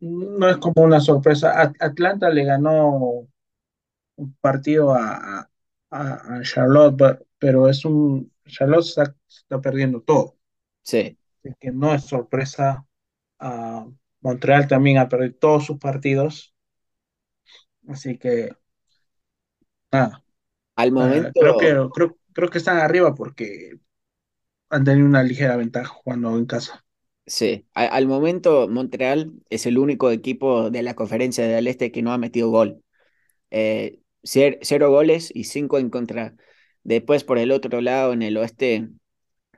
no 0.00 0.48
es 0.48 0.58
como 0.58 0.84
una 0.84 1.00
sorpresa. 1.00 1.72
Atlanta 1.80 2.30
le 2.30 2.44
ganó 2.44 3.28
un 4.16 4.34
partido 4.40 4.94
a, 4.94 5.50
a, 5.90 6.36
a 6.36 6.42
Charlotte, 6.42 7.26
pero 7.38 7.68
es 7.68 7.84
un. 7.84 8.32
Charlotte 8.46 8.84
está, 8.84 9.16
está 9.28 9.60
perdiendo 9.60 10.00
todo. 10.02 10.36
Sí. 10.82 11.18
Así 11.44 11.54
que 11.58 11.70
no 11.70 11.94
es 11.94 12.04
sorpresa. 12.04 12.86
Uh, 13.40 13.92
Montreal 14.20 14.66
también 14.66 14.98
ha 14.98 15.08
perdido 15.08 15.34
todos 15.34 15.66
sus 15.66 15.78
partidos. 15.78 16.54
Así 17.88 18.18
que. 18.18 18.50
Nada. 19.90 20.22
Al 20.76 20.92
momento. 20.92 21.28
Uh, 21.28 21.32
creo, 21.32 21.58
que, 21.58 21.90
creo, 21.94 22.17
creo 22.32 22.50
que 22.50 22.58
están 22.58 22.78
arriba 22.78 23.14
porque 23.14 23.78
han 24.70 24.84
tenido 24.84 25.06
una 25.06 25.22
ligera 25.22 25.56
ventaja 25.56 25.86
jugando 25.88 26.36
en 26.36 26.46
casa. 26.46 26.84
Sí, 27.26 27.66
al, 27.74 28.06
momento 28.06 28.68
Montreal 28.68 29.32
es 29.50 29.66
el 29.66 29.78
único 29.78 30.10
equipo 30.10 30.70
de 30.70 30.82
la 30.82 30.94
conferencia 30.94 31.46
del 31.46 31.66
Este 31.66 31.92
que 31.92 32.02
no 32.02 32.12
ha 32.12 32.18
metido 32.18 32.50
gol. 32.50 32.82
Eh, 33.50 34.00
cero 34.22 34.90
goles 34.90 35.30
y 35.34 35.44
cinco 35.44 35.78
en 35.78 35.90
contra. 35.90 36.36
Después 36.84 37.24
por 37.24 37.38
el 37.38 37.52
otro 37.52 37.80
lado, 37.82 38.12
en 38.14 38.22
el 38.22 38.36
oeste, 38.38 38.90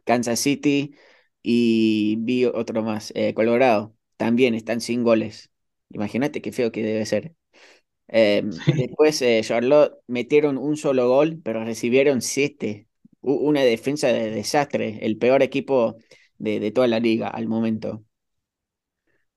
Kansas 0.05 0.41
City 0.41 0.95
y 1.43 2.17
vi 2.21 2.47
otro 2.47 2.83
más, 2.83 3.13
eh, 3.17 3.35
Colorado, 3.35 3.97
también 4.17 4.55
están 4.55 4.81
sin 4.81 5.05
goles. 5.05 5.51
Imagínate 5.91 6.43
qué 6.43 6.53
feo 6.53 6.73
que 6.73 6.83
debe 6.83 7.07
ser. 7.07 7.35
Eh, 8.13 8.45
sí. 8.65 8.73
Después 8.73 9.23
eh, 9.23 9.41
Charlotte 9.43 9.99
metieron 10.07 10.59
un 10.59 10.77
solo 10.77 11.09
gol, 11.09 11.41
pero 11.43 11.65
recibieron 11.65 12.23
siete 12.23 12.87
una 13.23 13.61
defensa 13.61 14.09
de 14.09 14.31
desastre, 14.31 14.99
el 15.03 15.19
peor 15.19 15.43
equipo 15.43 15.97
de, 16.39 16.59
de, 16.59 16.71
toda 16.71 16.87
la 16.87 17.01
liga 17.01 17.29
al 17.29 17.49
momento. 17.49 18.05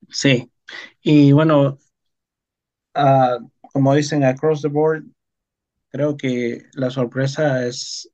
Sí, 0.10 0.50
y 1.02 1.32
bueno, 1.32 1.78
uh, 2.96 3.50
como 3.74 3.96
dicen 3.96 4.24
across 4.24 4.62
the 4.62 4.68
board, 4.68 5.04
creo 5.90 6.16
que 6.18 6.64
la 6.74 6.90
sorpresa 6.90 7.66
es 7.66 8.10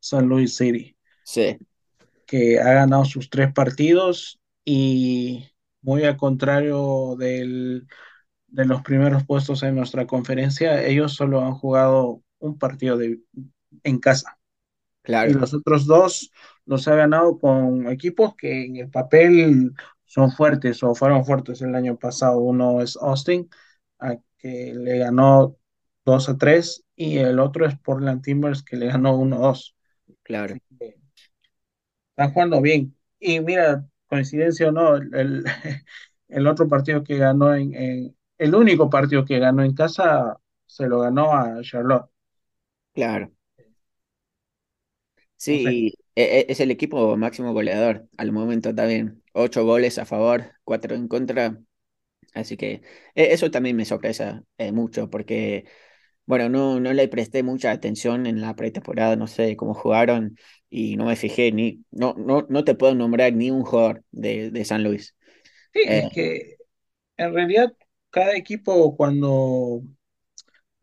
San 0.00 0.26
Luis 0.26 0.56
City. 0.56 0.96
Sí. 1.24 1.58
Que 2.26 2.58
ha 2.58 2.72
ganado 2.74 3.04
sus 3.04 3.30
tres 3.30 3.52
partidos 3.52 4.40
y 4.64 5.46
muy 5.82 6.04
al 6.04 6.16
contrario 6.16 7.16
del, 7.18 7.86
de 8.52 8.66
los 8.66 8.82
primeros 8.82 9.24
puestos 9.24 9.62
en 9.62 9.74
nuestra 9.74 10.06
conferencia, 10.06 10.84
ellos 10.84 11.14
solo 11.14 11.40
han 11.40 11.54
jugado 11.54 12.22
un 12.38 12.58
partido 12.58 12.98
de, 12.98 13.20
en 13.82 13.98
casa. 13.98 14.38
Claro. 15.02 15.30
Y 15.30 15.34
los 15.34 15.54
otros 15.54 15.86
dos 15.86 16.30
los 16.66 16.86
ha 16.86 16.94
ganado 16.94 17.38
con 17.38 17.88
equipos 17.88 18.36
que 18.36 18.66
en 18.66 18.76
el 18.76 18.90
papel 18.90 19.72
son 20.04 20.30
fuertes 20.30 20.82
o 20.82 20.94
fueron 20.94 21.24
fuertes 21.24 21.62
el 21.62 21.74
año 21.74 21.96
pasado. 21.96 22.38
Uno 22.38 22.82
es 22.82 22.96
Austin, 22.98 23.48
a 23.98 24.16
que 24.38 24.74
le 24.74 24.98
ganó 24.98 25.56
2 26.04 26.28
a 26.28 26.36
3, 26.36 26.84
y 26.94 27.18
el 27.18 27.38
otro 27.38 27.64
es 27.66 27.78
Portland 27.78 28.22
Timbers, 28.22 28.62
que 28.62 28.76
le 28.76 28.86
ganó 28.86 29.16
1 29.16 29.36
a 29.36 29.38
2. 29.38 29.76
Claro. 30.22 30.56
Están 32.10 32.32
jugando 32.32 32.60
bien. 32.60 32.94
Y 33.18 33.40
mira, 33.40 33.86
coincidencia 34.06 34.68
o 34.68 34.72
no, 34.72 34.96
el, 34.96 35.44
el 36.28 36.46
otro 36.46 36.68
partido 36.68 37.02
que 37.02 37.16
ganó 37.16 37.54
en, 37.54 37.74
en, 37.74 38.16
el 38.44 38.54
único 38.54 38.90
partido 38.90 39.24
que 39.24 39.38
ganó 39.38 39.62
en 39.64 39.74
casa 39.74 40.38
se 40.66 40.86
lo 40.88 41.00
ganó 41.00 41.32
a 41.34 41.60
Charlotte. 41.62 42.06
Claro. 42.94 43.32
Sí, 45.36 45.94
e- 46.14 46.22
e- 46.40 46.52
es 46.52 46.60
el 46.60 46.70
equipo 46.70 47.16
máximo 47.16 47.52
goleador 47.52 48.08
al 48.16 48.32
momento 48.32 48.74
también. 48.74 49.22
Ocho 49.32 49.64
goles 49.64 49.98
a 49.98 50.04
favor, 50.06 50.52
cuatro 50.64 50.94
en 50.94 51.08
contra. 51.08 51.58
Así 52.34 52.56
que 52.56 52.82
e- 53.14 53.32
eso 53.34 53.50
también 53.50 53.76
me 53.76 53.84
sorpresa 53.86 54.44
eh, 54.58 54.72
mucho 54.72 55.10
porque, 55.10 55.66
bueno, 56.26 56.48
no, 56.50 56.80
no 56.80 56.92
le 56.94 57.08
presté 57.08 57.42
mucha 57.44 57.72
atención 57.72 58.26
en 58.26 58.40
la 58.40 58.56
pretemporada, 58.56 59.16
no 59.16 59.28
sé 59.28 59.56
cómo 59.56 59.74
jugaron 59.74 60.36
y 60.70 60.96
no 60.96 61.06
me 61.06 61.16
fijé 61.16 61.52
ni, 61.52 61.84
no, 61.92 62.14
no, 62.18 62.46
no 62.50 62.64
te 62.64 62.74
puedo 62.76 62.94
nombrar 62.94 63.32
ni 63.34 63.50
un 63.50 63.64
jugador 63.64 64.04
de, 64.12 64.50
de 64.50 64.64
San 64.66 64.84
Luis. 64.84 65.16
Sí, 65.72 65.80
Eh, 65.84 66.02
es 66.02 66.08
que 66.10 66.56
en 67.18 67.34
realidad 67.34 67.72
cada 68.12 68.36
equipo 68.36 68.96
cuando, 68.96 69.82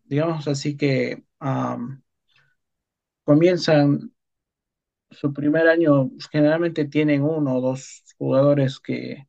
digamos 0.04 0.48
así 0.48 0.76
que 0.76 1.24
comienzan 3.24 4.12
su 5.12 5.34
primer 5.34 5.68
año, 5.68 6.12
generalmente 6.32 6.86
tienen 6.86 7.24
uno 7.24 7.58
o 7.58 7.62
dos 7.62 8.04
jugadores 8.18 8.80
que, 8.80 9.28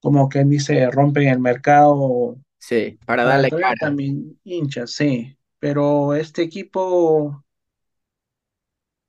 como 0.00 0.28
quien 0.28 0.50
dice, 0.50 0.90
rompen 0.90 1.28
el 1.28 1.40
mercado 1.40 2.36
sí, 2.58 2.98
para 3.06 3.24
darle 3.24 3.50
cara, 3.50 3.74
también 3.80 4.38
hinchas, 4.44 4.90
sí. 4.92 5.36
Pero 5.58 6.14
este 6.14 6.42
equipo, 6.42 7.44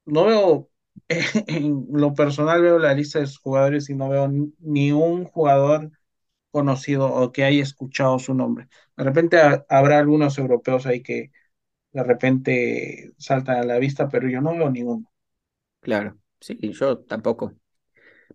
no 0.05 0.25
veo, 0.25 0.69
en 1.47 1.87
lo 1.91 2.13
personal 2.13 2.61
veo 2.61 2.79
la 2.79 2.93
lista 2.93 3.19
de 3.19 3.27
sus 3.27 3.39
jugadores 3.39 3.89
y 3.89 3.95
no 3.95 4.09
veo 4.09 4.29
ni 4.59 4.91
un 4.91 5.25
jugador 5.25 5.91
conocido 6.57 7.07
o 7.13 7.31
que 7.31 7.43
haya 7.45 7.63
escuchado 7.63 8.19
su 8.19 8.33
nombre. 8.33 8.67
De 8.97 9.03
repente 9.03 9.39
ha- 9.41 9.65
habrá 9.69 9.99
algunos 9.99 10.37
europeos 10.37 10.85
ahí 10.85 11.01
que 11.03 11.31
de 11.93 12.03
repente 12.03 13.13
saltan 13.19 13.57
a 13.59 13.63
la 13.65 13.79
vista, 13.79 14.09
pero 14.09 14.29
yo 14.29 14.41
no 14.41 14.53
veo 14.57 14.69
ninguno. 14.71 15.07
claro. 15.79 16.19
Sí, 16.39 16.57
yo 16.73 16.99
tampoco. 16.99 17.53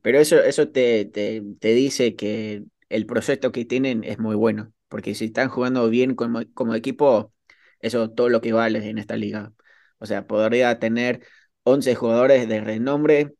Pero 0.02 0.18
eso, 0.20 0.40
eso 0.42 0.68
te, 0.70 1.06
te, 1.06 1.42
te 1.60 1.74
dice 1.74 2.16
que 2.16 2.64
el 2.90 3.06
proyecto 3.06 3.52
que 3.52 3.64
tienen 3.66 4.04
es 4.04 4.18
muy 4.18 4.36
bueno, 4.36 4.72
porque 4.88 5.14
si 5.14 5.26
están 5.26 5.48
jugando 5.50 5.88
bien 5.90 6.14
como, 6.16 6.42
como 6.54 6.74
equipo, 6.76 7.34
eso 7.80 8.04
es 8.04 8.16
todo 8.16 8.28
lo 8.30 8.40
que 8.42 8.52
vale 8.54 8.88
en 8.88 8.98
esta 8.98 9.16
liga. 9.16 9.54
O 9.98 10.06
sea, 10.06 10.26
podría 10.26 10.78
tener 10.80 11.26
11 11.64 11.94
jugadores 11.96 12.48
de 12.48 12.60
renombre, 12.62 13.34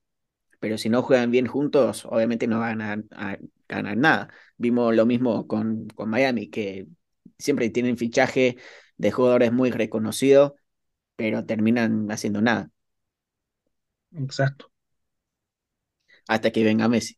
pero 0.61 0.79
si 0.79 0.89
no 0.91 1.03
juegan 1.03 1.31
bien 1.31 1.47
juntos, 1.47 2.07
obviamente 2.07 2.47
no 2.49 2.61
van 2.61 2.83
a, 2.83 2.95
a 3.13 3.39
ganar 3.77 3.97
nada. 3.97 4.29
Vimos 4.57 4.95
lo 4.95 5.07
mismo 5.07 5.47
con, 5.47 5.89
con 5.89 6.11
Miami, 6.11 6.51
que 6.51 6.87
siempre 7.39 7.71
tienen 7.71 7.97
fichaje 7.99 8.57
de 8.97 9.11
jugadores 9.13 9.53
muy 9.53 9.71
reconocidos, 9.71 10.53
pero 11.17 11.45
terminan 11.47 12.11
haciendo 12.11 12.43
nada, 12.43 12.71
Exacto. 14.23 14.71
hasta 16.29 16.51
que 16.53 16.65
venga 16.65 16.89
Messi. 16.89 17.17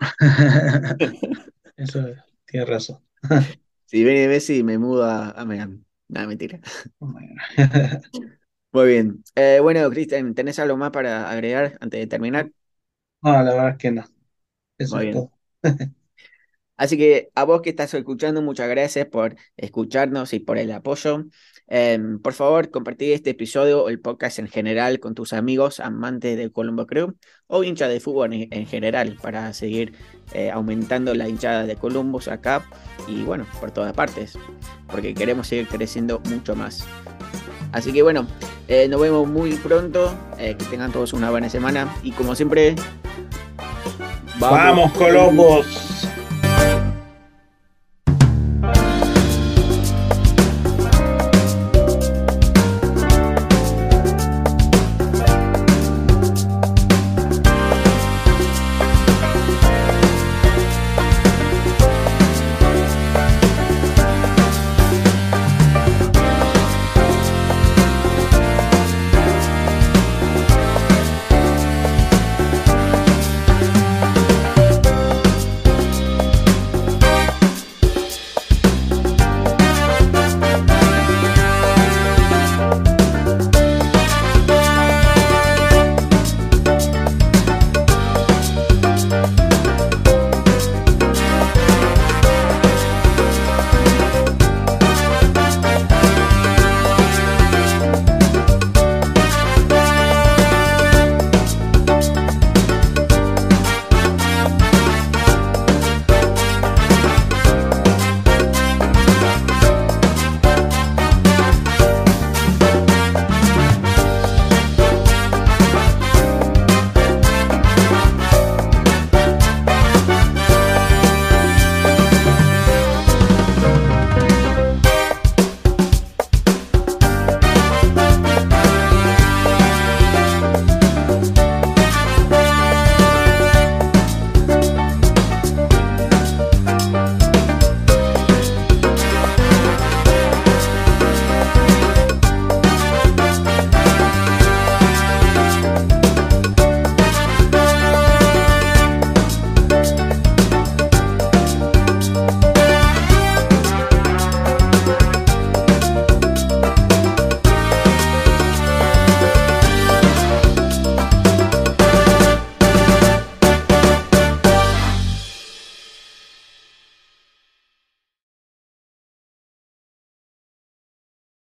Eso 1.76 2.00
tiene 2.46 2.66
razón. 2.66 2.98
Si 3.86 4.02
viene 4.04 4.26
Messi, 4.28 4.62
me 4.62 4.78
mudo 4.78 5.04
a, 5.04 5.44
Miami. 5.44 5.84
Nada, 6.08 6.26
mentira. 6.26 6.60
Muy 8.72 8.88
bien. 8.88 9.22
Eh, 9.34 9.58
bueno, 9.60 9.88
Cristian, 9.90 10.34
¿tenés 10.34 10.58
algo 10.58 10.76
más 10.76 10.90
para 10.90 11.30
agregar 11.30 11.76
antes 11.80 12.00
de 12.00 12.06
terminar? 12.06 12.52
No, 13.22 13.32
la 13.32 13.42
verdad 13.52 13.68
es 13.70 13.78
que 13.78 13.90
no. 13.92 14.04
Eso 14.78 14.98
Muy 14.98 15.02
es 15.02 15.08
bien. 15.08 15.10
todo. 15.10 15.32
Así 16.76 16.96
que 16.96 17.30
a 17.34 17.44
vos 17.44 17.62
que 17.62 17.70
estás 17.70 17.94
escuchando, 17.94 18.42
muchas 18.42 18.68
gracias 18.68 19.06
por 19.06 19.36
escucharnos 19.56 20.32
y 20.32 20.40
por 20.40 20.58
el 20.58 20.72
apoyo. 20.72 21.26
Em, 21.68 22.18
por 22.20 22.32
favor, 22.34 22.70
compartí 22.70 23.12
este 23.12 23.30
episodio 23.30 23.84
o 23.84 23.88
el 23.88 24.00
podcast 24.00 24.38
en 24.40 24.48
general 24.48 24.98
con 25.00 25.14
tus 25.14 25.32
amigos 25.32 25.80
amantes 25.80 26.36
del 26.36 26.52
Colombo 26.52 26.86
Crew 26.86 27.16
o 27.46 27.62
hinchas 27.64 27.88
de 27.90 28.00
fútbol 28.00 28.32
en, 28.32 28.48
en 28.52 28.66
general 28.66 29.16
para 29.22 29.52
seguir 29.52 29.94
eh, 30.34 30.50
aumentando 30.50 31.14
la 31.14 31.28
hinchada 31.28 31.66
de 31.66 31.76
Columbus 31.76 32.28
acá 32.28 32.66
y 33.06 33.22
bueno, 33.22 33.46
por 33.60 33.70
todas 33.70 33.92
partes, 33.94 34.38
porque 34.88 35.14
queremos 35.14 35.46
seguir 35.48 35.68
creciendo 35.68 36.20
mucho 36.30 36.56
más. 36.56 36.84
Así 37.72 37.92
que 37.92 38.02
bueno, 38.02 38.26
eh, 38.68 38.88
nos 38.88 39.00
vemos 39.00 39.28
muy 39.28 39.54
pronto. 39.54 40.14
eh, 40.38 40.56
que 40.58 40.64
tengan 40.66 40.92
todos 40.92 41.12
una 41.12 41.30
buena 41.30 41.48
semana. 41.48 41.94
Y 42.02 42.12
como 42.12 42.34
siempre, 42.34 42.74
vamos. 44.42 44.92
Vamos, 44.92 44.92
Colombos. 44.92 46.08